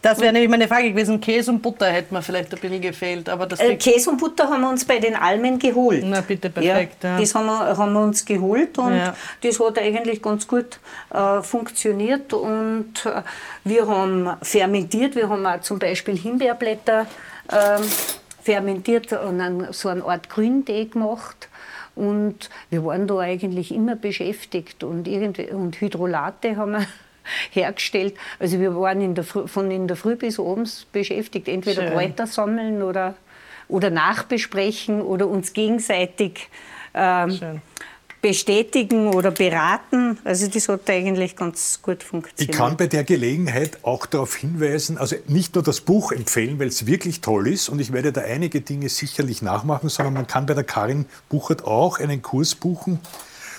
das 0.00 0.20
wäre 0.20 0.32
nämlich 0.32 0.48
meine 0.48 0.68
Frage 0.68 0.90
gewesen. 0.90 1.20
Käse 1.20 1.50
und 1.50 1.60
Butter 1.60 1.86
hätte 1.86 2.14
mir 2.14 2.22
vielleicht 2.22 2.54
ein 2.54 2.60
bisschen 2.60 2.80
gefehlt. 2.80 3.28
Aber 3.28 3.46
das 3.46 3.58
äh, 3.58 3.74
Käse 3.76 4.10
und 4.10 4.18
Butter 4.18 4.48
haben 4.48 4.60
wir 4.60 4.68
uns 4.68 4.84
bei 4.84 5.00
den 5.00 5.16
Almen 5.16 5.58
geholt. 5.58 6.04
Na 6.06 6.20
bitte, 6.20 6.50
perfekt. 6.50 7.02
Ja, 7.02 7.10
ja. 7.10 7.20
Das 7.20 7.34
haben 7.34 7.46
wir, 7.46 7.76
haben 7.76 7.92
wir 7.92 8.00
uns 8.00 8.24
geholt 8.24 8.78
und 8.78 8.96
ja. 8.96 9.16
das 9.42 9.58
hat 9.58 9.78
eigentlich 9.78 10.22
ganz 10.22 10.46
gut 10.46 10.78
äh, 11.12 11.42
funktioniert. 11.42 12.32
Und 12.32 13.06
äh, 13.06 13.22
wir 13.64 13.88
haben 13.88 14.30
fermentiert. 14.40 15.16
Wir 15.16 15.28
haben 15.28 15.44
auch 15.44 15.60
zum 15.62 15.80
Beispiel 15.80 16.16
Himbeerblätter 16.16 17.06
ähm, 17.50 17.82
fermentiert 18.40 19.12
und 19.12 19.38
dann 19.38 19.72
so 19.72 19.88
eine 19.88 20.04
Art 20.04 20.30
Grüntee 20.30 20.84
gemacht. 20.84 21.48
Und 21.96 22.50
wir 22.70 22.84
waren 22.84 23.08
da 23.08 23.18
eigentlich 23.18 23.74
immer 23.74 23.96
beschäftigt. 23.96 24.84
Und, 24.84 25.08
irgendwie, 25.08 25.50
und 25.50 25.80
Hydrolate 25.80 26.56
haben 26.56 26.72
wir 26.72 26.86
hergestellt. 27.50 28.14
Also 28.38 28.58
wir 28.60 28.74
waren 28.74 29.00
in 29.00 29.14
der 29.14 29.24
von 29.24 29.70
in 29.70 29.88
der 29.88 29.96
Früh 29.96 30.16
bis 30.16 30.38
abends 30.38 30.86
beschäftigt, 30.92 31.48
entweder 31.48 31.90
Kräuter 31.90 32.26
sammeln 32.26 32.82
oder, 32.82 33.14
oder 33.68 33.90
nachbesprechen 33.90 35.02
oder 35.02 35.26
uns 35.26 35.52
gegenseitig 35.52 36.48
ähm, 36.94 37.60
bestätigen 38.20 39.08
oder 39.08 39.30
beraten. 39.30 40.18
Also 40.24 40.48
das 40.48 40.68
hat 40.68 40.90
eigentlich 40.90 41.36
ganz 41.36 41.80
gut 41.82 42.02
funktioniert. 42.02 42.50
Ich 42.50 42.56
kann 42.56 42.76
bei 42.76 42.86
der 42.86 43.04
Gelegenheit 43.04 43.78
auch 43.82 44.06
darauf 44.06 44.34
hinweisen, 44.34 44.98
also 44.98 45.16
nicht 45.26 45.54
nur 45.54 45.62
das 45.62 45.80
Buch 45.80 46.12
empfehlen, 46.12 46.58
weil 46.58 46.68
es 46.68 46.86
wirklich 46.86 47.20
toll 47.20 47.48
ist 47.48 47.68
und 47.68 47.80
ich 47.80 47.92
werde 47.92 48.12
da 48.12 48.22
einige 48.22 48.60
Dinge 48.60 48.88
sicherlich 48.88 49.42
nachmachen, 49.42 49.88
sondern 49.88 50.14
man 50.14 50.26
kann 50.26 50.46
bei 50.46 50.54
der 50.54 50.64
Karin 50.64 51.06
Buchert 51.28 51.64
auch 51.64 52.00
einen 52.00 52.22
Kurs 52.22 52.54
buchen 52.54 52.98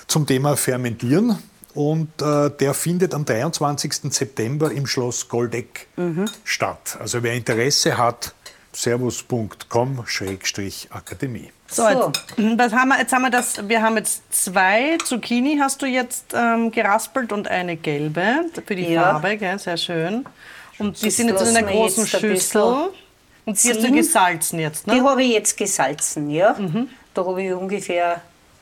zum 0.07 0.25
Thema 0.25 0.57
Fermentieren. 0.57 1.37
Und 1.73 2.21
äh, 2.21 2.49
der 2.49 2.73
findet 2.73 3.13
am 3.13 3.25
23. 3.25 4.11
September 4.11 4.71
im 4.71 4.87
Schloss 4.87 5.27
Goldeck 5.27 5.87
mhm. 5.95 6.25
statt. 6.43 6.97
Also 6.99 7.21
wer 7.23 7.33
Interesse 7.33 7.97
hat, 7.97 8.33
servus.com-akademie. 8.73 11.51
So, 11.67 11.87
jetzt, 11.87 12.23
was 12.37 12.73
haben 12.73 12.89
wir, 12.89 12.99
jetzt 12.99 13.13
haben 13.13 13.21
wir 13.21 13.29
das, 13.29 13.67
wir 13.67 13.83
haben 13.83 13.97
jetzt 13.97 14.23
zwei 14.33 14.97
Zucchini 15.03 15.59
hast 15.59 15.83
du 15.83 15.85
jetzt 15.85 16.33
ähm, 16.33 16.71
geraspelt 16.71 17.31
und 17.31 17.47
eine 17.47 17.77
gelbe 17.77 18.45
für 18.65 18.75
die 18.75 18.89
ja. 18.89 19.03
Farbe, 19.03 19.37
gell? 19.37 19.59
sehr 19.59 19.77
schön. 19.77 20.25
Und 20.79 20.99
die 21.01 21.11
sind 21.11 21.29
jetzt 21.29 21.47
in 21.47 21.55
einer 21.55 21.71
großen 21.71 22.07
Schüssel. 22.07 22.89
Und 23.45 23.63
die 23.63 23.69
hast 23.69 23.83
du 23.83 23.91
gesalzen 23.91 24.59
jetzt, 24.59 24.87
ne? 24.87 24.95
Die 24.95 25.01
habe 25.01 25.23
ich 25.23 25.31
jetzt 25.31 25.55
gesalzen, 25.57 26.29
ja. 26.29 26.55
Mhm. 26.57 26.89
Da 27.13 27.25
habe 27.25 27.41
ich 27.43 27.53
ungefähr 27.53 28.21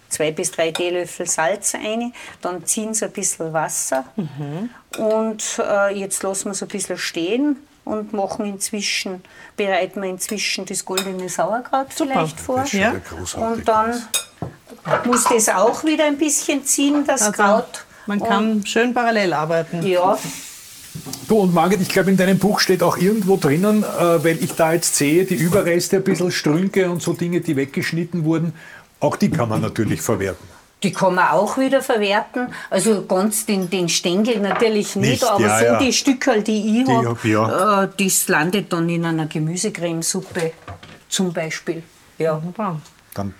zwei 0.10 0.32
bis 0.32 0.52
drei 0.52 0.72
Teelöffel 0.72 1.28
Salz 1.28 1.76
rein, 1.76 2.14
dann 2.42 2.66
ziehen 2.66 2.94
sie 2.94 3.06
ein 3.06 3.12
bisschen 3.12 3.54
Wasser 3.54 4.06
mhm. 4.16 4.70
und 4.98 5.60
äh, 5.60 5.98
jetzt 5.98 6.24
lassen 6.24 6.46
wir 6.46 6.52
es 6.52 6.62
ein 6.62 6.70
bisschen 6.70 6.98
stehen 6.98 7.58
und 7.88 8.14
machen 8.14 8.46
inzwischen, 8.46 9.24
bereiten 9.56 10.02
wir 10.02 10.10
inzwischen 10.10 10.66
das 10.66 10.86
goldene 10.86 11.30
Sauerkraut 11.30 11.94
Super. 11.94 12.12
vielleicht 12.12 12.40
vor. 12.40 12.66
Ja. 12.72 12.94
Und 13.36 13.68
dann 13.68 14.02
muss 15.06 15.24
das 15.26 15.50
auch 15.50 15.84
wieder 15.84 16.06
ein 16.06 16.18
bisschen 16.18 16.64
ziehen, 16.66 17.06
das 17.06 17.22
also, 17.22 17.32
Kraut. 17.34 17.86
Man 18.06 18.20
kann 18.20 18.52
und, 18.52 18.70
schön 18.70 18.94
parallel 18.94 19.34
arbeiten. 19.34 19.86
Ja. 19.86 20.18
Du 21.28 21.40
und 21.40 21.54
Margit, 21.54 21.82
ich 21.82 21.90
glaube, 21.90 22.10
in 22.10 22.18
deinem 22.18 22.40
Buch 22.40 22.60
steht 22.60 22.82
auch 22.82 22.98
irgendwo 22.98 23.38
drinnen, 23.38 23.84
äh, 23.84 24.24
weil 24.24 24.42
ich 24.42 24.54
da 24.54 24.74
jetzt 24.74 24.96
sehe, 24.96 25.26
die 25.26 25.36
Überreste 25.36 25.98
ein 25.98 26.04
bisschen 26.04 26.32
Strünke 26.32 26.90
und 26.90 27.02
so 27.02 27.14
Dinge, 27.14 27.42
die 27.42 27.56
weggeschnitten 27.56 28.26
wurden, 28.26 28.54
auch 29.00 29.16
die 29.16 29.30
kann 29.30 29.50
man 29.50 29.62
natürlich 29.62 30.02
verwerten. 30.02 30.48
Die 30.84 30.92
kann 30.92 31.16
man 31.16 31.30
auch 31.30 31.58
wieder 31.58 31.82
verwerten. 31.82 32.54
Also 32.70 33.06
ganz 33.06 33.46
den, 33.46 33.70
den 33.70 33.90
Stängel 33.90 34.40
natürlich 34.40 34.96
nicht, 34.96 35.10
nicht 35.10 35.24
aber 35.24 35.42
ja, 35.42 35.60
so 35.60 35.66
ja. 35.66 35.80
die 35.80 35.94
Stücke, 35.94 36.42
die 36.44 36.82
ich 36.82 36.88
habe, 36.88 37.28
ja. 37.28 37.84
äh, 37.84 37.90
das 37.98 38.28
landet 38.28 38.72
dann 38.72 38.88
in 38.88 39.04
einer 39.06 39.26
Gemüsecremesuppe 39.26 40.52
zum 41.10 41.34
Beispiel. 41.34 41.82
Ja. 42.20 42.42
Dann 43.14 43.34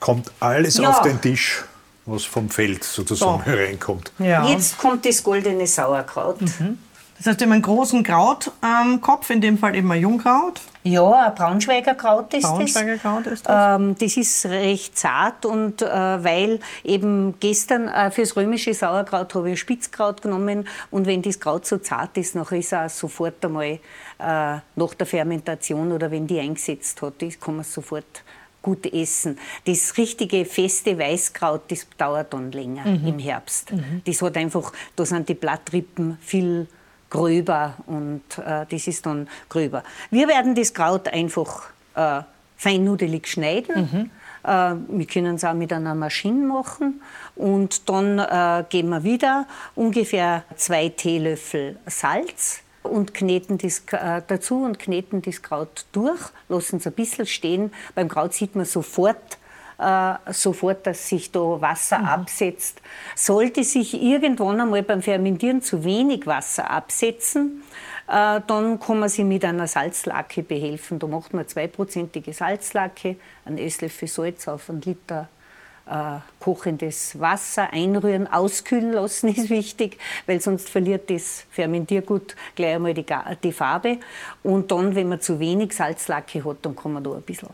kommt 0.00 0.32
alles 0.40 0.80
auf 0.80 1.02
den 1.02 1.20
Tisch, 1.20 1.64
was 2.06 2.24
vom 2.24 2.48
Feld 2.48 2.82
sozusagen 2.82 3.42
so. 3.44 3.50
hereinkommt. 3.50 4.12
Jetzt 4.18 4.78
kommt 4.78 5.06
das 5.06 5.22
goldene 5.22 5.66
Sauerkraut. 5.66 6.40
Mhm. 6.40 6.78
Das 7.18 7.26
heißt, 7.26 7.40
wir 7.40 7.46
haben 7.46 7.52
einen 7.52 7.62
großen 7.62 8.02
Krautkopf, 8.04 9.30
ähm, 9.30 9.34
in 9.34 9.40
dem 9.40 9.58
Fall 9.58 9.74
eben 9.74 9.90
ein 9.90 10.00
Jungkraut. 10.00 10.60
Ja, 10.88 11.26
ein 11.26 11.34
Braunschweiger 11.34 11.94
Kraut 11.94 12.32
ist 12.34 12.44
Braunschweiger 12.44 12.94
das. 12.94 13.02
Kraut 13.02 13.26
ist 13.26 13.46
das. 13.46 13.80
Ähm, 13.80 13.94
das 13.98 14.16
ist 14.16 14.46
recht 14.46 14.96
zart 14.96 15.44
und 15.44 15.82
äh, 15.82 15.86
weil 15.86 16.60
eben 16.84 17.34
gestern 17.40 17.88
äh, 17.88 18.10
fürs 18.10 18.36
römische 18.36 18.72
Sauerkraut 18.72 19.34
habe 19.34 19.50
ich 19.50 19.60
Spitzkraut 19.60 20.22
genommen 20.22 20.66
und 20.90 21.06
wenn 21.06 21.22
das 21.22 21.38
Kraut 21.38 21.66
so 21.66 21.78
zart 21.78 22.16
ist, 22.16 22.34
dann 22.34 22.44
ist 22.44 22.72
es 22.72 22.98
sofort 22.98 23.44
einmal 23.44 23.64
äh, 23.64 23.78
nach 24.18 24.94
der 24.98 25.06
Fermentation 25.06 25.92
oder 25.92 26.10
wenn 26.10 26.26
die 26.26 26.40
eingesetzt 26.40 27.02
hat, 27.02 27.14
kann 27.40 27.56
man 27.56 27.64
sofort 27.64 28.24
gut 28.62 28.92
essen. 28.92 29.38
Das 29.64 29.96
richtige 29.96 30.44
feste 30.44 30.98
Weißkraut, 30.98 31.62
das 31.70 31.86
dauert 31.96 32.32
dann 32.32 32.52
länger 32.52 32.84
mhm. 32.84 33.06
im 33.06 33.18
Herbst. 33.18 33.72
Mhm. 33.72 34.02
Das 34.04 34.20
hat 34.22 34.36
einfach, 34.36 34.72
da 34.96 35.06
sind 35.06 35.28
die 35.28 35.34
Blattrippen 35.34 36.18
viel 36.20 36.66
gröber 37.10 37.74
und 37.86 38.22
äh, 38.38 38.66
das 38.68 38.86
ist 38.86 39.06
dann 39.06 39.28
gröber. 39.48 39.82
Wir 40.10 40.28
werden 40.28 40.54
das 40.54 40.74
Kraut 40.74 41.08
einfach 41.08 41.70
äh, 41.94 42.22
feinnudelig 42.56 43.28
schneiden. 43.28 43.88
Mhm. 43.90 44.10
Äh, 44.44 44.74
wir 44.88 45.06
können 45.06 45.36
es 45.36 45.44
auch 45.44 45.54
mit 45.54 45.72
einer 45.72 45.94
Maschine 45.94 46.46
machen. 46.46 47.00
Und 47.36 47.88
dann 47.88 48.18
äh, 48.18 48.64
geben 48.68 48.90
wir 48.90 49.04
wieder 49.04 49.46
ungefähr 49.74 50.44
zwei 50.56 50.88
Teelöffel 50.88 51.78
Salz 51.86 52.60
und 52.82 53.14
kneten 53.14 53.58
das 53.58 53.82
äh, 53.92 54.22
dazu 54.26 54.62
und 54.64 54.78
kneten 54.78 55.22
das 55.22 55.42
Kraut 55.42 55.86
durch, 55.92 56.20
lassen 56.48 56.76
es 56.76 56.86
ein 56.86 56.92
bisschen 56.92 57.26
stehen. 57.26 57.72
Beim 57.94 58.08
Kraut 58.08 58.34
sieht 58.34 58.56
man 58.56 58.64
sofort, 58.64 59.37
äh, 59.78 60.14
sofort, 60.32 60.86
dass 60.86 61.08
sich 61.08 61.30
da 61.30 61.60
Wasser 61.60 61.98
mhm. 62.00 62.06
absetzt. 62.06 62.80
Sollte 63.14 63.64
sich 63.64 64.00
irgendwann 64.00 64.60
einmal 64.60 64.82
beim 64.82 65.02
Fermentieren 65.02 65.62
zu 65.62 65.84
wenig 65.84 66.26
Wasser 66.26 66.70
absetzen, 66.70 67.62
äh, 68.08 68.40
dann 68.46 68.80
kann 68.80 68.98
man 68.98 69.08
sich 69.08 69.24
mit 69.24 69.44
einer 69.44 69.66
Salzlacke 69.66 70.42
behelfen. 70.42 70.98
Da 70.98 71.06
macht 71.06 71.34
man 71.34 71.46
zweiprozentige 71.46 72.32
Salzlacke, 72.32 73.16
einen 73.44 73.58
Esslöffel 73.58 74.08
Salz 74.08 74.48
auf 74.48 74.68
einen 74.68 74.80
Liter 74.80 75.28
äh, 75.88 76.18
kochendes 76.40 77.18
Wasser 77.20 77.72
einrühren, 77.72 78.26
auskühlen 78.26 78.92
lassen 78.92 79.28
ist 79.34 79.48
wichtig, 79.50 79.98
weil 80.26 80.40
sonst 80.40 80.68
verliert 80.68 81.08
das 81.10 81.44
Fermentiergut 81.50 82.34
gleich 82.56 82.74
einmal 82.76 82.94
die, 82.94 83.06
die 83.42 83.52
Farbe. 83.52 83.98
Und 84.42 84.72
dann, 84.72 84.94
wenn 84.94 85.08
man 85.08 85.20
zu 85.20 85.38
wenig 85.38 85.72
Salzlacke 85.72 86.44
hat, 86.44 86.58
dann 86.62 86.74
kann 86.74 86.92
man 86.94 87.04
da 87.04 87.12
ein 87.12 87.22
bisschen 87.22 87.48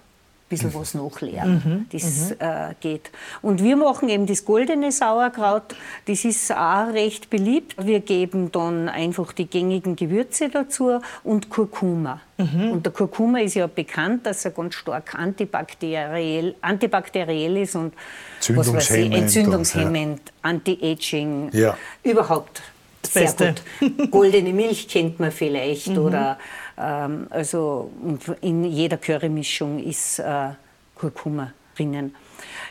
bisschen 0.49 0.75
was 0.75 0.95
nachleeren. 0.95 1.63
Mhm. 1.65 1.87
Das 1.91 2.31
mhm. 2.31 2.37
Äh, 2.39 2.75
geht. 2.81 3.11
Und 3.43 3.63
wir 3.63 3.77
machen 3.77 4.09
eben 4.09 4.27
das 4.27 4.45
goldene 4.45 4.93
Sauerkraut. 4.93 5.75
Das 6.07 6.25
ist 6.25 6.53
auch 6.53 6.93
recht 6.93 7.31
beliebt. 7.31 7.75
Wir 7.85 8.01
geben 8.01 8.53
dann 8.53 8.89
einfach 8.89 9.33
die 9.33 9.47
gängigen 9.47 9.97
Gewürze 9.97 10.49
dazu 10.49 11.01
und 11.23 11.49
Kurkuma. 11.51 12.21
Mhm. 12.37 12.73
Und 12.73 12.87
der 12.87 12.93
Kurkuma 12.93 13.41
ist 13.41 13.55
ja 13.55 13.67
bekannt, 13.67 14.27
dass 14.27 14.45
er 14.45 14.51
ganz 14.51 14.75
stark 14.75 15.15
antibakteriell, 15.15 16.55
antibakteriell 16.61 17.57
ist 17.59 17.77
und 17.77 17.95
entzündungshemmend, 18.39 19.15
entzündungshemmend 19.15 20.21
ja. 20.27 20.33
Anti-Aging, 20.43 21.51
ja. 21.53 21.77
überhaupt 22.03 22.63
sehr 23.07 23.23
Beste. 23.23 23.55
gut. 23.81 24.11
Goldene 24.11 24.53
Milch 24.53 24.89
kennt 24.89 25.21
man 25.21 25.31
vielleicht 25.31 25.89
mhm. 25.89 25.99
oder 25.99 26.39
ähm, 26.79 27.27
also 27.31 27.91
in 28.41 28.65
jeder 28.65 28.97
Currymischung 28.97 29.79
ist 29.79 30.19
äh, 30.19 30.51
Kurkuma 30.95 31.53
drinnen. 31.77 32.15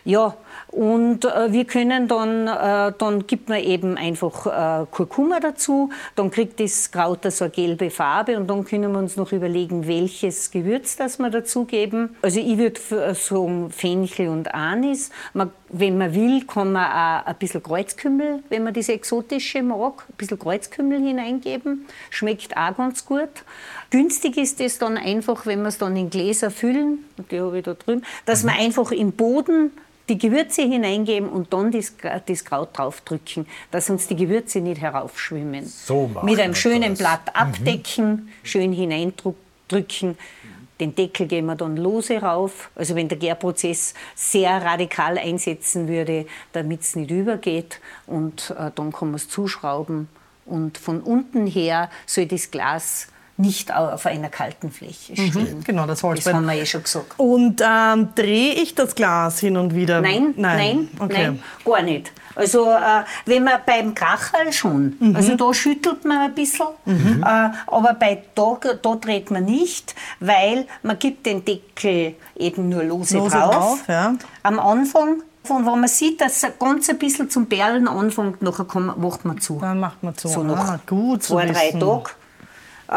Ja, 0.06 0.36
und 0.74 1.26
äh, 1.26 1.52
wir 1.52 1.66
können 1.66 2.08
dann, 2.08 2.48
äh, 2.48 2.94
dann 2.98 3.28
gibt 3.28 3.48
man 3.48 3.60
eben 3.60 3.96
einfach 3.96 4.84
äh, 4.84 4.86
Kurkuma 4.90 5.40
dazu, 5.40 5.92
dann 6.16 6.32
kriegt 6.32 6.60
das 6.60 6.92
Kraut 6.92 7.20
so 7.32 7.46
eine 7.46 7.52
gelbe 7.52 7.92
Farbe 7.92 8.38
und 8.38 8.50
dann 8.50 8.66
können 8.66 8.92
wir 8.92 8.98
uns 8.98 9.16
noch 9.16 9.32
überlegen, 9.32 9.88
welches 9.88 10.50
Gewürz 10.50 10.96
das 10.96 11.20
wir 11.20 11.30
dazugeben. 11.30 12.16
Also 12.24 12.40
ich 12.40 12.58
würde 12.58 12.80
äh, 12.96 13.14
sagen 13.14 13.70
Fenchel 13.70 14.30
und 14.30 14.54
Anis. 14.54 15.12
Man, 15.34 15.52
wenn 15.70 15.98
man 15.98 16.16
will, 16.16 16.44
kann 16.46 16.72
man 16.72 16.86
auch 16.86 17.28
ein 17.28 17.36
bisschen 17.38 17.62
Kreuzkümmel, 17.62 18.44
wenn 18.50 18.64
man 18.64 18.74
das 18.74 18.90
Exotische 18.90 19.62
mag, 19.62 20.06
ein 20.10 20.16
bisschen 20.18 20.40
Kreuzkümmel 20.40 21.00
hineingeben. 21.00 21.86
Schmeckt 22.10 22.58
auch 22.58 22.76
ganz 22.76 23.06
gut. 23.06 23.30
Günstig 23.92 24.38
ist 24.38 24.60
es 24.60 24.80
dann 24.80 24.98
einfach, 24.98 25.46
wenn 25.46 25.62
wir 25.62 25.68
es 25.68 25.78
dann 25.78 25.96
in 25.96 26.10
Gläser 26.10 26.50
füllen, 26.50 27.06
die 27.30 27.40
habe 27.40 27.60
ich 27.60 27.64
da 27.64 27.76
drüben, 27.76 28.04
dass 28.26 28.42
mhm. 28.42 28.50
man 28.50 28.60
einfach 28.60 28.92
im 28.92 29.12
Boden 29.12 29.72
die 30.14 30.20
Gewürze 30.20 30.62
hineingeben 30.62 31.28
und 31.28 31.52
dann 31.54 31.72
das, 31.72 31.94
das 32.28 32.46
Kraut 32.46 32.78
draufdrücken, 32.78 33.48
dass 33.72 33.90
uns 33.90 34.08
die 34.08 34.16
Gewürze 34.16 34.60
nicht 34.62 34.80
heraufschwimmen. 34.80 35.66
So 35.66 36.12
Mit 36.22 36.40
einem 36.40 36.54
schönen 36.54 36.92
das. 36.92 37.00
Blatt 37.00 37.26
mhm. 37.26 37.34
abdecken, 37.34 38.10
mhm. 38.12 38.30
schön 38.44 38.74
hineindrücken. 38.74 40.18
Den 40.80 40.94
Deckel 40.96 41.26
geben 41.28 41.48
wir 41.48 41.56
dann 41.56 41.78
lose 41.78 42.22
rauf. 42.22 42.70
Also 42.76 42.96
wenn 42.96 43.08
der 43.08 43.18
Gärprozess 43.18 43.96
sehr 44.14 44.62
radikal 44.62 45.18
einsetzen 45.18 45.88
würde, 45.88 46.28
damit 46.52 46.82
es 46.82 46.96
nicht 46.96 47.10
übergeht. 47.10 47.80
Und 48.06 48.52
äh, 48.52 48.70
dann 48.76 48.92
kann 48.92 49.10
man 49.10 49.16
es 49.16 49.30
zuschrauben. 49.30 50.10
Und 50.46 50.78
von 50.78 51.02
unten 51.02 51.48
her 51.48 51.90
soll 52.06 52.28
das 52.28 52.52
Glas 52.52 53.08
nicht 53.38 53.74
auf 53.74 54.06
einer 54.06 54.30
kalten 54.30 54.72
Fläche 54.72 55.14
mhm. 55.14 55.30
stehen. 55.30 55.58
Mhm, 55.58 55.64
genau, 55.64 55.88
das 55.88 56.04
Holz. 56.04 56.24
Das 56.24 56.34
haben 56.34 56.46
wir 56.46 56.54
eh 56.54 56.66
schon 56.66 56.84
gesagt. 56.84 57.14
Und 57.18 57.62
ähm, 57.66 58.10
drehe 58.16 58.54
ich 58.54 58.76
das 58.76 58.96
Glas 58.96 59.40
hin 59.40 59.58
und 59.58 59.74
wieder? 59.74 60.02
Nein, 60.02 60.34
nein, 60.38 60.58
nein, 60.58 60.90
okay. 61.00 61.24
nein 61.24 61.44
gar 61.66 61.82
nicht. 61.82 62.12
Also 62.36 62.72
äh, 62.72 63.04
wenn 63.26 63.44
man 63.44 63.60
beim 63.66 63.94
Kracherl 63.94 64.52
schon, 64.52 64.96
mhm. 65.00 65.16
also 65.16 65.36
da 65.36 65.54
schüttelt 65.54 66.04
man 66.06 66.18
ein 66.18 66.34
bisschen, 66.34 66.68
mhm. 66.86 67.24
äh, 67.24 67.50
aber 67.68 67.96
bei 68.00 68.24
da, 68.34 68.58
da 68.82 68.96
dreht 68.96 69.30
man 69.30 69.46
nicht, 69.46 69.94
weil 70.20 70.66
man 70.82 70.98
gibt 70.98 71.26
den 71.26 71.46
Deckel 71.46 72.16
eben 72.36 72.70
nur 72.70 72.84
lose, 72.84 73.18
lose 73.18 73.38
drauf. 73.38 73.54
drauf 73.54 73.84
ja. 73.88 74.16
Am 74.42 74.60
Anfang 74.60 75.22
und 75.50 75.66
wenn 75.66 75.80
man 75.80 75.90
sieht, 75.90 76.22
dass 76.22 76.42
es 76.42 76.52
ganz 76.58 76.90
ein 76.90 76.98
bisschen 76.98 77.30
zum 77.30 77.48
Perlen 77.48 77.88
anfängt, 77.90 78.42
nachher 78.42 78.66
macht 78.80 79.26
man 79.26 79.42
zu. 79.42 79.60
Dann 79.60 79.78
macht 79.80 80.02
man 80.02 80.16
zu. 80.16 80.30
So 80.30 80.42
nach 80.42 80.70
ah, 80.70 80.80
gut 80.88 81.22
zwei, 81.22 81.46
drei 81.48 81.72
Tagen. 81.72 82.04
Äh, 82.88 82.96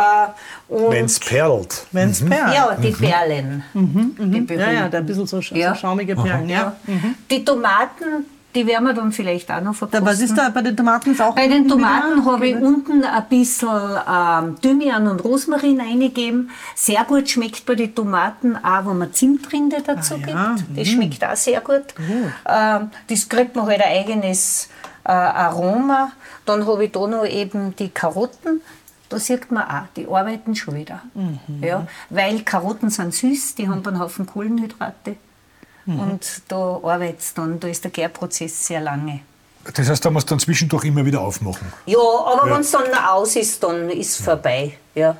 Wenn 0.68 1.04
es 1.04 1.18
perlt. 1.20 1.86
Wenn 1.92 2.10
es 2.10 2.20
mhm. 2.20 2.30
perlt. 2.30 2.54
Ja, 2.54 2.74
die 2.74 2.90
mhm. 2.90 2.98
Perlen. 2.98 3.64
Mhm. 3.72 4.46
Die 4.46 4.54
ja, 4.54 4.70
ja, 4.70 4.88
da 4.88 4.98
ein 4.98 5.06
bisschen 5.06 5.26
so, 5.26 5.40
ja. 5.54 5.74
so 5.74 5.80
schaumige 5.80 6.16
Perlen. 6.16 6.48
Ja. 6.48 6.76
Mhm. 6.86 7.14
Die 7.30 7.44
Tomaten, 7.44 8.26
die 8.54 8.66
werden 8.66 8.84
wir 8.84 8.94
dann 8.94 9.12
vielleicht 9.12 9.50
auch 9.50 9.60
noch 9.60 9.74
verkosten. 9.74 10.06
Was 10.06 10.20
ist 10.20 10.36
da 10.36 10.48
bei 10.48 10.62
den 10.62 10.76
Tomaten 10.76 11.18
auch? 11.20 11.34
Bei 11.34 11.46
den 11.46 11.68
Tomaten 11.68 12.24
habe 12.24 12.48
ich 12.48 12.56
unten 12.56 13.04
ein 13.04 13.24
bisschen 13.28 13.68
ähm, 13.68 14.56
Thymian 14.60 15.06
und 15.06 15.22
Rosmarin 15.22 15.80
eingegeben. 15.80 16.50
Sehr 16.74 17.04
gut 17.04 17.28
schmeckt 17.28 17.64
bei 17.64 17.74
den 17.74 17.94
Tomaten 17.94 18.56
auch, 18.56 18.86
wenn 18.86 18.98
man 18.98 19.12
Zimtrinde 19.12 19.82
dazu 19.86 20.14
ah, 20.14 20.18
ja. 20.26 20.54
gibt. 20.56 20.78
Das 20.78 20.88
mhm. 20.88 20.92
schmeckt 20.92 21.24
auch 21.24 21.36
sehr 21.36 21.60
gut. 21.60 21.94
Ähm, 22.48 22.90
das 23.08 23.28
kriegt 23.28 23.54
man 23.54 23.66
halt 23.66 23.82
ein 23.82 23.92
eigenes 23.92 24.68
äh, 25.04 25.12
Aroma. 25.12 26.12
Dann 26.44 26.66
habe 26.66 26.84
ich 26.84 26.92
da 26.92 27.06
noch 27.06 27.26
eben 27.26 27.76
die 27.76 27.90
Karotten. 27.90 28.62
Da 29.08 29.18
sieht 29.18 29.50
man 29.52 29.62
auch, 29.62 29.86
die 29.94 30.06
arbeiten 30.08 30.56
schon 30.56 30.74
wieder. 30.74 31.02
Mhm. 31.14 31.62
Ja, 31.62 31.86
weil 32.10 32.42
Karotten 32.42 32.90
sind 32.90 33.14
süß, 33.14 33.54
die 33.54 33.68
haben 33.68 33.86
einen 33.86 34.00
Haufen 34.00 34.26
Kohlenhydrate. 34.26 35.16
Mhm. 35.84 36.00
Und 36.00 36.42
da 36.48 36.80
arbeitet 36.82 37.20
es 37.20 37.34
dann, 37.34 37.60
da 37.60 37.68
ist 37.68 37.84
der 37.84 37.92
Gärprozess 37.92 38.66
sehr 38.66 38.80
lange. 38.80 39.20
Das 39.74 39.88
heißt, 39.88 40.04
da 40.04 40.10
muss 40.10 40.26
dann 40.26 40.38
zwischendurch 40.38 40.84
immer 40.84 41.04
wieder 41.04 41.20
aufmachen. 41.20 41.72
Ja, 41.86 41.98
aber 41.98 42.48
ja. 42.48 42.54
wenn 42.54 42.60
es 42.60 42.70
dann 42.70 42.94
aus 42.94 43.36
ist, 43.36 43.62
dann 43.62 43.90
ist 43.90 44.18
es 44.18 44.24
vorbei. 44.24 44.76
Ja. 44.94 45.16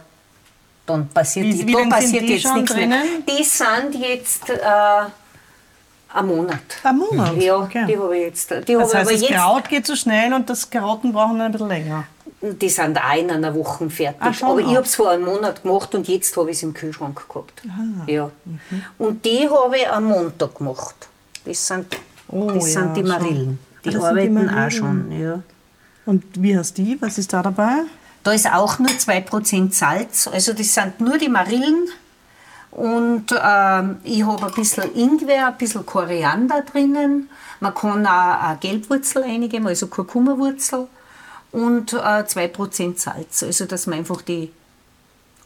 Dann 0.86 1.08
passiert, 1.08 1.46
wie, 1.46 1.66
wie 1.66 1.72
da 1.72 1.84
passiert 1.88 2.24
jetzt 2.24 2.54
nichts 2.54 2.72
drinnen? 2.72 2.90
mehr. 2.90 3.36
Die 3.38 3.42
sind 3.42 3.94
jetzt 3.96 4.48
äh, 4.50 4.60
ein 6.14 6.26
Monat. 6.26 6.60
Ein 6.84 6.98
Monat? 6.98 7.36
Ja, 7.36 7.56
okay. 7.56 7.86
die 7.88 7.98
habe 7.98 8.16
ich 8.16 8.22
jetzt. 8.24 8.50
Die 8.68 8.74
das 8.74 8.94
heißt, 8.94 9.10
das 9.10 9.22
Kraut 9.28 9.68
geht 9.68 9.86
so 9.86 9.96
schnell 9.96 10.32
und 10.32 10.48
das 10.48 10.70
Karotten 10.70 11.12
brauchen 11.12 11.40
ein 11.40 11.50
bisschen 11.50 11.68
länger. 11.68 12.04
Die 12.42 12.68
sind 12.68 12.98
auch 12.98 13.16
in 13.16 13.30
einer 13.30 13.54
Woche 13.54 13.88
fertig. 13.88 14.20
Ach, 14.20 14.42
Aber 14.42 14.60
ich 14.60 14.66
habe 14.66 14.82
es 14.82 14.94
vor 14.94 15.10
einem 15.10 15.24
Monat 15.24 15.62
gemacht 15.62 15.94
und 15.94 16.06
jetzt 16.06 16.36
habe 16.36 16.50
ich 16.50 16.58
es 16.58 16.62
im 16.62 16.74
Kühlschrank 16.74 17.26
gehabt. 17.28 17.62
Ah. 17.66 18.10
Ja. 18.10 18.30
Mhm. 18.44 18.82
Und 18.98 19.24
die 19.24 19.48
habe 19.48 19.76
ich 19.76 19.88
am 19.88 20.04
Montag 20.04 20.54
gemacht. 20.54 20.94
Das 21.44 21.66
sind, 21.66 21.96
oh, 22.28 22.50
das 22.50 22.74
ja, 22.74 22.82
sind 22.82 22.96
die 22.96 23.02
Marillen. 23.02 23.58
Die 23.84 23.96
ah, 23.96 24.08
arbeiten 24.08 24.36
die 24.36 24.44
Marillen. 24.44 24.64
auch 24.64 24.70
schon. 24.70 25.12
Ja. 25.12 25.42
Und 26.04 26.24
wie 26.34 26.52
du 26.52 26.62
die? 26.76 26.96
Was 27.00 27.16
ist 27.16 27.32
da 27.32 27.42
dabei? 27.42 27.84
Da 28.22 28.32
ist 28.32 28.52
auch 28.52 28.78
nur 28.78 28.90
2% 28.90 29.72
Salz. 29.72 30.28
Also 30.28 30.52
das 30.52 30.74
sind 30.74 31.00
nur 31.00 31.16
die 31.16 31.28
Marillen. 31.28 31.88
Und 32.70 33.32
ähm, 33.32 33.96
ich 34.04 34.22
habe 34.24 34.46
ein 34.46 34.52
bisschen 34.52 34.94
Ingwer, 34.94 35.46
ein 35.46 35.56
bisschen 35.56 35.86
Koriander 35.86 36.62
drinnen. 36.62 37.30
Man 37.60 37.74
kann 37.74 38.06
auch 38.06 38.42
eine 38.42 38.58
Gelbwurzel 38.58 39.22
eingeben, 39.22 39.66
also 39.66 39.86
Kurkumawurzel 39.86 40.88
und 41.56 41.94
äh, 41.94 41.96
2% 41.96 42.98
Salz. 42.98 43.42
Also 43.42 43.64
dass 43.64 43.86
man 43.86 44.00
einfach 44.00 44.20
die 44.20 44.52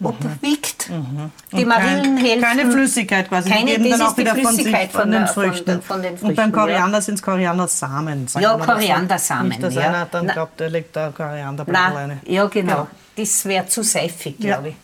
mhm. 0.00 0.06
abwiegt. 0.06 0.90
Mhm. 0.90 1.30
Die 1.52 1.64
Marillen 1.64 2.16
kein, 2.16 2.16
helfen. 2.16 2.42
Keine 2.42 2.72
Flüssigkeit 2.72 3.28
quasi. 3.28 3.48
Keine, 3.48 3.78
die 3.78 3.90
das 3.90 4.00
ist 4.00 4.16
die 4.16 4.26
Flüssigkeit 4.26 4.90
von, 4.90 5.02
von, 5.02 5.10
den 5.12 5.26
Früchten. 5.28 5.70
Von, 5.70 5.82
von, 5.82 6.02
den 6.02 6.12
Früchten. 6.12 6.26
Und 6.26 6.34
beim 6.34 6.50
Koriander 6.50 6.98
ja. 6.98 7.02
sind 7.02 7.14
es 7.14 7.22
Koriandersamen. 7.22 8.26
Ja, 8.40 8.56
Koriandersamen. 8.56 9.48
Nicht, 9.48 9.62
dass 9.62 9.74
ja. 9.74 9.82
einer 9.82 10.06
dann 10.06 10.26
Na, 10.26 10.32
glaubt, 10.32 10.60
er 10.60 10.70
legt 10.70 10.96
da 10.96 11.10
Korianderblätter 11.10 11.94
rein. 11.94 12.20
Ja, 12.26 12.46
genau. 12.46 12.72
Ja. 12.72 12.86
Das 13.16 13.44
wäre 13.44 13.66
zu 13.66 13.84
seifig, 13.84 14.38
glaube 14.38 14.70
ich. 14.70 14.74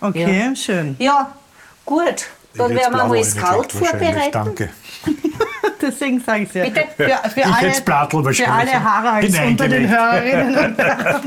Okay, 0.00 0.54
schön. 0.54 0.94
Ja, 1.00 1.32
gut. 1.84 2.26
Dann 2.54 2.70
werden 2.70 2.94
wir 2.94 3.06
mal 3.06 3.18
das 3.18 3.36
Kraut 3.36 3.72
vorbereiten. 3.72 4.30
Danke. 4.32 4.70
Deswegen 5.80 6.20
sage 6.20 6.42
ich 6.42 6.48
es 6.50 6.54
ja. 6.54 6.64
Bitte? 6.64 6.84
Für, 6.96 7.30
für, 7.30 7.46
alle, 7.46 8.34
für 8.34 8.48
alle 8.48 8.84
Haralds 8.84 9.38
unter 9.38 9.68
den 9.68 9.88
Hörerinnen. 9.88 10.76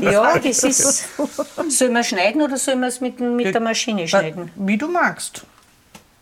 ja, 0.00 0.38
das 0.38 0.62
ist. 0.62 1.08
Sollen 1.68 1.92
wir 1.92 2.04
schneiden 2.04 2.42
oder 2.42 2.56
sollen 2.56 2.80
wir 2.80 2.88
es 2.88 3.00
mit, 3.00 3.20
mit 3.20 3.52
der 3.54 3.60
Maschine 3.60 4.06
schneiden? 4.06 4.50
Wie 4.54 4.76
du 4.76 4.88
magst. 4.88 5.44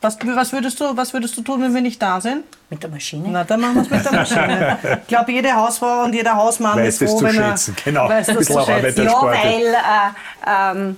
Was, 0.02 0.18
was, 0.20 0.52
würdest 0.52 0.80
du, 0.80 0.96
was 0.96 1.12
würdest 1.12 1.36
du 1.36 1.42
tun, 1.42 1.62
wenn 1.62 1.72
wir 1.72 1.80
nicht 1.80 2.02
da 2.02 2.20
sind? 2.20 2.42
Mit 2.70 2.82
der 2.82 2.90
Maschine? 2.90 3.28
Na, 3.30 3.44
dann 3.44 3.60
machen 3.60 3.76
wir 3.76 3.82
es 3.82 3.90
mit 3.90 4.04
der 4.04 4.12
Maschine. 4.12 4.78
ich 5.02 5.06
glaube, 5.06 5.30
jede 5.30 5.54
Hausfrau 5.54 6.02
und 6.02 6.12
jeder 6.12 6.34
Hausmann 6.34 6.76
weiß 6.76 7.00
ist 7.00 7.08
froh, 7.08 7.22
wenn 7.22 7.36
er 7.36 7.50
schätzen. 7.50 7.76
Genau. 7.84 8.08
weiß 8.08 8.26
das 8.26 8.46
zu 8.46 8.64
schätzen. 8.64 9.04
Ja, 9.04 9.22
weil 9.22 9.62
äh, 9.62 10.76
ähm, 10.76 10.96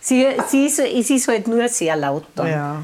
sie, 0.00 0.26
sie 0.48 0.66
ist, 0.66 0.80
es 0.80 1.08
ist 1.08 1.28
halt 1.28 1.48
nur 1.48 1.66
sehr 1.68 1.96
laut 1.96 2.26
dann. 2.34 2.48
Ja. 2.48 2.82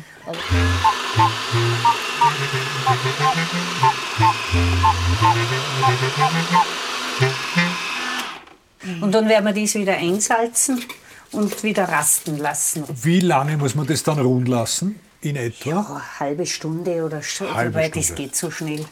Und 9.00 9.12
dann 9.12 9.28
werden 9.28 9.44
wir 9.44 9.62
das 9.62 9.74
wieder 9.74 9.96
einsalzen 9.96 10.84
und 11.32 11.62
wieder 11.62 11.88
rasten 11.88 12.38
lassen. 12.38 12.84
Wie 13.02 13.20
lange 13.20 13.56
muss 13.56 13.74
man 13.74 13.86
das 13.86 14.02
dann 14.02 14.18
ruhen 14.18 14.46
lassen? 14.46 14.98
In 15.20 15.36
etwa? 15.36 15.70
Ja, 15.70 15.80
eine 15.80 16.20
halbe 16.20 16.46
Stunde 16.46 17.04
oder 17.04 17.20
so, 17.22 17.44
weil 17.72 17.90
das 17.90 18.14
geht 18.14 18.36
so 18.36 18.50
schnell. 18.50 18.84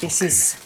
Das 0.00 0.16
okay. 0.16 0.28
ist 0.28 0.56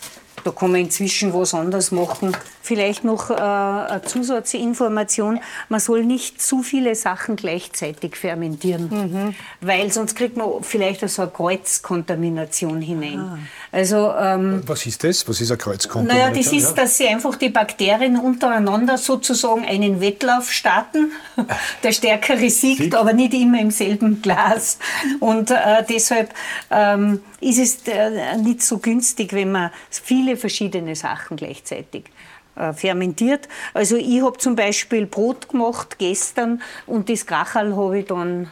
da 0.45 0.51
kann 0.51 0.73
man 0.73 0.81
inzwischen 0.81 1.33
was 1.33 1.55
anderes 1.55 1.93
machen. 1.93 2.37
Vielleicht 2.65 3.03
noch 3.03 3.29
äh, 3.31 3.35
eine 3.35 4.03
Zusatzinformation. 4.05 5.41
Man 5.69 5.81
soll 5.81 6.05
nicht 6.05 6.41
zu 6.41 6.63
viele 6.63 6.95
Sachen 6.95 7.35
gleichzeitig 7.35 8.17
fermentieren, 8.17 8.89
mhm. 8.89 9.35
weil 9.61 9.91
sonst 9.91 10.15
kriegt 10.15 10.37
man 10.37 10.63
vielleicht 10.63 11.09
so 11.09 11.23
eine 11.23 11.31
Kreuzkontamination 11.33 12.81
hinein. 12.81 13.19
Ah. 13.19 13.39
Also, 13.73 14.13
ähm, 14.17 14.63
Was 14.67 14.87
ist 14.87 15.03
das? 15.03 15.27
Was 15.29 15.41
ist 15.41 15.51
eine 15.51 15.59
Kreuzkontamination? 15.59 16.33
Naja, 16.33 16.43
das 16.43 16.53
ist, 16.53 16.75
dass 16.75 16.99
sie 16.99 17.09
einfach 17.09 17.35
die 17.35 17.49
Bakterien 17.49 18.17
untereinander 18.17 18.97
sozusagen 18.97 19.65
einen 19.65 20.01
Wettlauf 20.01 20.53
starten. 20.53 21.11
Der 21.83 21.93
Stärkere 21.93 22.49
siegt, 22.49 22.83
Sieg. 22.83 22.95
aber 22.95 23.13
nicht 23.13 23.35
immer 23.35 23.61
im 23.61 23.73
selben 23.73 24.23
Glas. 24.23 24.79
Und 25.19 25.51
äh, 25.51 25.85
deshalb 25.89 26.33
ähm, 26.71 27.23
ist 27.41 27.59
es 27.59 27.79
äh, 27.93 28.37
nicht 28.37 28.63
so 28.63 28.79
günstig, 28.79 29.33
wenn 29.33 29.51
man 29.51 29.71
viele 29.91 30.37
verschiedene 30.37 30.95
Sachen 30.95 31.37
gleichzeitig 31.37 32.05
äh, 32.57 32.73
fermentiert. 32.73 33.49
Also 33.75 33.97
ich 33.97 34.23
habe 34.23 34.39
zum 34.39 34.57
Beispiel 34.57 35.07
Brot 35.07 35.49
gemacht 35.49 35.99
gestern 35.99 36.63
und 36.87 37.09
das 37.09 37.27
Krachal 37.27 37.77
habe 37.77 38.01
ich 38.01 38.07
dann 38.07 38.51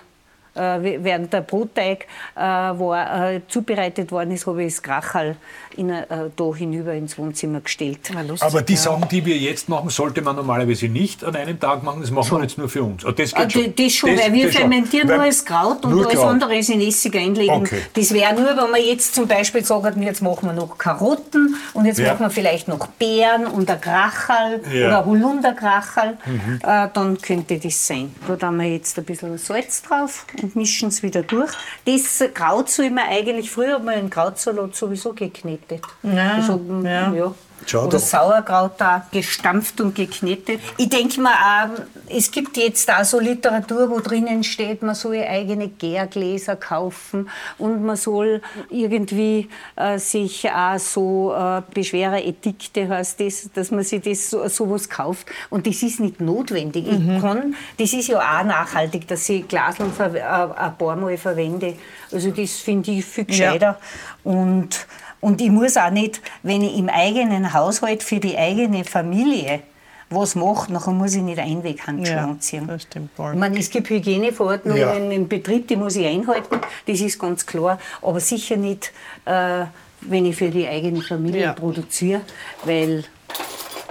während 0.55 1.33
der 1.33 1.41
Brotteig 1.43 2.07
äh, 2.35 2.41
war, 2.41 3.33
äh, 3.33 3.41
zubereitet 3.49 4.11
worden 4.13 4.33
ist, 4.33 4.47
habe 4.47 4.65
ich 4.65 4.75
das 4.75 4.83
Krachal 4.83 5.37
in, 5.77 5.91
äh, 5.91 6.07
da 6.35 6.55
hinüber 6.55 6.93
ins 6.93 7.17
Wohnzimmer 7.19 7.61
gestellt. 7.61 8.11
Aber 8.41 8.63
die 8.63 8.77
Sachen, 8.77 9.09
die 9.09 9.25
wir 9.25 9.37
jetzt 9.37 9.69
machen, 9.69 9.91
sollte 9.91 10.23
man 10.23 10.37
normalerweise 10.37 10.89
nicht 10.89 11.25
an 11.25 11.37
einem 11.37 11.59
Tag 11.59 11.83
machen. 11.83 12.01
Das 12.01 12.11
machen 12.11 12.29
schon. 12.29 12.39
wir 12.39 12.43
jetzt 12.45 12.59
nur 12.59 12.69
für 12.69 12.83
uns. 12.83 13.05
Oh, 13.05 13.13
das, 13.13 13.35
geht 13.35 13.53
schon. 13.53 13.75
das 13.77 13.93
schon, 13.93 14.17
das, 14.17 14.25
weil 14.25 14.33
wir 14.33 14.53
fermentieren 14.53 15.09
nur 15.09 15.21
als 15.21 15.45
Kraut 15.45 15.85
und 15.85 16.05
alles 16.05 16.21
andere 16.21 16.57
ist 16.57 16.71
in 16.71 16.81
Essig 16.81 17.15
einlegen. 17.17 17.55
Okay. 17.55 17.83
Das 17.95 18.13
wäre 18.13 18.35
nur, 18.35 18.49
wenn 18.49 18.71
man 18.71 18.83
jetzt 18.83 19.15
zum 19.15 19.27
Beispiel 19.27 19.65
sagt, 19.65 19.97
jetzt 19.97 20.23
machen 20.23 20.49
wir 20.49 20.53
noch 20.53 20.77
Karotten 20.77 21.57
und 21.75 21.85
jetzt 21.87 21.99
ja. 21.99 22.13
machen 22.13 22.27
wir 22.27 22.31
vielleicht 22.31 22.69
noch 22.69 22.87
Beeren 22.87 23.47
und 23.47 23.71
ein 23.71 23.81
Krachal 23.81 24.61
ja. 24.73 24.89
oder 24.89 25.07
Holunderkrachal, 25.07 26.19
mhm. 26.27 26.61
äh, 26.63 26.89
dann 26.93 27.19
könnte 27.21 27.59
das 27.59 27.87
sein. 27.87 28.15
Da 28.27 28.47
haben 28.47 28.59
wir 28.59 28.69
jetzt 28.69 28.99
ein 28.99 29.05
bisschen 29.05 29.39
Salz 29.39 29.83
drauf 29.83 30.27
und 30.43 30.57
mischen 30.57 30.89
es 30.89 31.03
wieder 31.03 31.23
durch. 31.23 31.53
Das 31.85 32.23
Kraut 32.35 32.71
soll 32.71 32.91
man 32.91 33.09
eigentlich, 33.09 33.51
früher 33.51 33.75
hat 33.75 33.85
man 33.85 33.95
den 33.97 34.11
Krautsalat 34.11 34.75
sowieso 34.75 35.13
geknetet. 35.13 35.83
Ja, 36.03 36.35
also, 36.35 36.61
ja. 36.85 37.13
ja. 37.13 37.35
Schau 37.67 37.87
Oder 37.87 37.99
Sauerkraut 37.99 38.73
da 38.79 39.07
gestampft 39.13 39.81
und 39.81 39.95
geknetet. 39.95 40.61
Ich 40.77 40.89
denke 40.89 41.21
mal, 41.21 41.33
auch, 41.33 41.83
es 42.09 42.31
gibt 42.31 42.57
jetzt 42.57 42.91
auch 42.91 43.05
so 43.05 43.21
Literatur, 43.21 43.91
wo 43.91 44.01
drinnen 44.01 44.43
steht, 44.45 44.83
man 44.83 44.95
soll 44.95 45.17
eigene 45.17 45.69
Gärgläser 45.69 46.57
kaufen 46.57 47.29
und 47.59 47.85
man 47.85 47.97
soll 47.97 48.43
irgendwie 48.71 49.49
äh, 49.77 49.99
sich 49.99 50.51
auch 50.51 50.79
so 50.79 51.35
äh, 51.35 51.63
Beschwereredikte 51.73 52.89
heißt 52.89 53.21
das, 53.21 53.51
dass 53.55 53.71
man 53.71 53.85
sich 53.85 54.03
das 54.03 54.31
so, 54.31 54.47
sowas 54.49 54.89
kauft. 54.89 55.27
Und 55.49 55.67
das 55.67 55.83
ist 55.83 56.01
nicht 56.01 56.21
notwendig. 56.21 56.87
Mhm. 56.87 57.17
Ich 57.17 57.23
kann, 57.23 57.55
das 57.79 57.93
ist 57.93 58.09
ja 58.09 58.19
auch 58.19 58.45
nachhaltig, 58.45 59.07
dass 59.09 59.29
ich 59.29 59.47
Glasl 59.49 59.83
äh, 59.83 60.21
ein 60.21 60.77
paar 60.77 60.97
Mal 60.97 61.17
verwende. 61.17 61.75
Also 62.13 62.31
das 62.31 62.53
finde 62.53 62.91
ich 62.91 63.05
viel 63.05 63.25
gescheiter. 63.25 63.79
Ja. 64.25 64.31
Und 64.33 64.87
und 65.21 65.41
ich 65.41 65.51
muss 65.51 65.77
auch 65.77 65.91
nicht, 65.91 66.23
wenn 66.43 66.63
ich 66.63 66.79
im 66.79 66.89
eigenen 66.89 67.53
Haushalt 67.53 68.03
für 68.03 68.21
die 68.21 68.39
eigene 68.39 68.85
Familie 68.85 69.61
was 70.09 70.35
mache, 70.35 70.73
nachher 70.73 70.91
muss 70.91 71.15
ich 71.15 71.23
nicht 71.23 71.39
Einweghandschuhe 71.39 72.17
ja, 72.17 72.25
anziehen. 72.25 72.67
Das 72.67 72.83
stimmt 72.83 73.11
voll. 73.15 73.33
Ich 73.33 73.39
meine, 73.39 73.59
es 73.59 73.71
gibt 73.71 73.89
Hygieneverordnungen 73.91 74.81
ja. 74.81 74.95
im 74.95 75.29
Betrieb, 75.29 75.69
die 75.69 75.77
muss 75.77 75.95
ich 75.95 76.07
einhalten, 76.07 76.61
das 76.87 77.01
ist 77.01 77.19
ganz 77.19 77.47
klar. 77.47 77.79
Aber 78.03 78.19
sicher 78.19 78.57
nicht, 78.57 78.93
äh, 79.25 79.67
wenn 80.01 80.27
ich 80.27 80.35
für 80.35 80.51
die 80.51 80.67
eigene 80.67 81.01
Familie 81.03 81.43
ja. 81.43 81.53
produziere, 81.53 82.23
weil 82.65 83.05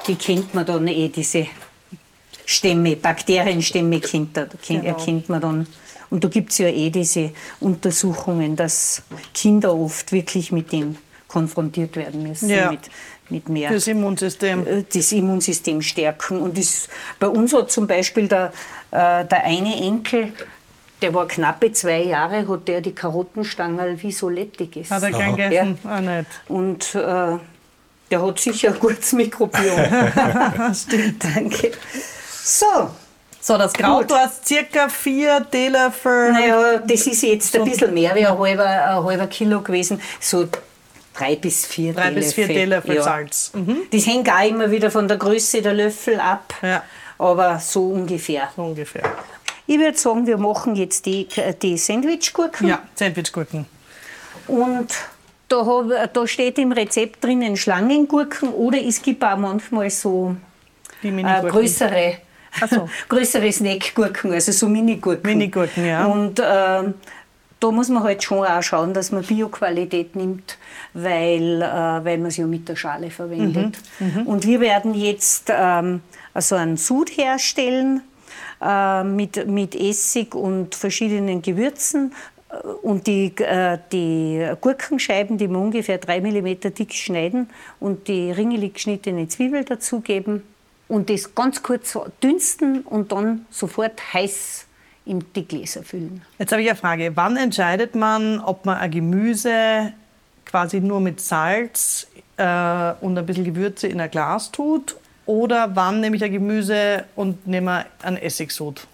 die 0.08 0.16
kennt 0.16 0.54
man 0.54 0.66
dann 0.66 0.88
eh, 0.88 1.08
diese 1.08 1.48
Stämme, 2.46 2.98
Bakterienstämme 2.98 4.02
kennt, 4.02 4.34
kennt, 4.34 4.62
genau. 4.68 4.84
erkennt 4.84 5.30
man 5.30 5.42
dann. 5.42 5.68
Und 6.10 6.24
da 6.24 6.28
gibt 6.28 6.52
es 6.52 6.58
ja 6.58 6.68
eh 6.68 6.90
diese 6.90 7.32
Untersuchungen, 7.60 8.56
dass 8.56 9.04
Kinder 9.34 9.76
oft 9.76 10.12
wirklich 10.12 10.52
mit 10.52 10.72
dem 10.72 10.98
konfrontiert 11.28 11.96
werden 11.96 12.24
müssen 12.24 12.50
ja. 12.50 12.72
mit, 12.72 12.90
mit 13.30 13.50
mehr. 13.50 13.72
Das 13.72 13.88
Immunsystem. 13.88 14.66
Äh, 14.66 14.84
das 14.92 15.12
Immunsystem 15.12 15.82
stärken. 15.82 16.42
Und 16.42 16.58
das, 16.58 16.90
bei 17.20 17.28
uns 17.28 17.54
hat 17.54 17.72
zum 17.72 17.86
Beispiel 17.86 18.28
der, 18.28 18.52
äh, 18.92 19.26
der 19.26 19.44
eine 19.44 19.76
Enkel, 19.76 20.34
der 21.02 21.14
war 21.14 21.28
knappe 21.28 21.72
zwei 21.72 22.04
Jahre, 22.04 22.48
hat 22.48 22.68
der 22.68 22.82
die 22.82 22.94
Karottenstangerl 22.94 24.02
wie 24.02 24.12
Soletti 24.12 24.66
gegessen. 24.66 24.96
Hat 24.96 25.04
er 25.04 25.12
gern 25.12 25.36
gegessen? 25.36 25.78
Ja. 25.84 25.90
Ah, 25.90 26.02
nicht. 26.02 26.30
Und 26.48 26.96
äh, 26.96 27.38
Der 28.12 28.26
hat 28.26 28.40
sicher 28.40 28.70
ein 28.70 28.80
gutes 28.80 29.14
Mikrobiom. 29.14 29.80
Stimmt. 30.74 31.24
Danke. 31.36 31.72
So. 32.44 32.90
So, 33.50 33.58
das 33.58 33.74
Kraut, 33.74 34.12
du 34.12 34.14
hast 34.14 34.48
circa 34.48 34.90
vier 34.90 35.44
Teelöffel. 35.50 36.34
Naja, 36.34 36.78
das 36.86 37.08
ist 37.08 37.24
jetzt 37.24 37.56
ein 37.56 37.66
bisschen 37.66 37.92
mehr 37.96 38.14
wie 38.14 38.24
ein 38.24 38.38
halber, 38.38 38.64
ein 38.64 39.04
halber 39.04 39.26
Kilo 39.26 39.62
gewesen. 39.62 40.00
So 40.20 40.48
drei 41.16 41.36
bis 41.36 41.66
vier 41.66 41.94
drei 41.94 42.10
Teelöffel. 42.10 42.22
Bis 42.22 42.34
vier 42.36 42.48
Teelöffel 42.48 42.96
ja. 42.98 43.02
Salz. 43.02 43.52
Mhm. 43.56 43.78
Das 43.92 44.06
hängt 44.06 44.30
auch 44.30 44.48
immer 44.48 44.70
wieder 44.70 44.92
von 44.92 45.08
der 45.08 45.18
Größe 45.18 45.64
der 45.64 45.74
Löffel 45.74 46.20
ab. 46.20 46.54
Ja. 46.62 46.84
Aber 47.18 47.58
so 47.58 47.88
ungefähr. 47.88 48.50
So 48.56 48.62
ungefähr. 48.62 49.02
Ich 49.66 49.80
würde 49.80 49.98
sagen, 49.98 50.28
wir 50.28 50.38
machen 50.38 50.76
jetzt 50.76 51.08
die, 51.08 51.28
die 51.60 51.76
Sandwichgurken. 51.76 52.68
Ja, 52.68 52.84
Sandwichgurken. 52.94 53.66
Und 54.46 54.94
da, 55.48 55.66
hab, 55.66 56.14
da 56.14 56.28
steht 56.28 56.60
im 56.60 56.72
Rezept 56.72 57.24
drinnen 57.24 57.58
Schlangengurken 57.58 58.50
oder 58.50 58.78
es 58.80 59.02
gibt 59.02 59.24
auch 59.24 59.38
manchmal 59.38 59.90
so 59.90 60.36
äh, 61.02 61.42
größere, 61.50 62.18
so. 62.68 62.90
größere 63.10 63.52
Snackgurken, 63.52 64.34
also 64.34 64.52
so 64.52 64.68
Minigurken. 64.68 65.30
Minigurken, 65.30 65.86
ja. 65.86 66.06
Und 66.06 66.40
äh, 66.40 66.94
da 67.60 67.72
muss 67.72 67.90
man 67.90 68.04
halt 68.04 68.24
schon 68.24 68.46
auch 68.46 68.64
schauen, 68.64 68.94
dass 68.94 69.12
man 69.12 69.24
Bioqualität 69.24 70.16
nimmt, 70.16 70.58
weil, 70.94 71.62
äh, 71.62 71.66
weil 72.06 72.18
man 72.18 72.32
sie 72.32 72.42
ja 72.42 72.48
mit 72.48 72.70
der 72.70 72.76
Schale 72.76 73.12
verwendet. 73.12 73.78
Mhm, 74.00 74.22
mhm. 74.22 74.28
Und 74.28 74.48
wir 74.48 74.60
werden 74.62 74.94
jetzt 74.94 75.52
ähm, 75.54 76.02
also 76.34 76.56
einen 76.56 76.78
Sud 76.78 77.10
herstellen 77.10 78.02
äh, 78.62 79.04
mit, 79.04 79.48
mit 79.48 79.76
Essig 79.76 80.36
und 80.36 80.76
verschiedenen 80.76 81.42
Gewürzen. 81.42 82.14
Und 82.82 83.06
die, 83.06 83.32
äh, 83.38 83.78
die 83.92 84.44
Gurkenscheiben, 84.60 85.38
die 85.38 85.48
wir 85.50 85.60
ungefähr 85.60 86.00
3 86.00 86.22
mm 86.22 86.74
dick 86.76 86.94
schneiden 86.94 87.50
und 87.80 88.08
die 88.08 88.32
ringelig 88.32 88.76
geschnittene 88.76 89.28
Zwiebel 89.28 89.66
dazugeben 89.66 90.42
und 90.90 91.10
das 91.10 91.34
ganz 91.34 91.64
kurz 91.64 91.98
dünsten 92.22 92.82
und 92.82 93.14
dann 93.14 93.46
sofort 93.50 94.14
heiß 94.14 94.66
in 95.06 95.24
die 95.36 95.48
Gläser 95.48 95.84
füllen. 95.84 96.22
Jetzt 96.38 96.52
habe 96.52 96.62
ich 96.62 96.70
eine 96.70 96.78
Frage. 96.78 97.12
Wann 97.16 97.38
entscheidet 97.38 97.96
man, 97.96 98.40
ob 98.40 98.66
man 98.66 98.78
ein 98.78 98.92
Gemüse 98.92 99.94
quasi 100.46 100.82
nur 100.82 101.00
mit 101.00 101.22
Salz 101.22 102.08
äh, 102.38 102.44
und 103.02 103.18
ein 103.18 103.26
bisschen 103.26 103.46
Gewürze 103.46 103.88
in 103.88 104.02
ein 104.02 104.12
Glas 104.12 104.52
tut 104.52 104.98
oder 105.26 105.76
wann 105.76 106.02
nehme 106.02 106.16
ich 106.16 106.24
ein 106.24 106.32
Gemüse 106.32 107.06
und 107.16 107.46
nehme 107.48 107.86
einen 108.02 108.18
Essigsud? 108.18 108.88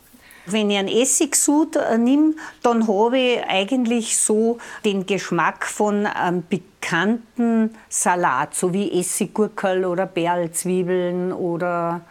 Wenn 0.45 0.69
ich 0.69 0.77
einen 0.77 0.87
Essigsud 0.87 1.75
äh, 1.75 1.97
nehme, 1.97 2.33
dann 2.61 2.87
habe 2.87 3.17
ich 3.17 3.43
eigentlich 3.47 4.17
so 4.17 4.57
den 4.83 5.05
Geschmack 5.05 5.65
von 5.65 6.05
einem 6.05 6.43
bekannten 6.47 7.75
Salat, 7.89 8.53
so 8.55 8.73
wie 8.73 8.99
Essiggurkel 8.99 9.85
oder 9.85 10.05
Perlzwiebeln 10.05 11.33
oder 11.33 12.01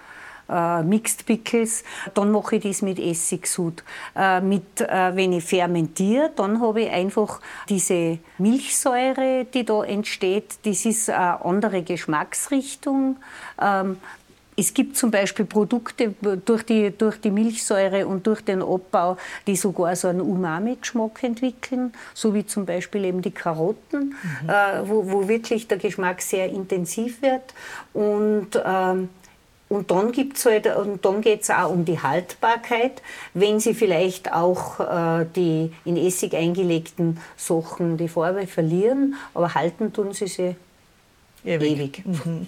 äh, 0.48 0.82
Mixed 0.82 1.26
Pickles. 1.26 1.84
Dann 2.14 2.30
mache 2.30 2.56
ich 2.56 2.62
das 2.62 2.82
mit 2.82 2.98
Essigsud. 2.98 3.84
Äh, 4.16 4.40
mit, 4.40 4.80
äh, 4.80 5.14
wenn 5.14 5.32
ich 5.32 5.44
fermentiere, 5.44 6.30
dann 6.34 6.60
habe 6.60 6.82
ich 6.82 6.90
einfach 6.90 7.40
diese 7.68 8.18
Milchsäure, 8.38 9.46
die 9.52 9.64
da 9.64 9.84
entsteht. 9.84 10.58
Das 10.64 10.84
ist 10.84 11.10
eine 11.10 11.44
andere 11.44 11.82
Geschmacksrichtung. 11.82 13.16
Ähm, 13.60 13.98
es 14.56 14.74
gibt 14.74 14.96
zum 14.96 15.10
Beispiel 15.10 15.44
Produkte 15.44 16.14
durch 16.44 16.62
die, 16.64 16.90
durch 16.96 17.20
die 17.20 17.30
Milchsäure 17.30 18.06
und 18.06 18.26
durch 18.26 18.40
den 18.42 18.62
Abbau, 18.62 19.16
die 19.46 19.56
sogar 19.56 19.96
so 19.96 20.08
einen 20.08 20.20
Umami-Geschmack 20.20 21.22
entwickeln, 21.22 21.92
so 22.14 22.34
wie 22.34 22.46
zum 22.46 22.66
Beispiel 22.66 23.04
eben 23.04 23.22
die 23.22 23.30
Karotten, 23.30 24.14
mhm. 24.42 24.48
äh, 24.48 24.88
wo, 24.88 25.10
wo 25.10 25.28
wirklich 25.28 25.68
der 25.68 25.78
Geschmack 25.78 26.22
sehr 26.22 26.48
intensiv 26.48 27.22
wird. 27.22 27.54
Und 27.92 28.60
ähm, 28.64 29.08
und 29.70 29.90
dann, 29.90 30.12
halt, 30.44 30.66
dann 31.02 31.20
geht 31.20 31.42
es 31.42 31.50
auch 31.50 31.70
um 31.70 31.84
die 31.84 32.00
Haltbarkeit. 32.00 33.02
Wenn 33.32 33.60
Sie 33.60 33.74
vielleicht 33.74 34.32
auch 34.32 34.78
äh, 34.78 35.26
die 35.34 35.72
in 35.84 35.96
Essig 35.96 36.34
eingelegten 36.34 37.18
Sachen 37.36 37.96
die 37.96 38.08
Farbe 38.08 38.46
verlieren, 38.46 39.16
aber 39.32 39.54
halten 39.54 39.92
tun 39.92 40.12
sie 40.12 40.28
sie 40.28 40.54
ewig. 41.44 41.72
ewig. 41.72 42.06
Mhm. 42.06 42.46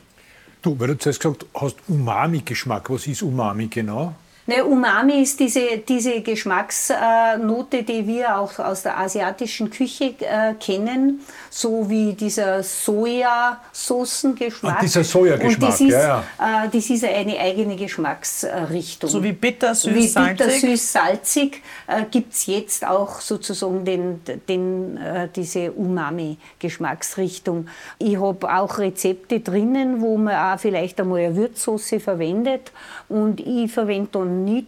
Du, 0.67 0.77
weil 0.81 0.89
du 0.89 0.99
zuerst 0.99 1.21
gesagt 1.21 1.47
hast, 1.55 1.77
Umami-Geschmack. 1.87 2.91
Was 2.91 3.07
ist 3.07 3.23
Umami 3.23 3.69
genau? 3.69 4.17
Ne, 4.49 4.65
Umami 4.65 5.23
ist 5.23 5.41
diese, 5.41 5.79
diese 5.79 6.21
Geschmacksnote, 6.21 7.83
die 7.83 8.07
wir 8.07 8.39
auch 8.39 8.57
aus 8.61 8.85
der 8.85 8.97
asiatischen 8.97 9.71
Küche 9.71 10.15
äh, 10.21 10.55
kennen, 10.55 11.21
so 11.51 11.91
wie 11.91 12.13
dieser 12.13 12.63
Sojasoßengeschmack. 12.63 14.77
Ah, 14.79 14.81
dieser 14.81 15.03
Sojageschmack, 15.03 15.55
Und 15.55 15.63
das 15.63 15.81
ist, 15.81 15.91
ja, 15.91 16.23
ja. 16.39 16.65
Äh, 16.65 16.69
das 16.73 16.89
ist 16.89 17.05
eine 17.05 17.41
eigene 17.41 17.75
Geschmacksrichtung. 17.75 19.11
So 19.11 19.25
wie 19.25 19.33
bittersüß, 19.33 20.13
salzig? 20.13 20.39
Wie 20.39 20.45
bittersüß, 20.45 20.93
salzig 20.93 21.61
äh, 21.89 22.05
gibt 22.09 22.33
es 22.33 22.47
jetzt 22.47 22.87
auch 22.87 23.21
sozusagen 23.21 23.85
den, 23.85 24.21
den, 24.49 24.97
äh, 24.97 25.29
diese 25.35 25.73
Umami-Geschmacksrichtung. 25.73 27.67
Ich 27.99 28.21
habe 28.21 28.55
auch 28.55 28.79
Rezepte 28.79 29.41
drinnen, 29.41 30.01
wo 30.01 30.17
man 30.17 30.37
auch 30.37 30.61
vielleicht 30.61 31.01
einmal 31.01 31.19
eine 31.21 31.35
Würzsoße 31.35 31.99
verwendet 31.99 32.71
und 33.09 33.41
ich 33.41 33.73
verwende 33.73 34.09
dann 34.13 34.45
nicht 34.45 34.67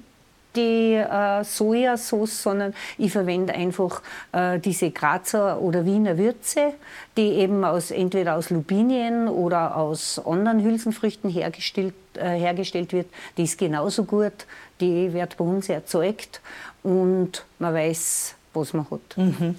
die 0.56 0.94
äh, 0.94 1.44
Sojasauce, 1.44 2.42
sondern 2.42 2.74
ich 2.96 3.12
verwende 3.12 3.54
einfach 3.54 4.02
äh, 4.32 4.58
diese 4.58 4.90
Grazer 4.90 5.60
oder 5.60 5.84
Wiener 5.84 6.18
Würze, 6.18 6.72
die 7.16 7.34
eben 7.34 7.64
aus, 7.64 7.90
entweder 7.90 8.36
aus 8.36 8.50
Lubinien 8.50 9.28
oder 9.28 9.76
aus 9.76 10.18
anderen 10.24 10.62
Hülsenfrüchten 10.62 11.30
hergestellt, 11.30 11.94
äh, 12.14 12.38
hergestellt 12.38 12.92
wird. 12.92 13.06
Die 13.36 13.44
ist 13.44 13.58
genauso 13.58 14.04
gut, 14.04 14.46
die 14.80 15.12
wird 15.12 15.36
bei 15.36 15.44
uns 15.44 15.68
erzeugt 15.68 16.40
und 16.82 17.44
man 17.58 17.74
weiß, 17.74 18.34
was 18.54 18.72
man 18.72 18.86
hat. 18.90 19.16
Mhm. 19.16 19.54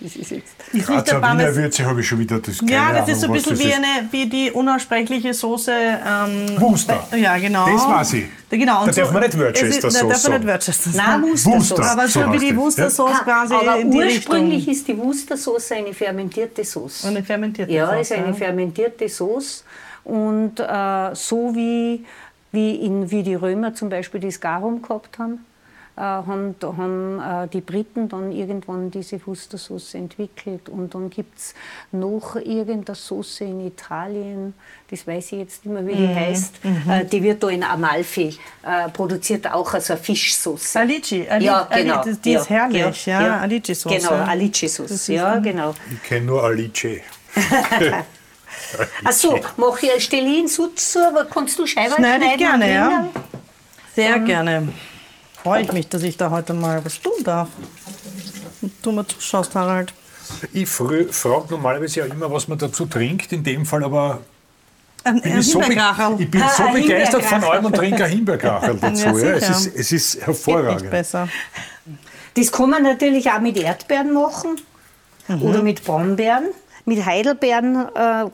Das 0.00 0.14
ist 0.14 0.30
jetzt. 0.30 0.54
Grazer 0.86 1.20
Wiener 1.20 1.54
Würze 1.56 1.84
habe 1.84 2.00
ich 2.00 2.08
schon 2.08 2.20
wieder 2.20 2.38
das 2.38 2.60
Ja, 2.62 2.92
das 2.92 3.02
Ahnung, 3.02 3.08
ist 3.08 3.20
so 3.20 3.26
ein 3.26 3.32
bisschen 3.32 3.58
wie, 3.58 3.72
eine, 3.72 4.08
wie 4.10 4.26
die 4.26 4.50
unaussprechliche 4.52 5.34
Soße. 5.34 5.72
Ähm, 5.72 6.60
Wuster. 6.60 7.08
Ja, 7.16 7.36
genau. 7.38 7.66
Das 7.66 7.84
war 7.84 8.04
sie. 8.04 8.28
Genau. 8.48 8.86
Da 8.86 8.92
darf 8.92 9.12
man 9.12 9.22
nicht 9.22 9.38
Worcester 9.38 9.90
Sauce 9.90 10.00
Da 10.00 10.06
darf 10.06 10.28
man 10.28 10.40
nicht 10.40 10.48
Worcester 10.48 10.90
Nein, 10.94 11.22
Wuster. 11.22 11.84
Aber 11.84 12.08
so, 12.08 12.22
so 12.22 12.32
wie 12.32 12.38
die 12.38 12.56
Wuster 12.56 12.90
Sauce 12.90 13.10
ja? 13.12 13.24
quasi. 13.24 13.54
Aber 13.54 13.78
ursprünglich 13.80 14.68
ist 14.68 14.86
die 14.86 14.96
Wuster 14.96 15.36
Sauce 15.36 15.72
eine 15.72 15.92
fermentierte 15.92 16.64
Sauce. 16.64 17.04
Eine 17.04 17.24
fermentierte 17.24 17.72
ja, 17.72 17.86
Sauce. 17.86 17.94
Ja, 17.94 18.00
ist 18.00 18.12
eine 18.12 18.34
fermentierte 18.34 19.08
Sauce. 19.08 19.64
Und 20.04 20.60
äh, 20.60 21.14
so 21.14 21.54
wie, 21.54 22.04
wie, 22.52 22.76
in, 22.76 23.10
wie 23.10 23.22
die 23.22 23.34
Römer 23.34 23.74
zum 23.74 23.88
Beispiel 23.88 24.20
das 24.20 24.40
Garum 24.40 24.80
gehabt 24.80 25.18
haben, 25.18 25.44
haben, 26.00 26.54
haben 26.62 27.20
äh, 27.20 27.48
die 27.48 27.60
Briten 27.60 28.08
dann 28.08 28.32
irgendwann 28.32 28.90
diese 28.90 29.20
Wustersauce 29.26 29.94
entwickelt. 29.94 30.68
Und 30.68 30.94
dann 30.94 31.10
gibt 31.10 31.38
es 31.38 31.54
noch 31.92 32.36
irgendeine 32.36 32.94
Sauce 32.94 33.40
in 33.40 33.66
Italien, 33.66 34.54
das 34.90 35.06
weiß 35.06 35.32
ich 35.32 35.38
jetzt 35.38 35.64
nicht 35.64 35.74
mehr, 35.74 35.86
wie 35.86 35.94
die 35.94 36.06
mhm. 36.06 36.14
heißt. 36.14 36.64
Mhm. 36.64 36.90
Äh, 36.90 37.04
die 37.04 37.22
wird 37.22 37.42
da 37.42 37.48
in 37.48 37.62
Amalfi 37.62 38.36
produziert, 38.92 39.50
auch 39.50 39.72
als 39.72 39.90
eine 39.90 39.98
Fischsauce. 39.98 40.76
Alici, 40.76 41.26
Ali 41.28 41.46
ja, 41.46 41.66
genau. 41.70 42.00
Ali, 42.00 42.16
die 42.16 42.32
ist 42.34 42.50
herrlich, 42.50 43.06
ja, 43.06 43.22
ja. 43.22 43.40
Alici-Sauce. 43.40 43.92
Genau, 43.96 44.12
Alici-Sauce, 44.12 45.06
ja, 45.08 45.36
genau. 45.38 45.74
Ich 45.90 46.02
kenne 46.02 46.26
nur 46.26 46.44
Alice. 46.44 47.00
Achso, 49.04 49.38
stelle 49.98 50.26
ich 50.26 50.38
ihn 50.38 50.48
so 50.48 50.68
zu, 50.68 51.06
aber 51.06 51.24
kannst 51.24 51.58
du 51.58 51.66
Scheiben 51.66 51.94
schneiden? 51.94 52.22
Schneide 52.22 52.34
ich 52.34 52.38
gerne, 52.38 52.72
ja. 52.72 53.08
Sehr 53.94 54.16
um, 54.16 54.24
gerne 54.26 54.68
freue 55.42 55.62
ich 55.62 55.72
mich, 55.72 55.88
dass 55.88 56.02
ich 56.02 56.16
da 56.16 56.30
heute 56.30 56.54
mal 56.54 56.84
was 56.84 57.00
tun 57.00 57.12
darf. 57.24 57.48
Und 58.62 58.72
du 58.82 58.92
mir 58.92 59.06
zuschaust, 59.06 59.54
Harald. 59.54 59.92
Ich 60.52 60.68
frage 60.68 61.08
normalerweise 61.48 62.00
ja 62.00 62.06
immer, 62.06 62.30
was 62.30 62.48
man 62.48 62.58
dazu 62.58 62.86
trinkt, 62.86 63.32
in 63.32 63.42
dem 63.42 63.64
Fall 63.64 63.84
aber 63.84 64.20
ein, 65.04 65.20
bin 65.20 65.32
ein 65.32 65.40
ich, 65.40 65.50
so 65.50 65.60
ich 65.60 66.30
bin 66.30 66.42
so 66.56 66.72
begeistert 66.72 67.24
von 67.24 67.44
allem 67.44 67.64
und 67.64 67.76
trinke 67.76 68.04
ein 68.04 68.10
Himbeerkrachel 68.10 68.76
dazu. 68.80 69.06
Ja, 69.06 69.12
ja, 69.16 69.34
es, 69.34 69.48
ist, 69.48 69.76
es 69.76 69.92
ist 69.92 70.26
hervorragend. 70.26 70.90
Besser. 70.90 71.28
Das 72.34 72.52
kann 72.52 72.70
man 72.70 72.82
natürlich 72.82 73.30
auch 73.30 73.40
mit 73.40 73.56
Erdbeeren 73.56 74.12
machen 74.12 74.60
mhm. 75.28 75.42
oder 75.42 75.62
mit 75.62 75.84
Brombeeren. 75.84 76.48
Mit 76.84 77.04
Heidelbeeren 77.04 77.88
äh, 77.94 78.24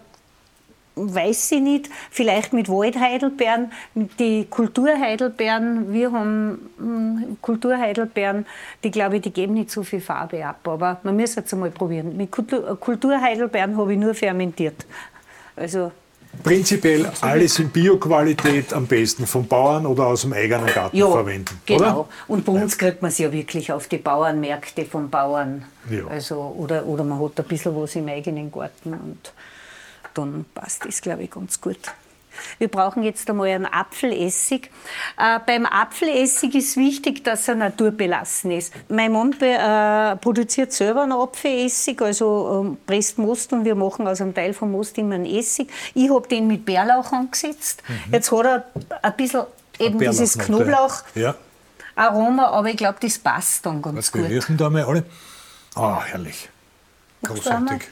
weiß 0.96 1.52
ich 1.52 1.60
nicht, 1.60 1.90
vielleicht 2.10 2.52
mit 2.52 2.68
Waldheidelbeeren, 2.68 3.72
die 4.18 4.46
Kulturheidelbeeren, 4.48 5.92
wir 5.92 6.12
haben 6.12 6.70
hm, 6.78 7.36
Kulturheidelbeeren, 7.40 8.46
die 8.82 8.90
glaube 8.90 9.16
ich, 9.16 9.22
die 9.22 9.32
geben 9.32 9.54
nicht 9.54 9.70
so 9.70 9.82
viel 9.82 10.00
Farbe 10.00 10.44
ab, 10.44 10.66
aber 10.68 11.00
man 11.02 11.16
muss 11.16 11.36
es 11.36 11.52
einmal 11.52 11.70
probieren. 11.70 12.16
Mit 12.16 12.30
Kulturheidelbeeren 12.30 13.76
habe 13.76 13.92
ich 13.92 13.98
nur 13.98 14.14
fermentiert. 14.14 14.86
Also 15.56 15.90
Prinzipiell 16.42 17.10
alles 17.20 17.58
in 17.58 17.70
Bioqualität 17.70 18.72
am 18.72 18.86
besten 18.86 19.26
vom 19.26 19.46
Bauern 19.46 19.86
oder 19.86 20.06
aus 20.06 20.22
dem 20.22 20.32
eigenen 20.32 20.66
Garten 20.66 20.96
ja, 20.96 21.08
verwenden. 21.08 21.60
Genau. 21.64 22.00
Oder? 22.00 22.08
Und 22.28 22.44
bei 22.44 22.52
uns 22.52 22.76
kriegt 22.76 23.02
man 23.02 23.10
es 23.10 23.18
ja 23.18 23.32
wirklich 23.32 23.70
auf 23.70 23.86
die 23.86 23.98
Bauernmärkte 23.98 24.84
vom 24.84 25.10
Bauern. 25.10 25.64
Ja. 25.90 26.06
Also, 26.08 26.54
oder, 26.58 26.86
oder 26.86 27.04
man 27.04 27.20
hat 27.20 27.38
ein 27.38 27.44
bisschen 27.44 27.76
was 27.76 27.94
im 27.94 28.08
eigenen 28.08 28.50
Garten. 28.50 28.94
Und 28.94 29.32
dann 30.14 30.44
passt 30.54 30.84
das, 30.84 31.00
glaube 31.00 31.24
ich, 31.24 31.30
ganz 31.30 31.60
gut. 31.60 31.78
Wir 32.58 32.68
brauchen 32.68 33.02
jetzt 33.02 33.28
einmal 33.30 33.48
einen 33.48 33.66
Apfelessig. 33.66 34.70
Äh, 35.18 35.38
beim 35.46 35.66
Apfelessig 35.66 36.54
ist 36.54 36.76
wichtig, 36.76 37.24
dass 37.24 37.48
er 37.48 37.54
naturbelassen 37.54 38.50
ist. 38.50 38.72
Mein 38.88 39.12
Mann 39.12 39.32
äh, 39.40 40.16
produziert 40.16 40.72
selber 40.72 41.02
einen 41.02 41.12
Apfelessig, 41.12 42.00
also 42.02 42.64
ähm, 42.64 42.78
presst 42.86 43.18
Most 43.18 43.52
und 43.52 43.64
wir 43.64 43.74
machen 43.74 44.06
aus 44.06 44.20
einem 44.20 44.34
Teil 44.34 44.52
vom 44.52 44.72
Most 44.72 44.98
immer 44.98 45.14
einen 45.14 45.26
Essig. 45.26 45.70
Ich 45.94 46.10
habe 46.10 46.26
den 46.28 46.46
mit 46.46 46.64
Bärlauch 46.64 47.12
angesetzt. 47.12 47.82
Mhm. 47.86 48.14
Jetzt 48.14 48.32
hat 48.32 48.46
er 48.46 48.64
ein 49.02 49.16
bisschen 49.16 49.44
eben 49.78 49.98
dieses 49.98 50.38
Knoblauch. 50.38 51.02
Ja. 51.14 51.34
Aroma, 51.96 52.48
aber 52.48 52.68
ich 52.68 52.76
glaube, 52.76 52.98
das 53.00 53.18
passt 53.18 53.64
dann 53.66 53.80
ganz 53.80 53.96
Was 53.96 54.12
gut. 54.12 54.24
Was 54.24 54.48
wir 54.48 54.56
da 54.56 54.68
mal 54.68 54.82
alle? 54.82 55.04
Ah, 55.76 55.98
oh, 55.98 56.02
herrlich. 56.02 56.48
Großartig. 57.22 57.82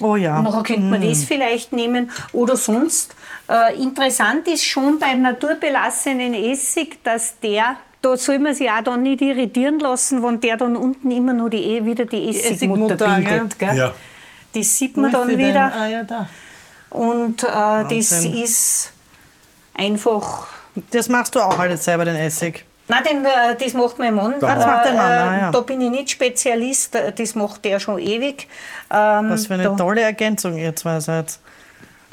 Oh 0.00 0.16
ja. 0.16 0.40
Nachher 0.42 0.62
könnte 0.62 0.82
man 0.82 1.00
mm. 1.00 1.08
das 1.08 1.24
vielleicht 1.24 1.72
nehmen. 1.72 2.10
Oder 2.32 2.56
sonst. 2.56 3.14
Äh, 3.48 3.80
interessant 3.82 4.46
ist 4.48 4.64
schon 4.64 4.98
beim 4.98 5.22
naturbelassenen 5.22 6.34
Essig, 6.34 7.02
dass 7.02 7.38
der 7.40 7.76
da 8.00 8.16
soll 8.16 8.38
man 8.38 8.54
sich 8.54 8.70
auch 8.70 8.82
dann 8.82 9.02
nicht 9.02 9.20
irritieren 9.22 9.80
lassen, 9.80 10.22
wenn 10.22 10.40
der 10.40 10.56
dann 10.56 10.76
unten 10.76 11.10
immer 11.10 11.32
noch 11.32 11.48
die, 11.48 11.58
e, 11.58 11.84
wieder 11.84 12.04
die 12.04 12.28
Essigmutter, 12.28 12.96
bildet. 12.96 13.58
Gell? 13.58 13.76
Ja. 13.76 13.94
Das 14.54 14.78
sieht 14.78 14.96
man 14.96 15.10
dann 15.10 15.36
wieder. 15.36 15.72
Ah, 15.74 15.88
ja, 15.88 16.04
da. 16.04 16.28
Und 16.90 17.42
äh, 17.42 17.46
das 17.46 18.24
ist 18.24 18.92
einfach. 19.74 20.46
Das 20.90 21.08
machst 21.08 21.34
du 21.34 21.40
auch 21.40 21.58
alles 21.58 21.84
selber, 21.84 22.04
den 22.04 22.16
Essig? 22.16 22.64
Nein, 22.88 23.04
den, 23.04 23.24
äh, 23.24 23.56
das 23.58 23.74
macht 23.74 23.98
mein 23.98 24.14
Mann. 24.14 24.34
Das 24.40 24.64
macht 24.64 24.86
der 24.86 24.94
Mann, 24.94 25.10
äh, 25.10 25.40
ja. 25.40 25.50
Da 25.50 25.60
bin 25.60 25.80
ich 25.80 25.90
nicht 25.90 26.10
Spezialist, 26.10 26.96
das 27.16 27.34
macht 27.34 27.64
der 27.64 27.80
schon 27.80 27.98
ewig. 27.98 28.48
Ähm, 28.90 29.30
Was 29.30 29.46
für 29.46 29.54
eine 29.54 29.64
da, 29.64 29.76
tolle 29.76 30.00
Ergänzung 30.00 30.56
ihr 30.56 30.74
zwei 30.74 31.00
seid. 31.00 31.38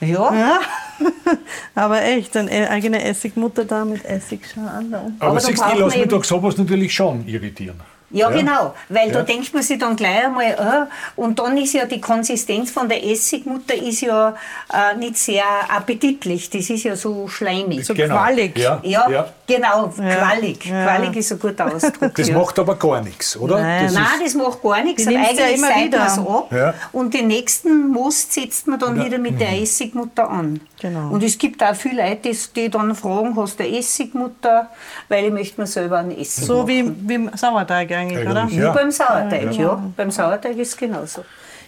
Ja. 0.02 0.34
ja. 0.34 0.60
Aber 1.76 2.02
echt, 2.04 2.36
eine 2.36 2.70
eigene 2.70 3.04
Essigmutter 3.04 3.64
da 3.64 3.86
mit 3.86 4.04
Essigschalen. 4.04 4.94
Aber, 4.94 5.12
Aber 5.20 5.40
siehst 5.40 5.62
du, 5.62 5.66
ich 5.74 5.80
lasse 5.80 5.98
mich 5.98 6.08
doch 6.10 6.24
sowas 6.24 6.58
natürlich 6.58 6.94
schon 6.94 7.26
irritieren. 7.26 7.80
Ja, 8.12 8.30
ja, 8.30 8.38
genau, 8.38 8.74
weil 8.90 9.08
ja. 9.08 9.14
da 9.16 9.22
denkt 9.24 9.54
man 9.54 9.64
sich 9.64 9.80
dann 9.80 9.96
gleich 9.96 10.26
einmal, 10.26 10.46
äh, 10.46 11.20
und 11.20 11.40
dann 11.40 11.58
ist 11.58 11.74
ja 11.74 11.86
die 11.86 12.00
Konsistenz 12.00 12.72
von 12.72 12.88
der 12.88 13.04
Essigmutter 13.04 13.76
ist 13.76 14.02
ja 14.02 14.36
äh, 14.72 14.96
nicht 14.96 15.18
sehr 15.18 15.44
appetitlich, 15.70 16.50
das 16.50 16.70
ist 16.70 16.84
ja 16.84 16.96
so 16.96 17.28
schleimig. 17.28 17.84
So 17.86 17.94
genau. 17.94 18.16
qualig. 18.16 18.58
Ja, 18.58 18.80
ja, 18.84 19.10
ja. 19.10 19.28
genau, 19.48 19.90
qualig. 19.90 20.60
Qualig 20.60 21.16
ist 21.16 21.32
ein 21.32 21.40
guter 21.40 21.74
Ausdruck. 21.74 22.14
Das 22.16 22.30
macht 22.30 22.60
aber 22.60 22.76
gar 22.76 23.02
nichts, 23.02 23.36
oder? 23.38 23.60
Nein, 23.60 23.86
das, 23.86 23.94
Nein, 23.94 24.06
das 24.24 24.34
macht 24.36 24.62
gar 24.62 24.84
nichts, 24.84 25.08
aber 25.08 25.18
eigentlich 25.18 25.40
ja 25.40 25.48
immer 25.48 25.86
wieder. 25.86 26.04
ab 26.04 26.86
und 26.92 27.14
den 27.14 27.28
nächsten 27.28 27.90
Most 27.90 28.34
setzt 28.34 28.68
man 28.68 28.80
dann 28.80 29.04
wieder 29.04 29.18
mit 29.18 29.40
der 29.42 29.52
mhm. 29.52 29.64
Essigmutter 29.64 30.30
an. 30.30 30.62
Genau. 30.80 31.10
Und 31.10 31.24
es 31.24 31.38
gibt 31.38 31.64
auch 31.64 31.76
viele 31.76 32.08
Leute, 32.08 32.32
die 32.56 32.70
dann 32.70 32.94
fragen, 32.96 33.36
hast 33.36 33.60
du 33.60 33.64
eine 33.64 33.78
Essigmutter? 33.78 34.70
Weil 35.08 35.26
ich 35.26 35.32
möchte 35.32 35.62
mir 35.62 35.68
selber 35.68 36.00
einen 36.00 36.12
Essig 36.12 36.46
So 36.46 36.60
machen. 36.60 36.68
wie, 37.08 37.10
wie 37.10 37.38
Sauerteig 37.38 37.92
eigentlich, 37.96 38.28
oder? 38.28 38.50
Wie 38.50 38.58
ja. 38.58 38.72
beim 38.72 38.92
Sauerteig, 38.92 39.54
ja. 39.54 39.62
ja. 39.62 39.84
Beim 39.96 40.12
Sauerteig 40.12 40.58
ist 40.58 40.70
es 40.70 40.78
genauso. 40.78 41.24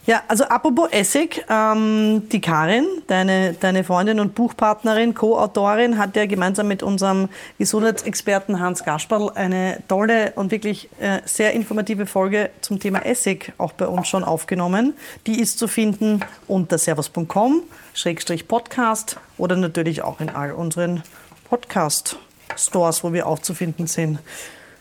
Ja, 0.08 0.24
also 0.30 0.46
apropos 0.46 0.90
Essig, 0.92 1.44
ähm, 1.50 2.30
die 2.30 2.40
Karin, 2.40 2.86
deine, 3.08 3.52
deine 3.60 3.84
Freundin 3.84 4.22
und 4.22 4.36
Buchpartnerin, 4.36 5.14
Co-Autorin, 5.14 5.98
hat 5.98 6.16
ja 6.16 6.26
gemeinsam 6.26 6.70
mit 6.70 6.82
unserem 6.82 7.28
Gesundheitsexperten 7.58 8.62
Hans 8.62 8.86
Gasperl 8.86 9.32
eine 9.36 9.84
tolle 9.90 10.32
und 10.36 10.52
wirklich 10.52 10.90
äh, 11.02 11.20
sehr 11.26 11.52
informative 11.52 12.06
Folge 12.06 12.52
zum 12.62 12.80
Thema 12.80 13.06
Essig 13.06 13.52
auch 13.58 13.74
bei 13.74 13.86
uns 13.86 14.08
schon 14.08 14.24
aufgenommen. 14.24 14.94
Die 15.26 15.42
ist 15.42 15.60
zu 15.60 15.68
finden 15.68 16.22
unter 16.48 16.78
servus.com, 16.78 17.64
Schrägstrich 17.94 18.48
Podcast 18.48 19.18
oder 19.38 19.58
natürlich 19.58 20.04
auch 20.04 20.22
in 20.22 20.30
all 20.30 20.54
unseren 20.54 21.04
Podcast-Stores, 21.50 23.04
wo 23.04 23.12
wir 23.12 23.28
aufzufinden 23.28 23.88
sind. 23.88 24.20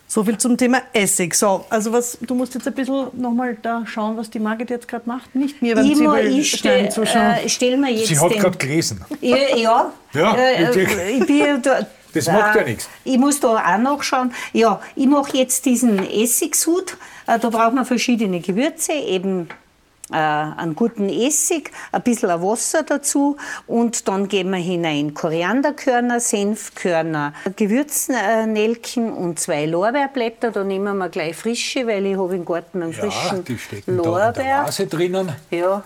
So 0.09 0.23
viel 0.23 0.37
zum 0.37 0.57
Thema 0.57 0.81
Essig. 0.93 1.35
So, 1.35 1.65
also 1.69 1.91
was, 1.91 2.17
du 2.21 2.33
musst 2.33 2.53
jetzt 2.55 2.65
ein 2.65 2.73
bisschen 2.73 3.07
nochmal 3.13 3.57
da 3.61 3.83
schauen, 3.85 4.15
was 4.15 4.29
die 4.29 4.39
Margit 4.39 4.69
jetzt 4.69 4.87
gerade 4.87 5.03
macht. 5.05 5.35
Nicht 5.35 5.61
mir 5.61 5.75
beim 5.75 5.85
Zwiebelschneiden 5.85 6.91
zuschauen. 6.91 7.35
Äh, 7.43 7.49
stell 7.49 7.77
mir 7.77 7.91
jetzt 7.91 8.07
Sie 8.07 8.17
hat 8.17 8.31
gerade 8.31 8.57
gelesen. 8.57 9.03
Ja, 9.19 9.37
ja. 9.55 9.91
ja 10.13 10.35
äh, 10.35 11.11
ich 11.11 11.25
bin 11.25 11.61
da, 11.61 11.85
das 12.13 12.27
macht 12.27 12.55
ja 12.55 12.63
nichts. 12.63 12.87
Ich 13.03 13.17
muss 13.17 13.41
da 13.41 13.55
auch 13.55 13.77
nachschauen. 13.77 14.33
Ja, 14.53 14.79
ich 14.95 15.07
mache 15.07 15.35
jetzt 15.35 15.65
diesen 15.65 15.99
Essigsud. 15.99 16.95
Äh, 17.27 17.37
da 17.37 17.49
braucht 17.49 17.73
man 17.73 17.85
verschiedene 17.85 18.39
Gewürze, 18.39 18.93
eben 18.93 19.41
äh, 19.41 19.66
einen 20.09 20.75
guten 20.75 21.09
Essig, 21.09 21.71
ein 21.91 22.01
bisschen 22.01 22.29
Wasser 22.41 22.83
dazu 22.83 23.37
und 23.65 24.07
dann 24.07 24.27
geben 24.27 24.51
wir 24.51 24.57
hinein 24.57 25.13
Korianderkörner, 25.13 26.19
Senfkörner, 26.19 27.33
Gewürznelken 27.55 29.11
und 29.11 29.39
zwei 29.39 29.65
Lorbeerblätter. 29.65 30.51
Da 30.51 30.63
nehmen 30.63 30.97
wir 30.97 31.09
gleich 31.09 31.35
frische, 31.35 31.85
weil 31.87 32.05
ich 32.05 32.17
habe 32.17 32.35
im 32.35 32.45
Garten 32.45 32.83
einen 32.83 32.93
frischen 32.93 33.37
ja, 33.37 33.43
die 33.43 33.57
stecken 33.57 33.97
Lorbeer. 33.97 34.31
Da 34.31 34.41
in 34.41 34.47
der 34.47 34.63
Vase 34.65 34.87
drinnen. 34.87 35.31
Ja, 35.51 35.83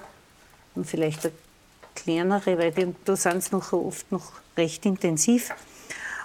und 0.76 0.86
vielleicht 0.86 1.26
eine 1.26 1.34
kleinere, 1.96 2.58
weil 2.58 2.96
da 3.06 3.16
sind 3.16 3.44
sie 3.44 3.56
noch 3.56 3.74
oft 3.74 4.12
noch 4.12 4.34
recht 4.56 4.86
intensiv 4.86 5.52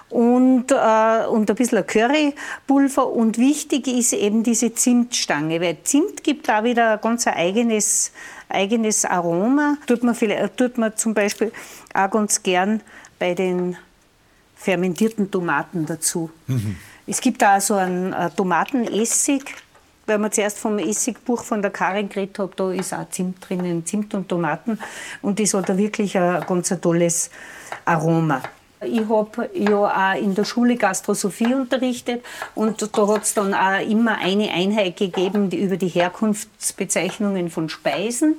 und, 0.09 0.71
äh, 0.71 1.25
und 1.27 1.49
ein 1.49 1.55
bisschen 1.55 1.85
Currypulver. 1.85 3.07
Und 3.07 3.37
wichtig 3.37 3.87
ist 3.87 4.13
eben 4.13 4.43
diese 4.43 4.73
Zimtstange, 4.73 5.59
weil 5.61 5.77
Zimt 5.83 6.23
gibt 6.23 6.47
da 6.47 6.63
wieder 6.63 6.93
ein 6.93 7.01
ganz 7.01 7.27
eigenes, 7.27 8.11
eigenes 8.49 9.05
Aroma. 9.05 9.77
Tut 9.85 10.03
man, 10.03 10.15
vielleicht, 10.15 10.57
tut 10.57 10.77
man 10.77 10.95
zum 10.95 11.13
Beispiel 11.13 11.51
auch 11.93 12.09
ganz 12.09 12.41
gern 12.41 12.81
bei 13.19 13.33
den 13.33 13.77
fermentierten 14.55 15.29
Tomaten 15.29 15.85
dazu. 15.85 16.29
Mhm. 16.47 16.77
Es 17.05 17.21
gibt 17.21 17.41
da 17.41 17.59
so 17.61 17.75
einen 17.75 18.13
äh, 18.13 18.29
Tomatenessig, 18.31 19.43
weil 20.05 20.17
man 20.17 20.31
zuerst 20.31 20.57
vom 20.57 20.79
Essigbuch 20.79 21.43
von 21.43 21.61
der 21.61 21.71
Karin 21.71 22.07
geredet 22.07 22.39
hat, 22.39 22.51
da 22.57 22.71
ist 22.71 22.93
auch 22.93 23.09
Zimt 23.09 23.37
drinnen, 23.47 23.85
Zimt 23.85 24.13
und 24.13 24.29
Tomaten. 24.29 24.79
Und 25.21 25.39
das 25.39 25.53
hat 25.53 25.67
da 25.67 25.77
wirklich 25.77 26.17
ein 26.17 26.45
ganz 26.47 26.69
tolles 26.81 27.29
Aroma. 27.85 28.41
Ich 28.81 29.09
habe 29.09 29.49
ja 29.53 30.13
auch 30.13 30.21
in 30.21 30.35
der 30.35 30.45
Schule 30.45 30.75
Gastrosophie 30.75 31.53
unterrichtet 31.53 32.23
und 32.53 32.81
da 32.81 33.07
hat 33.07 33.23
es 33.23 33.33
dann 33.33 33.53
auch 33.53 33.79
immer 33.79 34.17
eine 34.19 34.51
Einheit 34.51 34.97
gegeben 34.97 35.49
die 35.49 35.57
über 35.57 35.77
die 35.77 35.87
Herkunftsbezeichnungen 35.87 37.49
von 37.49 37.69
Speisen. 37.69 38.35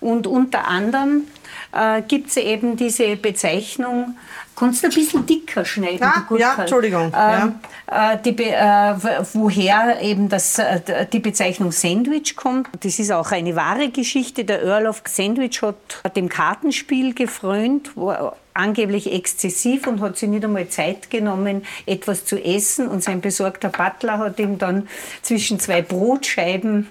Und 0.00 0.26
unter 0.26 0.66
anderem 0.66 1.24
äh, 1.72 2.02
gibt 2.02 2.30
es 2.30 2.36
eben 2.36 2.76
diese 2.76 3.16
Bezeichnung, 3.16 4.16
kannst 4.56 4.82
du 4.82 4.88
ein 4.88 4.94
bisschen 4.94 5.26
dicker 5.26 5.64
schneiden? 5.64 6.00
Ja, 6.00 6.26
ja 6.36 6.54
Entschuldigung. 6.58 7.06
Ähm, 7.06 7.54
ja. 7.90 8.12
Äh, 8.12 8.18
die, 8.22 8.42
äh, 8.42 8.94
woher 9.32 10.00
eben 10.00 10.28
das, 10.28 10.58
äh, 10.58 11.06
die 11.12 11.20
Bezeichnung 11.20 11.72
Sandwich 11.72 12.36
kommt. 12.36 12.68
Das 12.80 12.98
ist 12.98 13.10
auch 13.10 13.32
eine 13.32 13.56
wahre 13.56 13.90
Geschichte. 13.90 14.44
Der 14.44 14.62
Earl 14.62 14.86
of 14.86 15.02
Sandwich 15.06 15.62
hat 15.62 16.16
dem 16.16 16.28
Kartenspiel 16.28 17.14
gefrönt, 17.14 17.92
wo 17.94 18.32
angeblich 18.58 19.12
exzessiv 19.12 19.86
und 19.86 20.00
hat 20.00 20.16
sich 20.18 20.28
nicht 20.28 20.44
einmal 20.44 20.68
Zeit 20.68 21.10
genommen, 21.10 21.64
etwas 21.86 22.24
zu 22.24 22.42
essen. 22.42 22.88
Und 22.88 23.02
sein 23.02 23.20
besorgter 23.20 23.68
Butler 23.68 24.18
hat 24.18 24.38
ihm 24.38 24.58
dann 24.58 24.88
zwischen 25.22 25.60
zwei 25.60 25.82
Brotscheiben 25.82 26.88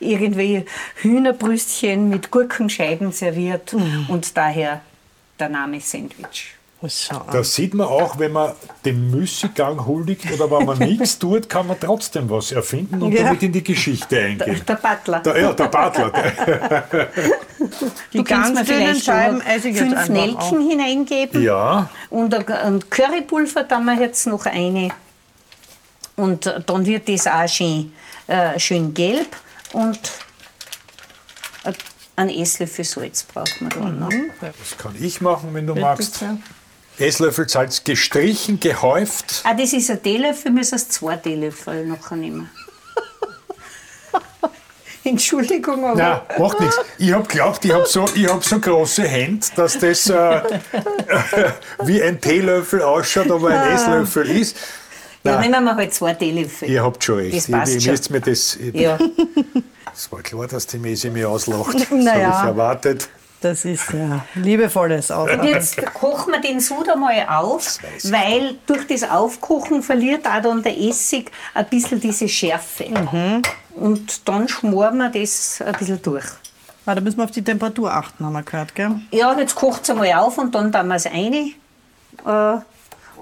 irgendwie 0.00 0.64
Hühnerbrüstchen 0.96 2.08
mit 2.08 2.30
Gurkenscheiben 2.30 3.12
serviert 3.12 3.72
mhm. 3.72 4.06
und 4.08 4.36
daher 4.36 4.80
der 5.38 5.48
Name 5.48 5.80
Sandwich. 5.80 6.53
Das 7.32 7.54
sieht 7.54 7.74
man 7.74 7.86
auch, 7.86 8.18
wenn 8.18 8.32
man 8.32 8.52
dem 8.84 9.10
Müßiggang 9.10 9.86
huldigt 9.86 10.30
oder 10.32 10.50
wenn 10.50 10.66
man 10.66 10.78
nichts 10.78 11.18
tut, 11.20 11.48
kann 11.48 11.66
man 11.66 11.78
trotzdem 11.80 12.28
was 12.30 12.52
erfinden 12.52 13.02
und 13.02 13.12
ja. 13.12 13.24
damit 13.24 13.42
in 13.42 13.52
die 13.52 13.64
Geschichte 13.64 14.18
eingehen. 14.18 14.62
Der, 14.66 14.76
der 14.76 14.88
Butler. 14.88 15.20
Der, 15.20 15.40
ja, 15.40 15.52
der 15.52 15.68
Butler. 15.68 16.12
die 18.12 18.18
du 18.18 18.24
kannst 18.24 18.54
mir 18.54 18.64
vielleicht 18.64 19.04
Scheiben 19.04 19.40
fünf 19.40 20.08
Nelken 20.08 20.36
auch. 20.36 20.50
hineingeben. 20.50 21.42
Ja. 21.42 21.88
Und 22.10 22.34
ein 22.34 22.90
Currypulver, 22.90 23.64
da 23.64 23.80
wir 23.80 24.00
jetzt 24.00 24.26
noch 24.26 24.46
eine. 24.46 24.90
Und 26.16 26.52
dann 26.66 26.86
wird 26.86 27.08
das 27.08 27.26
auch 27.26 27.48
schön, 27.48 27.92
äh, 28.26 28.58
schön 28.58 28.94
gelb. 28.94 29.36
Und 29.72 29.98
ein 32.16 32.28
Esslöffel 32.28 32.84
Salz 32.84 33.24
braucht 33.24 33.60
man 33.60 33.70
dann 33.70 33.98
noch. 33.98 34.10
Mhm. 34.10 34.30
Das 34.40 34.78
kann 34.78 34.94
ich 34.98 35.20
machen, 35.20 35.52
wenn 35.52 35.66
du 35.66 35.74
Bitte 35.74 35.86
magst. 35.86 36.14
Sehr. 36.16 36.36
Esslöffel 36.98 37.48
Salz 37.48 37.82
gestrichen, 37.82 38.60
gehäuft. 38.60 39.42
Ah, 39.44 39.54
das 39.54 39.72
ist 39.72 39.90
ein 39.90 40.02
Teelöffel, 40.02 40.52
müssen 40.52 40.76
es 40.76 40.88
zwei 40.88 41.16
Teelöffel 41.16 41.86
nachher 41.86 42.16
nehmen. 42.16 42.50
Entschuldigung, 45.04 45.84
aber. 45.84 46.00
Nein, 46.00 46.20
macht 46.38 46.60
nichts. 46.60 46.80
Ich 46.98 47.12
habe 47.12 47.26
geglaubt, 47.26 47.64
ich 47.64 47.72
habe 47.72 47.86
so, 47.86 48.06
hab 48.06 48.44
so 48.44 48.58
große 48.58 49.02
Hände, 49.02 49.46
dass 49.56 49.78
das 49.78 50.08
äh, 50.08 50.40
wie 51.84 52.02
ein 52.02 52.20
Teelöffel 52.20 52.82
ausschaut, 52.82 53.30
aber 53.30 53.48
ein 53.48 53.58
ah. 53.58 53.74
Esslöffel 53.74 54.30
ist. 54.30 54.56
Ja, 55.24 55.40
nehmen 55.40 55.64
wir 55.64 55.74
halt 55.74 55.92
zwei 55.92 56.14
Teelöffel. 56.14 56.68
Ihr 56.68 56.82
habt 56.82 57.02
schon 57.02 57.16
recht. 57.16 57.36
Das 57.36 57.50
passt 57.50 57.76
ich, 57.76 57.88
ich 57.88 58.04
schon. 58.04 58.12
Mir 58.12 58.20
das, 58.20 58.58
ja. 58.72 58.98
Es 59.96 60.10
war 60.10 60.22
klar, 60.22 60.48
dass 60.48 60.66
die 60.66 60.78
Mesi 60.78 61.08
mich 61.08 61.24
auslacht. 61.24 61.88
naja. 61.92 62.28
Das 62.28 62.38
habe 62.38 62.42
ich 62.42 62.48
erwartet. 62.48 63.08
Das 63.40 63.64
ist 63.66 63.92
ja 63.92 64.24
liebevolles 64.36 65.10
Aufmachen. 65.10 65.40
Und 65.40 65.46
jetzt 65.46 65.76
kochen 65.92 66.32
wir 66.32 66.40
den 66.40 66.60
Sud 66.60 66.88
einmal 66.88 67.26
auf, 67.28 67.78
weil 68.04 68.56
durch 68.66 68.86
das 68.86 69.02
Aufkochen 69.02 69.82
verliert 69.82 70.26
auch 70.26 70.40
dann 70.40 70.62
der 70.62 70.78
Essig 70.78 71.30
ein 71.52 71.66
bisschen 71.66 72.00
diese 72.00 72.26
Schärfe. 72.26 72.86
Mhm. 72.88 73.42
Und 73.74 74.26
dann 74.28 74.48
schmoren 74.48 74.96
wir 74.96 75.10
das 75.10 75.60
ein 75.60 75.74
bisschen 75.74 76.00
durch. 76.00 76.24
Ah, 76.86 76.94
da 76.94 77.00
müssen 77.00 77.18
wir 77.18 77.24
auf 77.24 77.30
die 77.30 77.42
Temperatur 77.44 77.92
achten, 77.92 78.24
haben 78.24 78.32
wir 78.34 78.42
gehört, 78.42 78.74
gell? 78.74 79.00
Ja, 79.10 79.38
jetzt 79.38 79.54
kocht 79.54 79.82
es 79.84 79.90
einmal 79.90 80.12
auf 80.14 80.36
und 80.38 80.54
dann 80.54 80.70
tun 80.70 80.88
wir 80.88 80.96
es 80.96 81.06
rein. 81.06 81.52
Äh, 82.26 82.58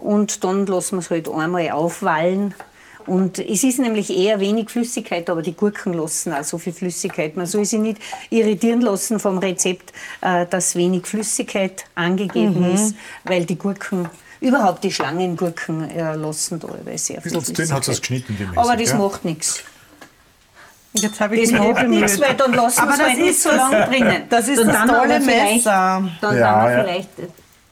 und 0.01 0.43
dann 0.43 0.67
lassen 0.67 0.97
wir 0.97 1.01
es 1.01 1.11
halt 1.11 1.29
einmal 1.29 1.71
aufwallen. 1.71 2.55
Und 3.07 3.39
es 3.39 3.65
ist 3.65 3.79
nämlich 3.79 4.17
eher 4.17 4.41
wenig 4.41 4.71
Flüssigkeit, 4.71 5.29
aber 5.31 5.43
die 5.43 5.55
Gurken 5.55 5.93
lassen 5.93 6.33
auch 6.33 6.45
so 6.45 6.59
viel 6.59 6.73
Flüssigkeit. 6.73 7.37
Man 7.37 7.47
soll 7.47 7.65
sich 7.65 7.81
nicht 7.81 7.99
irritieren 8.31 8.81
lassen 8.81 9.19
vom 9.19 9.39
Rezept, 9.39 9.93
äh, 10.21 10.47
dass 10.47 10.77
wenig 10.77 11.07
Flüssigkeit 11.07 11.85
angegeben 11.95 12.61
mhm. 12.61 12.75
ist, 12.75 12.95
weil 13.25 13.45
die 13.45 13.57
Gurken 13.57 14.09
Überhaupt 14.43 14.83
die 14.83 14.91
Schlangengurken 14.91 15.89
äh, 15.89 16.17
lassen 16.17 16.59
da 16.59 16.69
sehr 16.97 17.23
viel. 17.23 17.33
Ein 17.33 17.43
bisschen 17.43 17.73
hat 17.73 17.87
es 17.87 18.01
geschnitten, 18.01 18.37
die 18.37 18.45
Mäßig, 18.45 18.59
Aber 18.59 18.77
das 18.77 18.91
ja? 18.91 18.97
macht 18.97 19.25
nichts. 19.25 19.63
Jetzt 20.95 21.21
habe 21.21 21.37
ich 21.37 21.49
das 21.49 21.61
macht 21.61 21.87
nichts, 21.87 22.21
weil 22.21 22.35
dann 22.35 22.53
lassen 22.53 22.85
wir 22.85 22.93
es 22.93 23.01
halt 23.01 23.19
nicht 23.19 23.41
so 23.41 23.51
lange 23.51 23.87
drinnen. 23.87 24.23
Das 24.29 24.49
ist 24.49 24.59
dann 24.59 24.67
das 24.67 24.99
tolle 24.99 25.21
Messer. 25.21 26.11
Dann 26.21 26.37
ja, 26.37 26.49
haben 26.49 26.69
wir 26.69 26.77
ja. 26.77 26.83
vielleicht, 26.83 27.09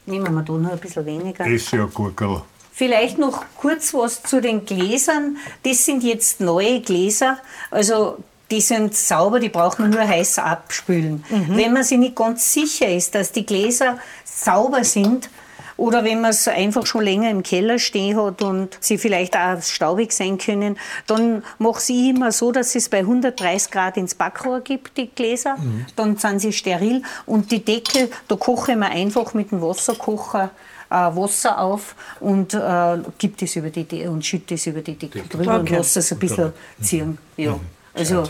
nehmen 0.06 0.32
wir 0.32 0.42
da 0.42 0.52
noch 0.52 0.70
ein 0.70 0.78
bisschen 0.78 1.04
weniger. 1.04 1.44
Ist 1.44 1.72
ja 1.72 1.84
Gurkel. 1.86 2.42
Vielleicht 2.80 3.18
noch 3.18 3.44
kurz 3.58 3.92
was 3.92 4.22
zu 4.22 4.40
den 4.40 4.64
Gläsern. 4.64 5.36
Das 5.64 5.84
sind 5.84 6.02
jetzt 6.02 6.40
neue 6.40 6.80
Gläser. 6.80 7.36
Also 7.70 8.16
die 8.50 8.62
sind 8.62 8.96
sauber, 8.96 9.38
die 9.38 9.50
brauchen 9.50 9.90
nur 9.90 10.08
heiß 10.08 10.38
abspülen. 10.38 11.22
Mhm. 11.28 11.58
Wenn 11.58 11.74
man 11.74 11.84
sich 11.84 11.98
nicht 11.98 12.16
ganz 12.16 12.54
sicher 12.54 12.88
ist, 12.88 13.14
dass 13.14 13.32
die 13.32 13.44
Gläser 13.44 13.98
sauber 14.24 14.82
sind, 14.82 15.28
oder 15.76 16.04
wenn 16.04 16.22
man 16.22 16.30
es 16.30 16.48
einfach 16.48 16.86
schon 16.86 17.04
länger 17.04 17.28
im 17.28 17.42
Keller 17.42 17.78
stehen 17.78 18.18
hat 18.18 18.40
und 18.40 18.78
sie 18.80 18.96
vielleicht 18.96 19.36
auch 19.36 19.60
staubig 19.60 20.12
sein 20.12 20.38
können, 20.38 20.78
dann 21.06 21.44
mache 21.58 21.82
ich 21.92 22.08
immer 22.08 22.32
so, 22.32 22.50
dass 22.50 22.74
es 22.74 22.88
bei 22.88 23.00
130 23.00 23.70
Grad 23.70 23.98
ins 23.98 24.14
Backrohr 24.14 24.60
gibt, 24.60 24.96
die 24.96 25.10
Gläser. 25.10 25.58
Mhm. 25.58 25.84
Dann 25.96 26.16
sind 26.16 26.40
sie 26.40 26.54
steril. 26.54 27.02
Und 27.26 27.50
die 27.52 27.62
Deckel, 27.62 28.10
da 28.26 28.36
koche 28.36 28.72
ich 28.72 28.78
mir 28.78 28.90
einfach 28.90 29.34
mit 29.34 29.50
dem 29.50 29.60
Wasserkocher 29.60 30.50
Wasser 30.90 31.58
auf 31.58 31.94
und 32.18 32.54
äh, 32.54 32.98
gibt 33.18 33.42
es 33.42 33.56
über 33.56 33.70
die 33.70 33.84
De 33.84 34.08
und 34.08 34.24
schütte 34.24 34.54
es 34.54 34.66
über 34.66 34.80
die 34.80 34.96
Decke 34.96 35.22
drüber 35.22 35.52
okay. 35.52 35.60
und 35.60 35.70
lasse 35.70 36.00
es 36.00 36.12
ein 36.12 36.18
bisschen 36.18 36.52
ziehen. 36.80 37.18
Ja. 37.36 37.52
Mhm. 37.52 37.60
Also 37.94 38.24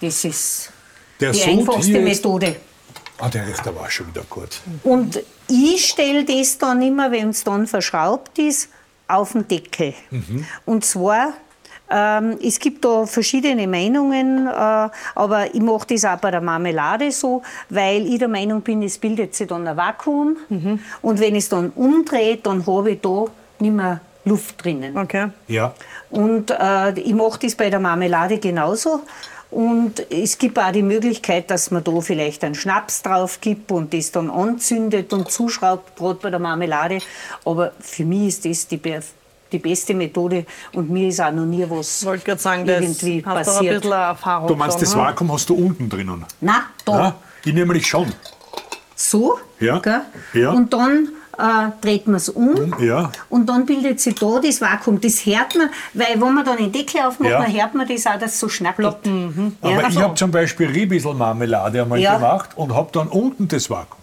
das 0.00 0.24
ist 0.24 0.72
der 1.20 1.32
die 1.32 1.42
einfachste 1.44 2.00
Methode. 2.00 2.56
Ah, 3.18 3.28
der 3.28 3.46
riecht 3.46 3.66
aber 3.66 3.82
auch 3.82 3.90
schon 3.90 4.08
wieder 4.08 4.24
gut. 4.28 4.60
Und 4.82 5.22
ich 5.48 5.86
stelle 5.86 6.24
das 6.24 6.58
dann 6.58 6.82
immer, 6.82 7.12
wenn 7.12 7.30
es 7.30 7.44
dann 7.44 7.68
verschraubt 7.68 8.36
ist, 8.38 8.68
auf 9.06 9.32
den 9.32 9.46
Deckel. 9.46 9.94
Mhm. 10.10 10.44
Und 10.64 10.84
zwar 10.84 11.34
ähm, 11.92 12.38
es 12.42 12.58
gibt 12.58 12.84
da 12.84 13.06
verschiedene 13.06 13.66
Meinungen, 13.68 14.46
äh, 14.46 14.50
aber 14.50 15.54
ich 15.54 15.60
mache 15.60 15.86
das 15.88 16.04
auch 16.04 16.16
bei 16.16 16.30
der 16.30 16.40
Marmelade 16.40 17.10
so, 17.12 17.42
weil 17.68 18.06
ich 18.06 18.18
der 18.18 18.28
Meinung 18.28 18.62
bin, 18.62 18.82
es 18.82 18.98
bildet 18.98 19.34
sich 19.34 19.48
dann 19.48 19.66
ein 19.66 19.76
Vakuum 19.76 20.36
mhm. 20.48 20.80
und 21.02 21.20
wenn 21.20 21.34
ich 21.34 21.44
es 21.44 21.48
dann 21.50 21.70
umdrehe, 21.70 22.38
dann 22.38 22.66
habe 22.66 22.92
ich 22.92 23.00
da 23.00 23.26
nicht 23.58 23.74
mehr 23.74 24.00
Luft 24.24 24.64
drinnen. 24.64 24.96
Okay. 24.96 25.28
Ja. 25.48 25.74
Und 26.10 26.50
äh, 26.50 26.98
ich 26.98 27.14
mache 27.14 27.40
das 27.40 27.54
bei 27.54 27.70
der 27.70 27.80
Marmelade 27.80 28.38
genauso. 28.38 29.00
Und 29.50 30.10
es 30.10 30.38
gibt 30.38 30.58
auch 30.58 30.72
die 30.72 30.82
Möglichkeit, 30.82 31.50
dass 31.50 31.70
man 31.70 31.84
da 31.84 32.00
vielleicht 32.00 32.42
einen 32.42 32.54
Schnaps 32.54 33.02
drauf 33.02 33.38
gibt 33.42 33.70
und 33.70 33.92
das 33.92 34.10
dann 34.10 34.30
anzündet 34.30 35.12
und 35.12 35.30
zuschraubt, 35.30 35.94
gerade 35.96 36.18
bei 36.22 36.30
der 36.30 36.38
Marmelade. 36.38 36.98
Aber 37.44 37.72
für 37.78 38.06
mich 38.06 38.28
ist 38.28 38.44
das 38.46 38.66
die 38.66 38.78
die 39.52 39.58
beste 39.58 39.94
Methode 39.94 40.46
und 40.72 40.90
mir 40.90 41.08
ist 41.08 41.20
auch 41.20 41.32
noch 41.32 41.44
nie 41.44 41.64
was 41.68 42.04
Wollte 42.04 42.36
sagen, 42.38 42.66
irgendwie 42.66 43.22
das 43.22 43.34
passiert. 43.34 43.74
Ein 43.74 43.80
bisschen 43.80 43.92
Erfahrung 43.92 44.48
du 44.48 44.56
meinst, 44.56 44.80
das 44.80 44.96
Vakuum 44.96 45.32
hast 45.32 45.48
du 45.48 45.54
unten 45.54 45.88
drinnen? 45.88 46.24
Nein, 46.40 46.56
da. 46.84 46.98
Ja, 46.98 47.14
ich 47.44 47.54
nämlich 47.54 47.86
schon. 47.86 48.12
So? 48.94 49.38
Ja. 49.60 49.78
Gell? 49.78 50.00
ja. 50.34 50.50
Und 50.50 50.72
dann 50.72 51.08
äh, 51.38 51.70
dreht 51.80 52.06
man 52.06 52.16
es 52.16 52.28
um 52.28 52.74
ja. 52.80 53.10
und 53.28 53.46
dann 53.46 53.66
bildet 53.66 54.00
sich 54.00 54.14
da 54.14 54.38
das 54.40 54.60
Vakuum. 54.60 55.00
Das 55.00 55.24
hört 55.26 55.56
man, 55.56 55.70
weil 55.94 56.20
wenn 56.20 56.34
man 56.34 56.44
dann 56.44 56.56
den 56.58 56.72
Deckel 56.72 57.00
aufmacht, 57.02 57.30
ja. 57.30 57.42
dann 57.42 57.52
hört 57.52 57.74
man 57.74 57.88
das 57.88 58.06
auch, 58.06 58.18
dass 58.18 58.32
es 58.32 58.40
so 58.40 58.48
schnackelt. 58.48 59.06
Mhm. 59.06 59.56
Aber 59.60 59.72
ja. 59.72 59.88
ich 59.88 59.98
habe 59.98 60.14
zum 60.14 60.30
Beispiel 60.30 60.68
Riebisselmarmelade 60.68 61.82
einmal 61.82 62.00
gemacht 62.00 62.50
und 62.56 62.74
habe 62.74 62.90
dann 62.92 63.08
unten 63.08 63.48
das 63.48 63.70
Vakuum. 63.70 64.01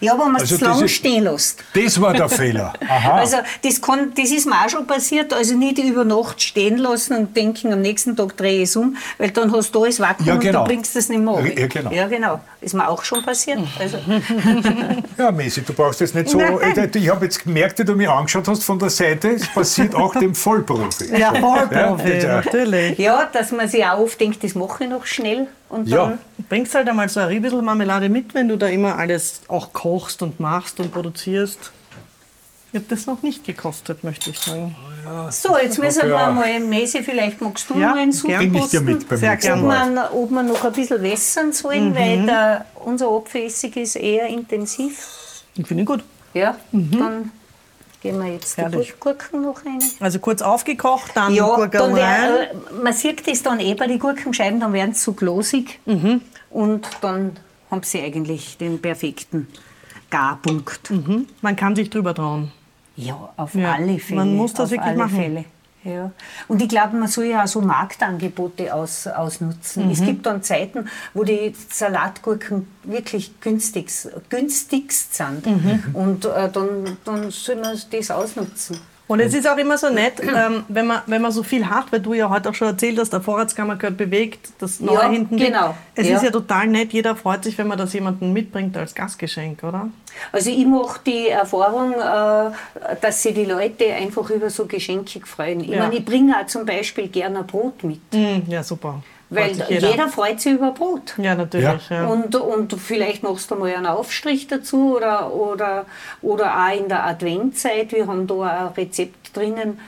Ja, 0.00 0.12
aber 0.14 0.26
man 0.26 0.36
es 0.36 0.42
also 0.42 0.58
zu 0.58 0.64
lange 0.64 0.88
stehen 0.88 1.24
lässt. 1.24 1.62
Das 1.74 2.00
war 2.00 2.12
der 2.12 2.28
Fehler. 2.28 2.72
Aha. 2.88 3.18
Also 3.28 3.38
das, 3.62 3.82
kann, 3.82 4.12
das 4.16 4.30
ist 4.30 4.46
mir 4.46 4.54
auch 4.54 4.68
schon 4.68 4.86
passiert. 4.86 5.32
Also 5.32 5.56
nicht 5.56 5.78
über 5.78 6.04
Nacht 6.04 6.40
stehen 6.40 6.78
lassen 6.78 7.16
und 7.16 7.36
denken, 7.36 7.72
am 7.72 7.80
nächsten 7.80 8.16
Tag 8.16 8.36
drehe 8.36 8.62
ich 8.62 8.70
es 8.70 8.76
um, 8.76 8.96
weil 9.18 9.30
dann 9.30 9.52
hast 9.52 9.74
du 9.74 9.82
alles 9.82 10.00
Vakuum 10.00 10.26
ja, 10.26 10.36
genau. 10.36 10.60
und 10.60 10.68
du 10.68 10.74
bringst 10.74 10.94
das 10.94 11.08
nicht 11.08 11.20
mehr 11.20 11.44
Ja, 11.56 11.66
genau. 11.66 11.90
Ja, 11.90 12.06
genau. 12.06 12.40
Ist 12.60 12.74
mir 12.74 12.88
auch 12.88 13.02
schon 13.02 13.22
passiert. 13.22 13.58
Also. 13.78 13.98
ja, 15.18 15.30
Messi, 15.32 15.62
du 15.62 15.72
brauchst 15.72 16.00
jetzt 16.00 16.14
nicht 16.14 16.28
so... 16.28 16.38
Nein. 16.38 16.90
Ich 16.94 17.08
habe 17.08 17.24
jetzt 17.24 17.42
gemerkt, 17.42 17.78
wie 17.78 17.84
du 17.84 17.94
mich 17.94 18.08
angeschaut 18.08 18.48
hast 18.48 18.64
von 18.64 18.78
der 18.78 18.90
Seite, 18.90 19.30
es 19.30 19.46
passiert 19.48 19.94
auch 19.94 20.14
dem 20.14 20.34
Vollprofi. 20.34 21.16
Ja, 21.16 21.34
Vollprofi, 21.34 22.18
ja, 22.18 22.36
natürlich. 22.36 22.98
Ja, 22.98 23.28
dass 23.32 23.52
man 23.52 23.68
sich 23.68 23.84
auch 23.84 23.98
oft 23.98 24.20
denkt, 24.20 24.42
das 24.42 24.54
mache 24.54 24.84
ich 24.84 24.90
noch 24.90 25.06
schnell. 25.06 25.48
Und 25.68 25.88
ja. 25.88 26.06
dann 26.06 26.18
bringst 26.48 26.74
halt 26.74 26.88
einmal 26.88 27.08
so 27.08 27.20
ein 27.20 27.28
Riebissel 27.28 27.62
Marmelade 27.62 28.08
mit, 28.08 28.34
wenn 28.34 28.48
du 28.48 28.56
da 28.56 28.68
immer 28.68 28.96
alles 28.96 29.42
auch 29.48 29.72
kochst 29.72 30.22
und 30.22 30.40
machst 30.40 30.80
und 30.80 30.92
produzierst. 30.92 31.72
Ich 32.72 32.78
habe 32.78 32.86
das 32.88 33.06
noch 33.06 33.22
nicht 33.22 33.44
gekostet, 33.44 34.04
möchte 34.04 34.30
ich 34.30 34.38
sagen. 34.38 34.76
Ja, 35.04 35.30
so, 35.32 35.56
jetzt 35.56 35.78
müssen 35.78 36.02
wir 36.02 36.10
ja. 36.10 36.30
mal 36.30 36.60
Messe, 36.60 37.02
vielleicht 37.02 37.40
magst 37.40 37.70
du 37.70 37.78
ja, 37.78 37.90
mal 37.90 37.98
einen 37.98 38.12
Such 38.12 38.28
posten, 38.52 38.84
mit 38.84 39.08
Sehr 39.08 39.36
gerne. 39.36 39.62
Ob, 39.62 39.68
man, 39.68 39.98
ob 39.98 40.30
man 40.30 40.46
noch 40.46 40.64
ein 40.64 40.72
bisschen 40.72 41.02
wässern 41.02 41.52
sollen, 41.52 41.90
mhm. 41.90 41.94
weil 41.94 42.26
der, 42.26 42.66
unser 42.84 43.08
Apfelessig 43.08 43.74
ist 43.76 43.96
eher 43.96 44.26
intensiv. 44.26 45.44
Ich 45.56 45.66
finde 45.66 45.82
ihn 45.82 45.86
gut. 45.86 46.04
Ja, 46.34 46.56
mhm. 46.72 46.98
dann 46.98 47.30
Geben 48.00 48.22
wir 48.22 48.32
jetzt 48.32 48.56
Herrlich. 48.56 48.92
die 48.94 49.00
Gurken 49.00 49.42
noch 49.42 49.64
rein. 49.66 49.82
Also 49.98 50.20
kurz 50.20 50.40
aufgekocht, 50.40 51.10
dann 51.14 51.34
ja, 51.34 51.46
Gurken 51.46 51.78
dann 51.78 51.96
wär, 51.96 52.52
äh, 52.52 52.54
Man 52.82 52.92
sieht 52.92 53.26
das 53.26 53.42
dann 53.42 53.58
eh 53.58 53.74
bei 53.74 53.88
den 53.88 53.98
Gurkenscheiben, 53.98 54.60
dann 54.60 54.72
werden 54.72 54.94
sie 54.94 55.02
so 55.02 55.14
glosig. 55.14 55.80
Mhm. 55.84 56.20
Und 56.50 56.88
dann 57.00 57.36
haben 57.70 57.82
sie 57.82 58.00
eigentlich 58.00 58.56
den 58.56 58.80
perfekten 58.80 59.48
Garpunkt. 60.10 60.90
Mhm. 60.90 61.26
Man 61.42 61.56
kann 61.56 61.74
sich 61.74 61.90
drüber 61.90 62.14
trauen. 62.14 62.52
Ja, 62.96 63.32
auf 63.36 63.54
ja. 63.54 63.74
alle 63.74 63.98
Fälle. 63.98 64.20
Man 64.20 64.36
muss 64.36 64.54
das 64.54 64.70
wirklich 64.70 64.96
machen. 64.96 65.16
Fälle. 65.16 65.44
Ja. 65.88 66.10
Und 66.48 66.60
ich 66.62 66.68
glaube, 66.68 66.96
man 66.96 67.08
soll 67.08 67.24
ja 67.26 67.44
auch 67.44 67.48
so 67.48 67.60
Marktangebote 67.60 68.74
aus, 68.74 69.06
ausnutzen. 69.06 69.86
Mhm. 69.86 69.92
Es 69.92 70.00
gibt 70.04 70.26
dann 70.26 70.42
Zeiten, 70.42 70.88
wo 71.14 71.24
die 71.24 71.54
Salatgurken 71.70 72.68
wirklich 72.84 73.40
günstigst, 73.40 74.10
günstigst 74.28 75.14
sind. 75.14 75.46
Mhm. 75.46 75.84
Und 75.94 76.24
äh, 76.24 76.50
dann, 76.50 76.98
dann 77.04 77.30
soll 77.30 77.56
man 77.56 77.78
das 77.90 78.10
ausnutzen. 78.10 78.78
Und 79.08 79.20
es 79.20 79.32
ist 79.32 79.48
auch 79.48 79.56
immer 79.56 79.78
so 79.78 79.88
nett, 79.88 80.20
ähm, 80.20 80.64
wenn, 80.68 80.86
man, 80.86 81.00
wenn 81.06 81.22
man 81.22 81.32
so 81.32 81.42
viel 81.42 81.68
hat, 81.68 81.90
weil 81.90 82.00
du 82.00 82.12
ja 82.12 82.28
heute 82.28 82.50
auch 82.50 82.54
schon 82.54 82.68
erzählt 82.68 82.98
hast, 82.98 83.10
der 83.10 83.22
Vorratskammer 83.22 83.76
gehört 83.76 83.96
bewegt, 83.96 84.50
das 84.58 84.80
Neue 84.80 84.96
ja, 84.96 85.10
hinten 85.10 85.36
genau. 85.38 85.74
Es 85.94 86.06
ja. 86.06 86.16
ist 86.16 86.24
ja 86.24 86.30
total 86.30 86.66
nett, 86.66 86.92
jeder 86.92 87.16
freut 87.16 87.42
sich, 87.42 87.56
wenn 87.56 87.66
man 87.66 87.78
das 87.78 87.94
jemandem 87.94 88.34
mitbringt 88.34 88.76
als 88.76 88.94
Gastgeschenk, 88.94 89.64
oder? 89.64 89.88
Also 90.30 90.50
ich 90.50 90.66
mache 90.66 91.00
die 91.06 91.28
Erfahrung, 91.28 91.94
äh, 91.94 92.96
dass 93.00 93.22
sich 93.22 93.34
die 93.34 93.46
Leute 93.46 93.92
einfach 93.94 94.28
über 94.28 94.50
so 94.50 94.66
Geschenke 94.66 95.20
freuen. 95.24 95.60
Ich 95.60 95.68
ja. 95.68 95.78
meine, 95.80 95.96
ich 95.96 96.04
bringe 96.04 96.36
auch 96.38 96.46
zum 96.46 96.66
Beispiel 96.66 97.08
gerne 97.08 97.42
Brot 97.44 97.82
mit. 97.84 98.12
Mm, 98.12 98.42
ja, 98.46 98.62
super. 98.62 99.02
Weil 99.30 99.52
jeder. 99.68 99.90
jeder. 99.90 100.08
freut 100.08 100.40
sich 100.40 100.54
über 100.54 100.72
Brot. 100.72 101.14
Ja, 101.18 101.34
natürlich. 101.34 101.90
Ja. 101.90 102.02
Ja. 102.02 102.06
Und, 102.06 102.34
und 102.34 102.72
vielleicht 102.74 103.22
machst 103.22 103.50
du 103.50 103.56
mal 103.56 103.74
einen 103.74 103.86
Aufstrich 103.86 104.46
dazu 104.46 104.96
oder, 104.96 105.34
oder, 105.34 105.84
oder 106.22 106.56
auch 106.56 106.78
in 106.78 106.88
der 106.88 107.04
Adventzeit. 107.04 107.92
Wir 107.92 108.06
haben 108.06 108.26
da 108.26 108.40
ein 108.42 108.66
Rezept 108.68 109.36
drinnen, 109.36 109.78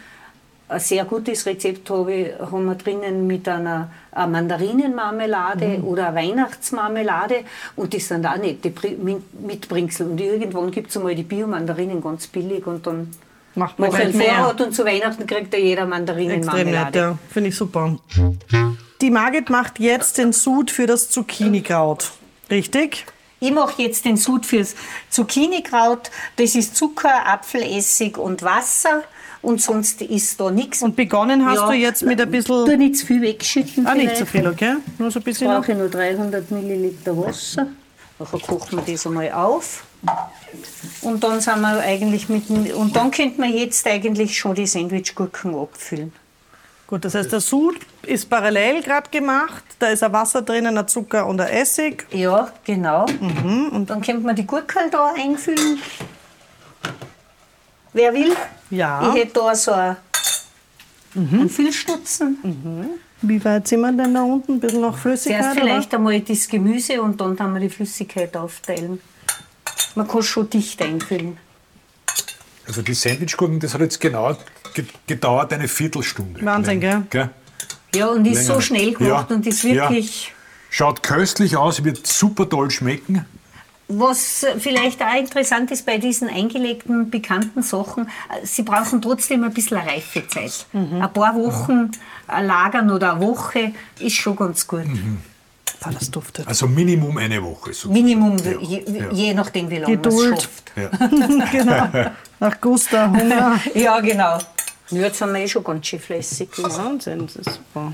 ein 0.68 0.80
sehr 0.80 1.04
gutes 1.06 1.46
Rezept 1.46 1.88
habe, 1.88 2.34
haben 2.38 2.66
wir 2.66 2.74
drinnen 2.74 3.26
mit 3.26 3.48
einer, 3.48 3.90
einer 4.12 4.26
Mandarinenmarmelade 4.26 5.78
mhm. 5.78 5.84
oder 5.84 6.08
einer 6.08 6.16
Weihnachtsmarmelade. 6.16 7.36
Und 7.76 7.94
das 7.94 8.08
sind 8.08 8.26
auch 8.26 8.36
nette 8.36 8.72
Mitbringsel. 9.40 10.06
Und 10.10 10.20
irgendwann 10.20 10.70
gibt 10.70 10.90
es 10.90 10.98
einmal 10.98 11.14
die 11.14 11.22
Biomandarinen 11.22 12.02
ganz 12.02 12.26
billig 12.26 12.66
und 12.66 12.86
dann 12.86 13.10
macht 13.54 13.78
man 13.78 13.92
einen 13.94 14.12
Vorrat 14.12 14.60
und 14.60 14.74
zu 14.74 14.84
Weihnachten 14.84 15.26
kriegt 15.26 15.52
ja 15.54 15.58
jeder 15.58 15.86
Mandarinenmarmelade. 15.86 16.70
Extrem 16.70 16.84
nett, 16.84 16.94
ja. 16.94 17.18
Finde 17.30 17.48
ich 17.48 17.56
super. 17.56 17.98
Die 19.00 19.10
Margit 19.10 19.48
macht 19.48 19.78
jetzt 19.78 20.18
den 20.18 20.32
Sud 20.32 20.70
für 20.70 20.86
das 20.86 21.08
Zucchini-Kraut. 21.08 22.12
Richtig? 22.50 23.06
Ich 23.40 23.50
mache 23.50 23.80
jetzt 23.82 24.04
den 24.04 24.18
Sud 24.18 24.44
fürs 24.44 24.74
Zucchini-Kraut. 25.08 26.10
Das 26.36 26.54
ist 26.54 26.76
Zucker, 26.76 27.26
Apfelessig 27.26 28.18
und 28.18 28.42
Wasser. 28.42 29.02
Und 29.40 29.62
sonst 29.62 30.02
ist 30.02 30.38
da 30.38 30.50
nichts. 30.50 30.82
Und 30.82 30.96
begonnen 30.96 31.46
hast 31.46 31.56
ja, 31.56 31.66
du 31.68 31.72
jetzt 31.72 32.02
mit 32.02 32.20
ein 32.20 32.30
bisschen. 32.30 32.66
Du 32.66 32.76
nicht 32.76 32.96
zu 32.96 33.06
viel 33.06 33.22
wegschütten. 33.22 33.86
Ah, 33.86 33.94
nicht 33.94 34.16
zu 34.16 34.26
viel, 34.26 34.46
okay? 34.46 34.74
Nur 34.98 35.10
so 35.10 35.20
ein 35.20 35.22
bisschen. 35.22 35.50
Ich 35.50 35.56
brauche 35.56 35.74
nur 35.74 35.88
300 35.88 36.50
Milliliter 36.50 37.16
Wasser. 37.16 37.68
Nachher 38.18 38.38
kochen 38.38 38.84
wir 38.84 38.92
das 38.92 39.06
einmal 39.06 39.32
auf. 39.32 39.84
Und 41.00 41.24
dann 41.24 41.40
sind 41.40 41.60
wir 41.62 41.80
eigentlich 41.80 42.28
mit 42.28 42.50
dem, 42.50 42.66
und 42.72 42.94
dann 42.94 43.10
könnte 43.10 43.40
man 43.40 43.50
jetzt 43.50 43.86
eigentlich 43.86 44.38
schon 44.38 44.54
die 44.54 44.66
Sandwichgurken 44.66 45.54
abfüllen. 45.54 46.12
Gut, 46.90 47.04
das 47.04 47.14
heißt, 47.14 47.30
der 47.30 47.38
Sud 47.38 47.76
ist 48.02 48.28
parallel 48.28 48.82
gerade 48.82 49.08
gemacht. 49.10 49.62
Da 49.78 49.86
ist 49.90 50.02
ein 50.02 50.12
Wasser 50.12 50.42
drinnen, 50.42 50.76
ein 50.76 50.88
Zucker 50.88 51.24
und 51.24 51.40
ein 51.40 51.46
Essig. 51.46 52.04
Ja, 52.10 52.52
genau. 52.64 53.06
Mhm. 53.06 53.68
Und 53.68 53.88
dann 53.88 54.02
könnte 54.02 54.26
man 54.26 54.34
die 54.34 54.44
Gurken 54.44 54.90
da 54.90 55.14
einfüllen. 55.16 55.78
Wer 57.92 58.12
will? 58.12 58.34
Ja. 58.70 59.08
Ich 59.08 59.22
hätte 59.22 59.34
da 59.34 59.54
so 59.54 59.70
ein, 59.70 59.96
mhm. 61.14 61.40
einen 61.42 61.48
Füllstutzen. 61.48 62.38
Mhm. 62.42 62.86
Wie 63.22 63.44
weit 63.44 63.68
sind 63.68 63.82
wir 63.82 63.92
denn 63.92 64.12
da 64.12 64.22
unten? 64.22 64.54
Ein 64.54 64.60
bisschen 64.60 64.80
noch 64.80 64.98
Flüssigkeit? 64.98 65.42
Zuerst 65.42 65.60
vielleicht 65.60 65.88
oder? 65.90 65.98
einmal 65.98 66.20
das 66.20 66.48
Gemüse 66.48 67.00
und 67.00 67.20
dann 67.20 67.36
kann 67.36 67.52
wir 67.52 67.60
die 67.60 67.70
Flüssigkeit 67.70 68.36
aufteilen. 68.36 69.00
Man 69.94 70.08
kann 70.08 70.24
schon 70.24 70.50
dicht 70.50 70.82
einfüllen. 70.82 71.36
Also 72.66 72.82
die 72.82 72.94
Sandwichgurken, 72.94 73.60
das 73.60 73.74
hat 73.74 73.80
jetzt 73.80 74.00
genau 74.00 74.36
gedauert 75.06 75.52
eine 75.52 75.68
Viertelstunde. 75.68 76.44
Wahnsinn, 76.44 76.80
gell? 76.80 77.02
gell? 77.10 77.30
Ja, 77.94 78.06
und 78.08 78.24
ist 78.26 78.42
Länger. 78.42 78.54
so 78.54 78.60
schnell 78.60 78.92
gemacht 78.92 79.30
ja. 79.30 79.36
und 79.36 79.46
ist 79.46 79.64
wirklich... 79.64 80.26
Ja. 80.26 80.34
Schaut 80.72 81.02
köstlich 81.02 81.56
aus, 81.56 81.82
wird 81.82 82.06
super 82.06 82.48
toll 82.48 82.70
schmecken. 82.70 83.26
Was 83.88 84.46
vielleicht 84.58 85.02
auch 85.02 85.16
interessant 85.16 85.72
ist 85.72 85.84
bei 85.84 85.98
diesen 85.98 86.28
eingelegten, 86.28 87.10
bekannten 87.10 87.64
Sachen, 87.64 88.08
sie 88.44 88.62
brauchen 88.62 89.02
trotzdem 89.02 89.42
ein 89.42 89.52
bisschen 89.52 89.78
Reifezeit. 89.78 90.66
Mhm. 90.72 91.02
Ein 91.02 91.12
paar 91.12 91.34
Wochen 91.34 91.90
ja. 92.28 92.38
lagern 92.38 92.88
oder 92.92 93.14
eine 93.14 93.20
Woche 93.20 93.72
ist 93.98 94.14
schon 94.14 94.36
ganz 94.36 94.68
gut. 94.68 94.86
Mhm. 94.86 95.18
Das 95.82 96.10
duftet. 96.10 96.46
Also 96.46 96.66
Minimum 96.66 97.16
eine 97.16 97.42
Woche. 97.42 97.72
Sozusagen. 97.72 97.94
Minimum, 97.94 98.36
ja. 98.38 98.58
Je, 98.60 99.08
je, 99.12 99.34
nachdem, 99.34 99.70
wie 99.70 99.78
lange 99.78 99.96
man 99.96 100.06
es 100.06 100.42
schafft. 100.42 100.72
Ja. 100.76 100.88
genau. 101.52 102.10
Nach 102.38 102.60
Gustav 102.60 103.10
Hunger. 103.10 103.58
ja, 103.74 103.98
genau. 104.00 104.38
Jetzt 104.90 105.18
sind 105.18 105.32
wir 105.32 105.40
eh 105.40 105.48
schon 105.48 105.64
ganz 105.64 105.86
schön 105.86 106.00
fleißig. 106.00 106.50
Wahnsinn, 106.58 107.26
das 107.26 107.36
ist 107.36 107.54
super. 107.54 107.92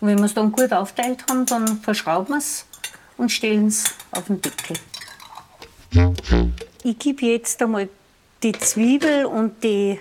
Und 0.00 0.08
wenn 0.08 0.18
wir 0.18 0.26
es 0.26 0.34
dann 0.34 0.52
gut 0.52 0.72
aufteilt 0.72 1.24
haben, 1.28 1.46
dann 1.46 1.80
verschrauben 1.80 2.34
wir 2.34 2.38
es 2.38 2.66
und 3.16 3.30
stellen 3.30 3.66
es 3.66 3.84
auf 4.12 4.26
den 4.26 4.40
Deckel. 4.40 4.76
Ich 6.84 6.98
gebe 6.98 7.26
jetzt 7.26 7.62
einmal 7.62 7.88
die 8.42 8.52
Zwiebel 8.52 9.26
und 9.26 9.62
die 9.62 9.98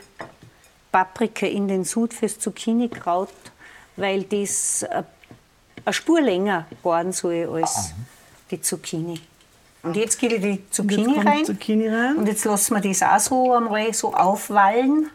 Paprika 0.92 1.46
in 1.46 1.68
den 1.68 1.84
Sud 1.84 2.14
fürs 2.14 2.40
Zucchini-Kraut, 2.40 3.30
weil 3.96 4.24
das 4.24 4.86
eine 5.86 5.94
Spur 5.94 6.22
länger 6.22 6.66
garen 6.84 7.12
soll 7.12 7.50
als 7.54 7.94
die 8.50 8.62
Zucchini. 8.62 9.20
Und 9.84 9.96
jetzt 9.96 10.20
gebe 10.20 10.36
ich 10.36 10.42
die 10.42 10.70
Zucchini 10.70 11.20
rein. 11.20 11.46
Zucchini 11.46 11.88
rein. 11.88 12.18
Und 12.18 12.28
jetzt 12.28 12.46
lassen 12.46 12.76
wir 12.76 12.82
das 12.82 13.02
auch 13.02 13.20
so 13.20 13.54
einmal 13.54 13.94
so 13.94 14.14
aufwallen, 14.14 15.10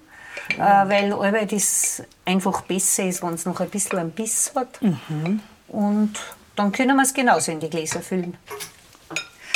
äh, 0.50 0.58
weil 0.58 1.12
Arbeit 1.12 1.52
das 1.52 2.02
einfach 2.24 2.62
besser 2.62 3.04
ist, 3.04 3.22
wenn 3.22 3.34
es 3.34 3.46
noch 3.46 3.60
ein 3.60 3.70
bisschen 3.70 3.98
einen 3.98 4.10
Biss 4.10 4.52
hat. 4.54 4.82
Mhm. 4.82 5.40
Und 5.68 6.14
dann 6.56 6.72
können 6.72 6.96
wir 6.96 7.02
es 7.02 7.14
genauso 7.14 7.52
in 7.52 7.60
die 7.60 7.70
Gläser 7.70 8.00
füllen. 8.00 8.36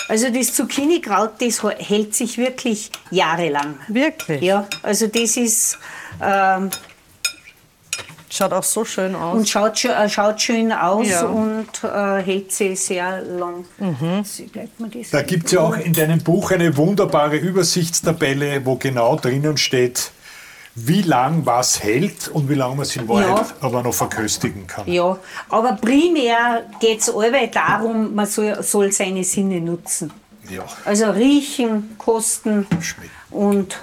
Also 0.08 0.28
das 0.30 0.54
Zucchini-Kraut, 0.54 1.40
das 1.40 1.62
hält 1.62 2.14
sich 2.14 2.36
wirklich 2.36 2.90
jahrelang. 3.10 3.78
Wirklich? 3.88 4.42
Ja, 4.42 4.66
also 4.82 5.06
das 5.06 5.36
ist... 5.36 5.78
Ähm, 6.20 6.70
schaut 8.30 8.52
auch 8.52 8.62
so 8.62 8.84
schön 8.84 9.14
aus. 9.14 9.36
Und 9.36 9.48
schaut, 9.48 9.84
äh, 9.84 10.08
schaut 10.08 10.40
schön 10.40 10.72
aus 10.72 11.08
ja. 11.08 11.26
und 11.26 11.68
äh, 11.82 12.22
hält 12.22 12.52
sich 12.52 12.80
sehr 12.80 13.22
lang. 13.22 13.64
Mhm. 13.78 14.24
Da 15.10 15.22
gibt 15.22 15.46
es 15.46 15.52
ja 15.52 15.60
auch 15.60 15.76
in 15.76 15.92
deinem 15.92 16.20
Buch 16.20 16.50
eine 16.52 16.76
wunderbare 16.76 17.36
Übersichtstabelle, 17.36 18.64
wo 18.64 18.76
genau 18.76 19.16
drinnen 19.16 19.56
steht, 19.56 20.12
wie 20.74 21.02
lang 21.02 21.44
was 21.44 21.82
hält 21.82 22.28
und 22.28 22.48
wie 22.48 22.54
lange 22.54 22.76
man 22.76 22.82
es 22.82 22.96
in 22.96 23.08
Wahrheit 23.08 23.48
ja. 23.48 23.54
aber 23.60 23.82
noch 23.82 23.94
verköstigen 23.94 24.66
kann. 24.66 24.90
Ja, 24.90 25.18
aber 25.48 25.72
primär 25.72 26.62
geht 26.80 27.00
es 27.00 27.12
darum, 27.52 28.14
man 28.14 28.26
soll, 28.26 28.62
soll, 28.62 28.92
seine 28.92 29.24
Sinne 29.24 29.60
nutzen. 29.60 30.12
Ja. 30.48 30.64
Also 30.84 31.10
riechen, 31.10 31.96
kosten 31.98 32.66
Schmecken. 32.80 33.10
und, 33.30 33.78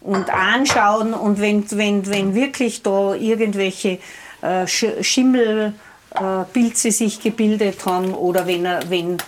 und 0.00 0.30
anschauen. 0.30 1.12
Und 1.14 1.40
wenn, 1.40 1.68
wenn, 1.72 2.06
wenn 2.06 2.34
wirklich 2.34 2.82
da 2.82 3.14
irgendwelche 3.14 3.98
äh, 4.42 4.66
Schimmelpilze 4.66 6.88
äh, 6.88 6.92
sich 6.92 7.20
gebildet 7.20 7.86
haben 7.86 8.14
oder 8.14 8.46
wenn, 8.46 8.64
wenn 8.88 9.14
äh, 9.14 9.18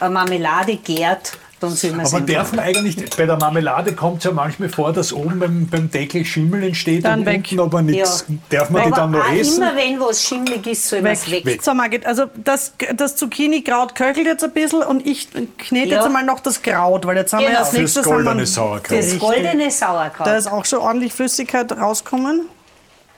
eine 0.00 0.10
Marmelade 0.10 0.76
gärt, 0.76 1.38
dann 1.60 1.70
soll 1.72 1.92
man 1.92 2.06
Aber 2.06 2.20
darf 2.22 2.52
man 2.52 2.64
eigentlich, 2.64 2.96
bei 3.16 3.26
der 3.26 3.36
Marmelade 3.36 3.92
kommt 3.92 4.18
es 4.18 4.24
ja 4.24 4.32
manchmal 4.32 4.70
vor, 4.70 4.94
dass 4.94 5.12
oben 5.12 5.38
beim, 5.38 5.66
beim 5.66 5.90
Deckel 5.90 6.24
Schimmel 6.24 6.64
entsteht 6.64 7.04
dann 7.04 7.20
und 7.20 7.26
weg. 7.26 7.36
unten 7.36 7.60
aber 7.60 7.82
nichts. 7.82 8.24
Ja. 8.28 8.58
Darf 8.58 8.70
man 8.70 8.80
aber 8.82 8.90
die 8.90 8.96
dann 8.96 9.10
noch 9.10 9.30
essen? 9.30 9.62
Immer 9.62 9.76
wenn 9.76 10.00
was 10.00 10.22
schimmelig 10.24 10.66
ist, 10.66 10.88
soll 10.88 11.02
man 11.02 11.12
es 11.12 11.30
weg. 11.30 11.44
weg. 11.44 11.62
So 11.62 11.74
Margit, 11.74 12.06
also 12.06 12.24
das, 12.42 12.72
das 12.94 13.14
Zucchini-Kraut 13.16 13.94
köchelt 13.94 14.26
jetzt 14.26 14.42
ein 14.42 14.52
bisschen 14.52 14.82
und 14.82 15.06
ich 15.06 15.28
knete 15.58 15.88
ja. 15.88 15.96
jetzt 15.96 16.06
einmal 16.06 16.24
noch 16.24 16.40
das 16.40 16.62
Kraut, 16.62 17.06
weil 17.06 17.18
jetzt 17.18 17.34
haben 17.34 17.40
genau. 17.40 17.52
wir 17.52 17.58
als 17.60 17.72
nächstes... 17.74 18.04
Das 18.04 18.12
goldene 18.12 18.46
Sauerkraut. 18.46 18.98
Das 18.98 19.18
goldene 19.18 19.70
Sauerkraut. 19.70 20.26
Da 20.26 20.36
ist 20.36 20.46
auch 20.46 20.64
schon 20.64 20.78
ordentlich 20.78 21.12
Flüssigkeit 21.12 21.70
rauskommen. 21.72 22.46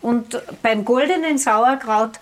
Und 0.01 0.43
beim 0.62 0.84
goldenen 0.84 1.38
Sauerkraut 1.38 2.18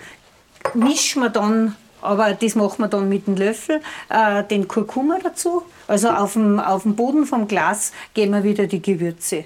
mischen 0.75 1.23
wir 1.23 1.31
dann 1.31 1.77
aber 2.03 2.33
das 2.35 2.55
machen 2.55 2.79
wir 2.79 2.89
dann 2.89 3.09
mit 3.09 3.27
dem 3.27 3.37
Löffel, 3.37 3.81
äh, 4.09 4.45
den 4.45 4.69
Kurkuma 4.69 5.19
dazu. 5.23 5.63
Also 5.87 6.11
auf 6.11 6.35
dem, 6.35 6.59
auf 6.61 6.83
dem 6.83 6.97
Boden 6.97 7.27
vom 7.27 7.49
Glas 7.49 7.93
geben 8.15 8.33
wir 8.33 8.45
wieder 8.45 8.67
die 8.67 8.83
Gewürze. 8.83 9.45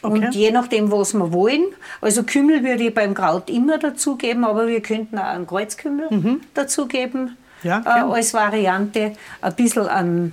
Okay. 0.00 0.26
Und 0.26 0.34
je 0.34 0.50
nachdem, 0.52 0.92
was 0.92 1.12
wir 1.12 1.32
wollen, 1.32 1.64
also 2.00 2.22
Kümmel 2.22 2.62
würde 2.62 2.84
ich 2.84 2.94
beim 2.94 3.14
Kraut 3.14 3.50
immer 3.50 3.78
dazugeben, 3.78 4.44
aber 4.44 4.68
wir 4.68 4.80
könnten 4.80 5.18
auch 5.18 5.24
einen 5.24 5.46
Kreuzkümmel 5.46 6.06
mhm. 6.10 6.40
dazugeben 6.54 7.36
ja, 7.64 7.82
äh, 7.84 8.12
als 8.12 8.32
Variante. 8.32 9.14
Ein 9.40 9.54
bisschen 9.56 9.88
an, 9.88 10.32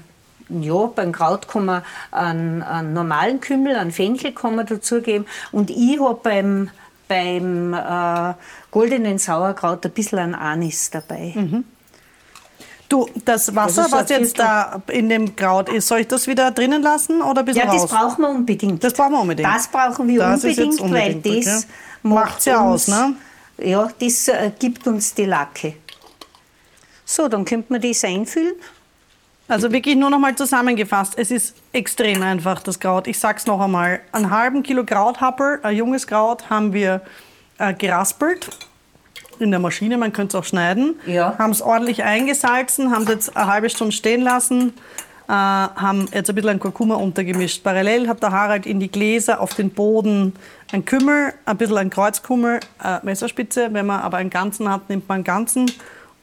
ja, 0.49 0.85
beim 0.95 1.11
Kraut 1.11 1.47
kann 1.47 1.65
man 1.65 1.81
einen, 2.11 2.61
einen 2.61 2.93
normalen 2.93 3.39
Kümmel, 3.39 3.75
einen 3.75 3.91
Fenchel 3.91 4.33
kann 4.33 4.55
man 4.55 4.67
dazugeben. 4.67 5.25
Und 5.51 5.71
ich 5.71 5.99
habe 5.99 6.19
beim, 6.21 6.69
beim 7.07 7.73
äh, 7.73 8.33
goldenen 8.71 9.17
Sauerkraut 9.17 9.85
ein 9.85 9.91
bisschen 9.91 10.19
an 10.19 10.35
Anis 10.35 10.89
dabei. 10.89 11.33
Mhm. 11.35 11.65
Du, 12.87 13.07
das 13.25 13.55
Wasser, 13.55 13.83
das 13.83 13.91
was 13.91 14.09
jetzt 14.09 14.37
da 14.37 14.81
in 14.87 15.09
dem 15.09 15.35
Kraut 15.35 15.69
ist, 15.69 15.87
soll 15.87 16.01
ich 16.01 16.07
das 16.07 16.27
wieder 16.27 16.51
drinnen 16.51 16.83
lassen 16.83 17.21
oder 17.21 17.39
ein 17.39 17.45
bisschen 17.45 17.65
Ja, 17.65 17.73
das 17.73 17.83
raus? 17.83 17.89
brauchen 17.89 18.21
wir 18.21 18.29
unbedingt. 18.29 18.83
Das 18.83 18.93
brauchen 18.93 19.13
wir 19.13 19.21
unbedingt. 19.21 19.49
Das 19.49 19.67
brauchen 19.67 20.07
wir 20.07 20.19
das 20.19 20.43
unbedingt, 20.43 20.79
unbedingt, 20.79 21.25
weil 21.25 21.41
das 21.41 21.63
okay. 21.63 21.67
macht 22.03 22.45
ja 22.45 22.61
aus, 22.61 22.87
ne? 22.87 23.15
Ja, 23.57 23.89
das 23.99 24.27
äh, 24.27 24.51
gibt 24.59 24.85
uns 24.85 25.13
die 25.13 25.25
Lacke. 25.25 25.75
So, 27.05 27.27
dann 27.27 27.45
könnte 27.45 27.71
man 27.71 27.81
das 27.81 28.03
einfüllen. 28.03 28.53
Also 29.47 29.71
wirklich 29.71 29.95
nur 29.95 30.09
noch 30.09 30.17
mal 30.17 30.35
zusammengefasst. 30.35 31.13
Es 31.17 31.29
ist 31.29 31.55
extrem 31.71 32.23
einfach, 32.23 32.61
das 32.63 32.79
Kraut. 32.79 33.07
Ich 33.07 33.19
sag's 33.19 33.45
noch 33.45 33.61
einmal. 33.61 33.99
Einen 34.11 34.31
halben 34.31 34.63
Kilo 34.63 34.83
Krauthappel, 34.83 35.59
ein 35.61 35.75
junges 35.75 36.07
Kraut, 36.07 36.49
haben 36.49 36.73
wir 36.73 37.01
äh, 37.59 37.73
geraspelt 37.73 38.49
in 39.39 39.51
der 39.51 39.59
Maschine, 39.59 39.97
man 39.97 40.13
könnte 40.13 40.37
es 40.37 40.41
auch 40.41 40.47
schneiden. 40.47 40.95
Ja. 41.05 41.37
Haben 41.37 41.51
es 41.51 41.61
ordentlich 41.61 42.03
eingesalzen, 42.03 42.91
haben 42.91 43.03
es 43.03 43.09
jetzt 43.09 43.37
eine 43.37 43.47
halbe 43.47 43.69
Stunde 43.69 43.91
stehen 43.91 44.21
lassen, 44.21 44.73
äh, 45.27 45.31
haben 45.31 46.07
jetzt 46.13 46.29
ein 46.29 46.35
bisschen 46.35 46.51
ein 46.51 46.59
Kurkuma 46.59 46.95
untergemischt. 46.95 47.63
Parallel 47.63 48.07
hat 48.07 48.23
der 48.23 48.31
Harald 48.31 48.65
in 48.65 48.79
die 48.79 48.89
Gläser 48.89 49.41
auf 49.41 49.53
den 49.53 49.71
Boden 49.71 50.33
ein 50.71 50.85
Kümmel, 50.85 51.33
ein 51.45 51.57
bisschen 51.57 51.77
ein 51.77 51.89
Kreuzkümmel, 51.89 52.59
äh, 52.83 52.99
Messerspitze. 53.03 53.69
Wenn 53.71 53.85
man 53.85 54.01
aber 54.01 54.17
einen 54.17 54.29
ganzen 54.29 54.69
hat, 54.69 54.89
nimmt 54.89 55.07
man 55.07 55.15
einen 55.15 55.23
ganzen. 55.23 55.71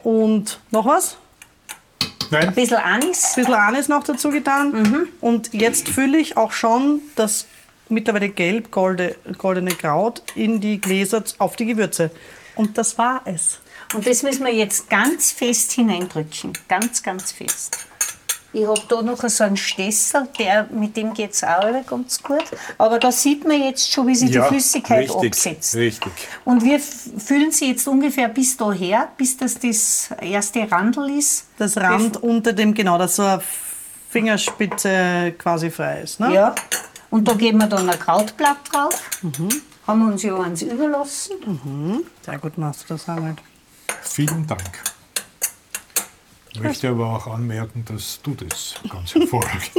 Und 0.03 0.59
noch 0.71 0.85
was? 0.85 1.17
Nein. 2.33 2.49
Ein 2.49 2.55
bisschen 2.55 2.77
Anis. 2.77 3.23
Ein 3.23 3.35
bisschen 3.35 3.53
Anis 3.53 3.87
noch 3.87 4.03
dazu 4.03 4.29
getan. 4.29 4.71
Mhm. 4.71 5.07
Und 5.21 5.53
jetzt 5.53 5.87
fülle 5.87 6.17
ich 6.17 6.35
auch 6.35 6.51
schon 6.51 7.01
das 7.15 7.45
mittlerweile 7.89 8.29
gelb-goldene 8.29 9.75
Kraut 9.75 10.23
in 10.35 10.59
die 10.59 10.81
Gläser 10.81 11.23
auf 11.37 11.55
die 11.55 11.65
Gewürze. 11.65 12.11
Und 12.55 12.77
das 12.77 12.97
war 12.97 13.21
es. 13.25 13.59
Und 13.93 14.07
das 14.07 14.23
müssen 14.23 14.45
wir 14.45 14.53
jetzt 14.53 14.89
ganz 14.89 15.31
fest 15.31 15.71
hineindrücken. 15.73 16.53
Ganz, 16.67 17.03
ganz 17.03 17.31
fest. 17.31 17.87
Ich 18.53 18.67
habe 18.67 18.81
da 18.87 19.01
noch 19.01 19.17
so 19.27 19.43
einen 19.43 19.57
Stessel, 19.57 20.27
der, 20.37 20.67
mit 20.71 20.95
dem 20.95 21.13
geht 21.13 21.31
es 21.31 21.43
auch 21.43 21.85
ganz 21.87 22.21
gut. 22.21 22.43
Aber 22.77 22.99
da 22.99 23.11
sieht 23.11 23.47
man 23.47 23.59
jetzt 23.59 23.91
schon, 23.91 24.05
wie 24.05 24.15
sich 24.15 24.29
ja, 24.29 24.43
die 24.43 24.47
Flüssigkeit 24.47 25.09
richtig, 25.09 25.31
absetzt. 25.31 25.75
Richtig. 25.75 26.11
Und 26.45 26.63
wir 26.63 26.79
füllen 26.79 27.51
sie 27.51 27.71
jetzt 27.71 27.87
ungefähr 27.87 28.29
bis 28.29 28.55
daher, 28.55 29.09
bis 29.17 29.35
das 29.37 29.57
das 29.57 30.11
erste 30.21 30.71
Randel 30.71 31.17
ist. 31.17 31.47
Das 31.57 31.75
Rand 31.77 32.21
unter 32.21 32.53
dem, 32.53 32.75
genau, 32.75 32.99
dass 32.99 33.15
so 33.15 33.23
eine 33.23 33.41
Fingerspitze 34.11 35.33
quasi 35.39 35.71
frei 35.71 36.01
ist. 36.01 36.19
Ne? 36.19 36.35
Ja. 36.35 36.53
Und 37.09 37.27
da 37.27 37.33
geben 37.33 37.57
wir 37.57 37.67
dann 37.67 37.89
ein 37.89 37.99
Krautblatt 37.99 38.57
drauf. 38.71 39.01
Mhm. 39.23 39.49
Haben 39.87 40.05
wir 40.05 40.13
uns 40.13 40.21
ja 40.21 40.39
eins 40.39 40.61
überlassen. 40.61 41.37
Mhm. 41.45 42.03
Sehr 42.21 42.37
gut 42.37 42.57
machst 42.59 42.83
du 42.83 42.93
das, 42.93 43.07
Harald. 43.07 43.39
Vielen 44.03 44.45
Dank. 44.45 44.92
Ich 46.53 46.61
möchte 46.61 46.89
aber 46.89 47.07
auch 47.07 47.27
anmerken, 47.27 47.83
dass 47.85 48.19
du 48.21 48.35
das 48.35 48.75
ganz 48.89 49.15
hervorragend 49.15 49.71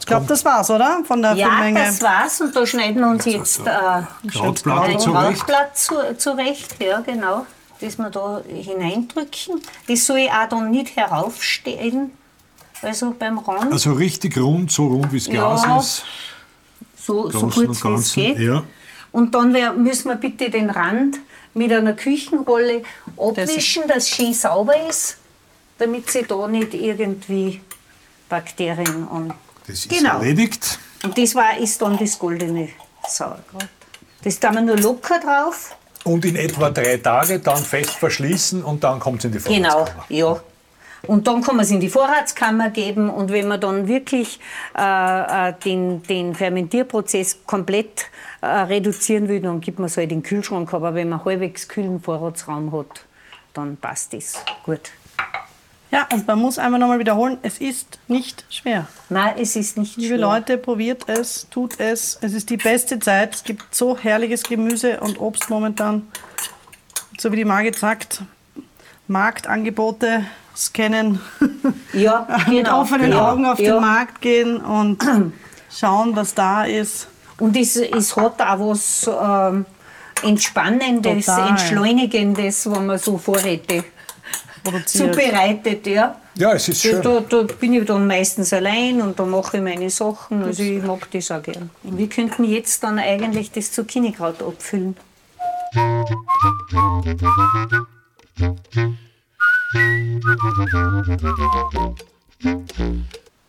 Ich 0.00 0.06
glaube, 0.06 0.26
das 0.26 0.44
war's, 0.44 0.70
oder? 0.70 1.02
Von 1.04 1.22
der 1.22 1.34
ja, 1.34 1.48
Füllmenge. 1.48 1.80
das 1.80 2.02
war's. 2.02 2.40
Und 2.40 2.56
da 2.56 2.66
schneiden 2.66 3.00
wir 3.00 3.08
uns 3.08 3.26
jetzt 3.26 3.66
äh, 3.66 3.70
ein 3.70 4.06
Krautblatt 4.28 5.76
zu, 5.76 5.94
zurecht. 6.16 6.76
Ja, 6.82 7.00
genau. 7.00 7.46
Das 7.80 7.98
wir 7.98 8.10
da 8.10 8.42
hineindrücken. 8.48 9.60
Das 9.86 10.06
soll 10.06 10.18
ich 10.18 10.30
auch 10.30 10.48
dann 10.48 10.70
nicht 10.70 10.96
heraufstehen. 10.96 12.10
Also 12.82 13.14
beim 13.18 13.38
Rand. 13.38 13.72
Also 13.72 13.92
richtig 13.92 14.38
rund, 14.38 14.72
so 14.72 14.86
rund 14.86 15.12
wie 15.12 15.18
es 15.18 15.28
Glas 15.28 15.64
ja, 15.64 15.78
ist. 15.78 16.04
So, 16.96 17.30
so 17.30 17.48
kurz 17.48 17.84
wie 17.84 17.94
es 17.94 18.12
geht. 18.14 18.38
Ja. 18.38 18.62
Und 19.12 19.34
dann 19.34 19.52
müssen 19.82 20.08
wir 20.08 20.16
bitte 20.16 20.50
den 20.50 20.70
Rand 20.70 21.18
mit 21.54 21.72
einer 21.72 21.94
Küchenrolle 21.94 22.82
abwischen, 23.16 23.86
dass 23.88 24.04
es 24.04 24.08
schön 24.08 24.32
sauber 24.32 24.74
ist, 24.88 25.19
damit 25.80 26.10
sie 26.10 26.24
da 26.24 26.46
nicht 26.46 26.74
irgendwie 26.74 27.60
Bakterien 28.28 29.08
an. 29.08 29.32
Das 29.66 29.86
ist 29.86 29.88
genau. 29.88 30.18
erledigt. 30.18 30.78
Und 31.02 31.16
das 31.16 31.34
war, 31.34 31.56
ist 31.58 31.80
dann 31.80 31.98
das 31.98 32.18
goldene 32.18 32.68
Sauerkraut. 33.08 33.68
Das 34.22 34.38
tun 34.38 34.54
wir 34.54 34.60
nur 34.60 34.76
locker 34.76 35.18
drauf. 35.18 35.76
Und 36.04 36.24
in 36.24 36.36
etwa 36.36 36.70
drei 36.70 36.98
Tage 36.98 37.40
dann 37.40 37.62
fest 37.62 37.90
verschließen 37.92 38.62
und 38.62 38.84
dann 38.84 39.00
kommt 39.00 39.20
es 39.20 39.26
in 39.26 39.32
die 39.32 39.38
Vorratskammer. 39.38 39.84
Genau, 40.08 40.08
ja. 40.08 40.40
Und 41.06 41.26
dann 41.26 41.42
kann 41.42 41.56
man 41.56 41.64
es 41.64 41.70
in 41.70 41.80
die 41.80 41.88
Vorratskammer 41.88 42.70
geben 42.70 43.08
und 43.08 43.32
wenn 43.32 43.48
man 43.48 43.60
dann 43.60 43.88
wirklich 43.88 44.38
äh, 44.76 45.48
äh 45.48 45.54
den, 45.64 46.02
den 46.02 46.34
Fermentierprozess 46.34 47.38
komplett 47.46 48.06
äh, 48.42 48.46
reduzieren 48.46 49.28
will, 49.28 49.40
dann 49.40 49.62
gibt 49.62 49.78
man 49.78 49.86
es 49.86 49.96
halt 49.96 50.12
in 50.12 50.20
den 50.20 50.22
Kühlschrank. 50.22 50.72
Aber 50.74 50.94
wenn 50.94 51.08
man 51.08 51.24
halbwegs 51.24 51.68
kühlen 51.68 52.00
Vorratsraum 52.00 52.70
hat, 52.72 53.06
dann 53.54 53.78
passt 53.78 54.12
das 54.12 54.44
gut. 54.62 54.90
Ja, 55.90 56.06
und 56.12 56.26
man 56.26 56.38
muss 56.38 56.58
einfach 56.58 56.78
nochmal 56.78 57.00
wiederholen, 57.00 57.38
es 57.42 57.58
ist 57.58 57.98
nicht 58.06 58.44
schwer. 58.48 58.86
Nein, 59.08 59.34
es 59.38 59.56
ist 59.56 59.76
nicht 59.76 59.96
Liebe 59.96 60.08
schwer. 60.08 60.16
Liebe 60.18 60.28
Leute, 60.28 60.58
probiert 60.58 61.08
es, 61.08 61.48
tut 61.50 61.80
es. 61.80 62.16
Es 62.20 62.32
ist 62.32 62.48
die 62.48 62.56
beste 62.56 63.00
Zeit. 63.00 63.34
Es 63.34 63.44
gibt 63.44 63.74
so 63.74 63.98
herrliches 63.98 64.44
Gemüse 64.44 65.00
und 65.00 65.20
Obst 65.20 65.50
momentan. 65.50 66.06
So 67.18 67.32
wie 67.32 67.36
die 67.36 67.44
Margit 67.44 67.76
sagt, 67.76 68.22
Marktangebote 69.08 70.24
scannen. 70.56 71.20
Ja, 71.92 72.26
genau. 72.46 72.50
Mit 72.50 72.68
offenen 72.68 73.10
genau. 73.10 73.30
Augen 73.30 73.46
auf 73.46 73.58
ja. 73.58 73.74
den 73.74 73.80
Markt 73.80 74.20
gehen 74.20 74.58
und 74.58 75.04
schauen, 75.70 76.14
was 76.14 76.34
da 76.34 76.64
ist. 76.64 77.08
Und 77.38 77.56
es, 77.56 77.76
es 77.76 78.16
hat 78.16 78.40
auch 78.40 78.70
was 78.70 79.10
ähm, 79.10 79.66
Entspannendes, 80.22 81.26
Total. 81.26 81.48
Entschleunigendes, 81.48 82.70
wenn 82.70 82.86
man 82.86 82.98
so 82.98 83.18
Vorräte 83.18 83.84
produziert. 84.62 85.14
zubereitet. 85.14 85.86
Ja. 85.86 86.16
ja, 86.34 86.52
es 86.52 86.68
ist 86.68 86.82
schön. 86.82 87.02
Da, 87.02 87.20
da, 87.20 87.42
bin 87.42 87.74
ich 87.74 87.84
dann 87.84 88.06
meistens 88.06 88.52
allein 88.52 89.00
und 89.00 89.18
da 89.18 89.24
mache 89.24 89.58
ich 89.58 89.62
meine 89.62 89.90
Sachen. 89.90 90.42
Also 90.44 90.62
ich 90.62 90.82
mag 90.82 91.10
das 91.10 91.30
auch 91.30 91.42
gern. 91.42 91.70
Und 91.82 91.98
wir 91.98 92.08
könnten 92.08 92.44
jetzt 92.44 92.82
dann 92.82 92.98
eigentlich 92.98 93.50
das 93.52 93.72
Zucchini-Kraut 93.72 94.42
abfüllen. 94.42 94.96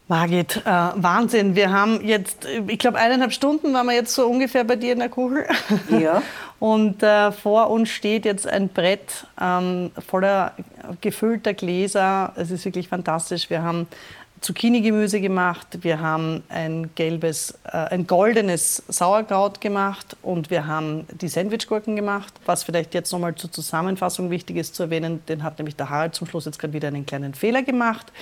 Margit, 0.07 0.57
äh, 0.66 0.70
Wahnsinn. 0.95 1.55
Wir 1.55 1.72
haben 1.72 2.05
jetzt, 2.05 2.45
ich 2.68 2.80
glaube, 2.80 2.97
eineinhalb 2.97 3.32
Stunden 3.32 3.74
waren 3.74 3.86
wir 3.86 3.93
jetzt 3.93 4.14
so 4.14 4.28
ungefähr 4.28 4.66
bei 4.66 4.76
dir 4.76 4.93
in 4.93 4.99
der 4.99 5.09
Kugel. 5.09 5.45
Ja. 5.89 6.22
Und 6.62 7.01
äh, 7.01 7.32
vor 7.32 7.72
uns 7.72 7.89
steht 7.89 8.24
jetzt 8.24 8.47
ein 8.47 8.70
Brett 8.70 9.26
ähm, 9.41 9.89
voller 9.97 10.53
gefüllter 11.01 11.55
Gläser. 11.55 12.34
Es 12.36 12.51
ist 12.51 12.66
wirklich 12.66 12.88
fantastisch. 12.88 13.49
Wir 13.49 13.64
haben 13.64 13.88
Zucchini-Gemüse 14.41 15.22
gemacht, 15.22 15.80
wir 15.82 16.01
haben 16.01 16.43
ein 16.49 16.91
gelbes, 16.93 17.57
äh, 17.64 17.78
ein 17.78 18.05
goldenes 18.05 18.84
Sauerkraut 18.88 19.59
gemacht 19.59 20.16
und 20.22 20.51
wir 20.51 20.68
haben 20.68 21.07
die 21.20 21.30
Sandwichgurken 21.30 21.95
gemacht. 21.95 22.32
Was 22.45 22.62
vielleicht 22.62 22.93
jetzt 22.93 23.12
nochmal 23.12 23.34
zur 23.34 23.51
Zusammenfassung 23.51 24.30
wichtig 24.30 24.57
ist 24.57 24.76
zu 24.76 24.84
erwähnen, 24.84 25.26
den 25.30 25.41
hat 25.41 25.57
nämlich 25.57 25.76
der 25.76 25.89
Harald 25.89 26.14
zum 26.14 26.28
Schluss 26.28 26.45
jetzt 26.45 26.59
gerade 26.59 26.74
wieder 26.74 26.89
einen 26.89 27.07
kleinen 27.07 27.34
Fehler 27.34 27.64
gemacht. 27.64 28.14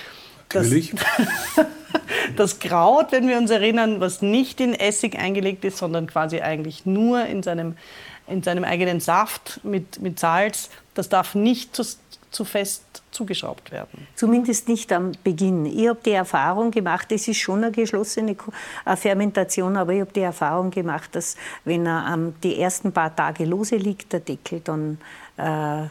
Natürlich. 0.48 0.94
Das, 0.94 1.66
das 2.36 2.58
Kraut, 2.58 3.12
wenn 3.12 3.28
wir 3.28 3.36
uns 3.36 3.50
erinnern, 3.50 4.00
was 4.00 4.22
nicht 4.22 4.60
in 4.60 4.72
Essig 4.72 5.18
eingelegt 5.18 5.62
ist, 5.66 5.76
sondern 5.76 6.06
quasi 6.06 6.40
eigentlich 6.40 6.86
nur 6.86 7.26
in 7.26 7.42
seinem, 7.42 7.76
in 8.30 8.42
seinem 8.42 8.64
eigenen 8.64 9.00
Saft 9.00 9.60
mit, 9.64 10.00
mit 10.00 10.18
Salz, 10.18 10.70
das 10.94 11.08
darf 11.08 11.34
nicht 11.34 11.74
zu, 11.74 11.84
zu 12.30 12.44
fest 12.44 13.02
zugeschraubt 13.10 13.72
werden. 13.72 14.06
Zumindest 14.14 14.68
nicht 14.68 14.92
am 14.92 15.12
Beginn. 15.24 15.66
Ich 15.66 15.88
habe 15.88 15.98
die 16.04 16.12
Erfahrung 16.12 16.70
gemacht, 16.70 17.10
es 17.10 17.26
ist 17.26 17.38
schon 17.38 17.64
eine 17.64 17.72
geschlossene 17.72 18.36
Fermentation, 18.96 19.76
aber 19.76 19.92
ich 19.92 20.00
habe 20.00 20.12
die 20.12 20.20
Erfahrung 20.20 20.70
gemacht, 20.70 21.14
dass 21.14 21.36
wenn 21.64 21.86
er 21.86 22.32
die 22.42 22.60
ersten 22.60 22.92
paar 22.92 23.14
Tage 23.14 23.44
lose 23.44 23.76
liegt, 23.76 24.12
der 24.12 24.20
Deckel, 24.20 24.60
dann 24.60 24.98
äh, 25.36 25.88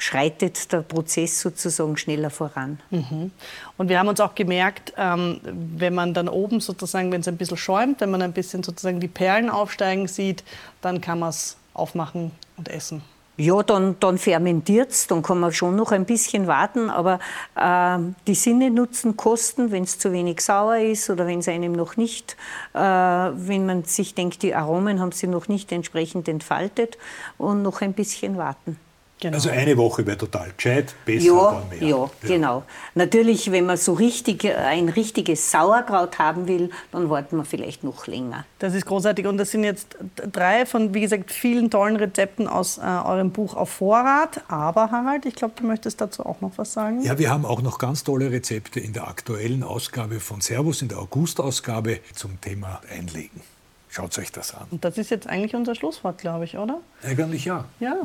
schreitet 0.00 0.72
der 0.72 0.80
Prozess 0.80 1.40
sozusagen 1.40 1.96
schneller 1.96 2.30
voran. 2.30 2.80
Mhm. 2.90 3.30
Und 3.76 3.88
wir 3.88 3.98
haben 3.98 4.08
uns 4.08 4.20
auch 4.20 4.34
gemerkt, 4.34 4.94
ähm, 4.96 5.40
wenn 5.44 5.94
man 5.94 6.14
dann 6.14 6.28
oben 6.28 6.60
sozusagen, 6.60 7.12
wenn 7.12 7.20
es 7.20 7.28
ein 7.28 7.36
bisschen 7.36 7.58
schäumt, 7.58 8.00
wenn 8.00 8.10
man 8.10 8.22
ein 8.22 8.32
bisschen 8.32 8.62
sozusagen 8.62 9.00
die 9.00 9.08
Perlen 9.08 9.50
aufsteigen 9.50 10.08
sieht, 10.08 10.42
dann 10.80 11.00
kann 11.02 11.18
man 11.18 11.30
es 11.30 11.56
aufmachen 11.74 12.32
und 12.56 12.68
essen. 12.68 13.02
Ja, 13.36 13.62
dann, 13.62 13.96
dann 14.00 14.18
fermentiert 14.18 14.90
es, 14.90 15.06
dann 15.06 15.22
kann 15.22 15.40
man 15.40 15.50
schon 15.50 15.74
noch 15.74 15.92
ein 15.92 16.04
bisschen 16.04 16.46
warten, 16.46 16.90
aber 16.90 17.20
äh, 17.56 17.98
die 18.26 18.34
Sinne 18.34 18.70
nutzen 18.70 19.16
Kosten, 19.16 19.70
wenn 19.70 19.84
es 19.84 19.98
zu 19.98 20.12
wenig 20.12 20.42
sauer 20.42 20.76
ist 20.76 21.08
oder 21.08 21.26
wenn 21.26 21.38
es 21.38 21.48
einem 21.48 21.72
noch 21.72 21.96
nicht, 21.96 22.36
äh, 22.74 22.78
wenn 22.78 23.64
man 23.64 23.84
sich 23.84 24.14
denkt, 24.14 24.42
die 24.42 24.54
Aromen 24.54 25.00
haben 25.00 25.12
sie 25.12 25.26
noch 25.26 25.48
nicht 25.48 25.72
entsprechend 25.72 26.28
entfaltet 26.28 26.98
und 27.38 27.62
noch 27.62 27.80
ein 27.80 27.94
bisschen 27.94 28.36
warten. 28.36 28.78
Genau. 29.20 29.34
Also 29.34 29.50
eine 29.50 29.76
Woche 29.76 30.06
wäre 30.06 30.16
total 30.16 30.50
gescheit, 30.56 30.94
besser 31.04 31.26
ja, 31.26 31.62
mehr. 31.68 31.82
Ja, 31.82 31.96
ja, 31.96 32.10
genau. 32.22 32.62
Natürlich, 32.94 33.52
wenn 33.52 33.66
man 33.66 33.76
so 33.76 33.92
richtig 33.92 34.46
ein 34.46 34.88
richtiges 34.88 35.50
Sauerkraut 35.50 36.18
haben 36.18 36.48
will, 36.48 36.70
dann 36.90 37.10
warten 37.10 37.36
wir 37.36 37.44
vielleicht 37.44 37.84
noch 37.84 38.06
länger. 38.06 38.46
Das 38.58 38.74
ist 38.74 38.86
großartig 38.86 39.26
und 39.26 39.36
das 39.36 39.50
sind 39.50 39.64
jetzt 39.64 39.96
drei 40.32 40.64
von, 40.64 40.94
wie 40.94 41.02
gesagt, 41.02 41.32
vielen 41.32 41.70
tollen 41.70 41.96
Rezepten 41.96 42.48
aus 42.48 42.78
äh, 42.78 42.80
eurem 42.80 43.30
Buch 43.30 43.54
auf 43.54 43.68
Vorrat. 43.68 44.40
Aber 44.48 44.90
Harald, 44.90 45.26
ich 45.26 45.34
glaube, 45.34 45.52
du 45.54 45.66
möchtest 45.66 46.00
dazu 46.00 46.24
auch 46.24 46.40
noch 46.40 46.52
was 46.56 46.72
sagen. 46.72 47.02
Ja, 47.02 47.18
wir 47.18 47.30
haben 47.30 47.44
auch 47.44 47.60
noch 47.60 47.78
ganz 47.78 48.04
tolle 48.04 48.30
Rezepte 48.30 48.80
in 48.80 48.94
der 48.94 49.06
aktuellen 49.06 49.62
Ausgabe 49.62 50.18
von 50.20 50.40
Servus, 50.40 50.80
in 50.80 50.88
der 50.88 50.98
August-Ausgabe 50.98 52.00
zum 52.14 52.40
Thema 52.40 52.80
Einlegen. 52.90 53.42
Schaut 53.90 54.16
euch 54.18 54.30
das 54.30 54.54
an. 54.54 54.66
Und 54.70 54.84
das 54.84 54.96
ist 54.98 55.10
jetzt 55.10 55.26
eigentlich 55.26 55.54
unser 55.54 55.74
Schlusswort, 55.74 56.18
glaube 56.18 56.44
ich, 56.44 56.56
oder? 56.56 56.80
Eigentlich 57.02 57.44
ja. 57.44 57.64
Ja. 57.80 57.96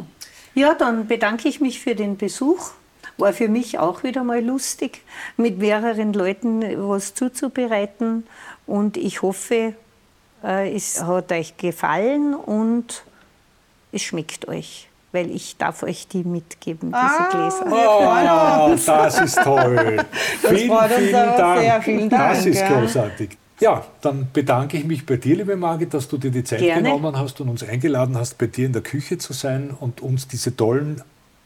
Ja, 0.56 0.74
dann 0.74 1.08
bedanke 1.08 1.47
ich 1.47 1.62
mich 1.62 1.80
für 1.80 1.95
den 1.95 2.18
Besuch. 2.18 2.72
War 3.18 3.34
für 3.34 3.47
mich 3.47 3.78
auch 3.78 4.03
wieder 4.03 4.24
mal 4.24 4.43
lustig, 4.43 5.01
mit 5.38 5.60
mehreren 5.60 6.12
Leuten 6.14 6.64
was 6.89 7.14
zuzubereiten. 7.14 8.26
Und 8.66 8.97
ich 8.97 9.22
hoffe, 9.22 9.74
äh, 10.43 10.76
es 10.76 11.03
hat 11.03 11.32
euch 11.32 11.56
gefallen 11.58 12.34
und 12.34 13.03
es 13.91 14.01
schmeckt 14.01 14.47
euch 14.47 14.89
weil 15.16 15.32
ich 15.32 15.56
darf 15.56 15.82
euch 15.82 16.10
die 16.10 16.26
mitgeben, 16.26 16.92
diese 16.92 17.01
ah, 17.01 17.30
Gläser. 17.32 17.66
Oh, 17.71 18.75
das 18.86 19.21
ist 19.21 19.42
toll. 19.42 20.05
Das 20.42 20.51
vielen, 20.51 20.89
vielen 20.89 21.12
Dank. 21.38 21.62
Sehr, 21.62 21.82
vielen 21.82 22.09
Dank. 22.09 22.34
Das 22.36 22.46
ist 22.46 22.66
großartig. 22.66 23.38
Ja, 23.60 23.86
dann 24.02 24.28
bedanke 24.34 24.78
ich 24.78 24.84
mich 24.84 25.06
bei 25.06 25.16
dir, 25.16 25.38
liebe 25.38 25.56
Margit, 25.56 25.94
dass 25.94 26.08
du 26.10 26.18
dir 26.18 26.32
die 26.32 26.44
Zeit 26.44 26.60
Gerne. 26.60 26.84
genommen 26.84 27.18
hast 27.18 27.40
und 27.40 27.50
uns 27.50 27.64
eingeladen 27.64 28.18
hast, 28.18 28.38
bei 28.38 28.48
dir 28.48 28.66
in 28.66 28.74
der 28.74 28.82
Küche 28.82 29.18
zu 29.18 29.32
sein 29.32 29.72
und 29.80 30.02
uns 30.02 30.28
diese 30.28 30.56
tollen 30.56 31.02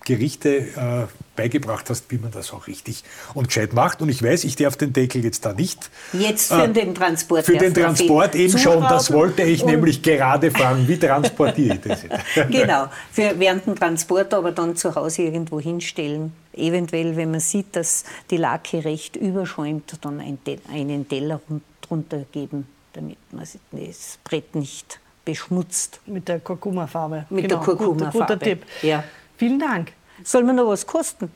Gerichte 0.05 0.57
äh, 0.57 1.05
beigebracht 1.35 1.87
hast, 1.89 2.09
wie 2.09 2.17
man 2.17 2.31
das 2.31 2.51
auch 2.51 2.65
richtig 2.65 3.03
und 3.35 3.47
gescheit 3.47 3.73
macht. 3.73 4.01
Und 4.01 4.09
ich 4.09 4.23
weiß, 4.23 4.43
ich 4.43 4.55
darf 4.55 4.75
den 4.75 4.91
Deckel 4.91 5.23
jetzt 5.23 5.45
da 5.45 5.53
nicht. 5.53 5.91
Jetzt 6.13 6.51
für 6.51 6.63
äh, 6.63 6.69
den 6.69 6.95
Transport. 6.95 7.45
Für 7.45 7.57
den 7.57 7.73
Transport 7.73 8.33
eben 8.33 8.57
schon. 8.57 8.81
Das 8.81 9.13
wollte 9.13 9.43
ich 9.43 9.63
nämlich 9.63 10.01
gerade 10.01 10.49
fragen. 10.49 10.87
Wie 10.87 10.97
transportiere 10.97 11.75
ich 11.75 11.81
das 11.81 12.03
jetzt? 12.35 12.51
genau, 12.51 12.87
für, 13.11 13.35
während 13.37 13.67
dem 13.67 13.75
Transport 13.75 14.33
aber 14.33 14.51
dann 14.51 14.75
zu 14.75 14.95
Hause 14.95 15.23
irgendwo 15.23 15.59
hinstellen. 15.59 16.33
Eventuell, 16.53 17.15
wenn 17.15 17.29
man 17.29 17.39
sieht, 17.39 17.75
dass 17.75 18.03
die 18.31 18.37
Lacke 18.37 18.83
recht 18.83 19.15
überschäumt, 19.15 19.93
dann 20.01 20.19
einen 20.19 21.07
Teller 21.07 21.39
runter 21.47 21.68
drunter 21.89 22.25
geben, 22.31 22.67
damit 22.93 23.17
man 23.31 23.45
das 23.71 24.19
Brett 24.23 24.55
nicht 24.55 24.99
beschmutzt. 25.25 25.99
Mit 26.05 26.27
der 26.27 26.39
Kurkuma-Farbe. 26.39 27.25
Mit 27.29 27.43
genau. 27.43 27.57
der 27.57 27.65
Kurkuma-Farbe. 27.65 28.11
Guter, 28.11 28.35
guter 28.35 28.39
Tipp. 28.39 28.65
Ja. 28.81 29.03
Vielen 29.37 29.59
Dank. 29.59 29.93
Soll 30.23 30.43
mir 30.43 30.53
noch 30.53 30.67
was 30.67 30.85
kosten? 30.85 31.31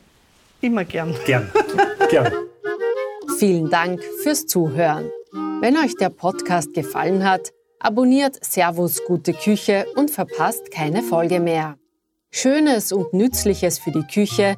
Immer 0.62 0.86
gern. 0.86 1.16
Gern. 1.26 1.52
gern. 2.10 2.32
Vielen 3.38 3.70
Dank 3.70 4.02
fürs 4.22 4.46
Zuhören. 4.46 5.10
Wenn 5.62 5.78
euch 5.78 5.96
der 5.96 6.10
Podcast 6.10 6.74
gefallen 6.74 7.24
hat, 7.24 7.52
abonniert 7.80 8.44
Servus 8.44 9.04
Gute 9.06 9.34
Küche 9.34 9.86
und 9.96 10.12
verpasst 10.12 10.72
keine 10.72 11.02
Folge 11.02 11.40
mehr. 11.40 11.78
Schönes 12.32 12.92
und 12.92 13.14
Nützliches 13.14 13.80
für 13.80 13.92
die 13.92 14.04
Küche 14.04 14.58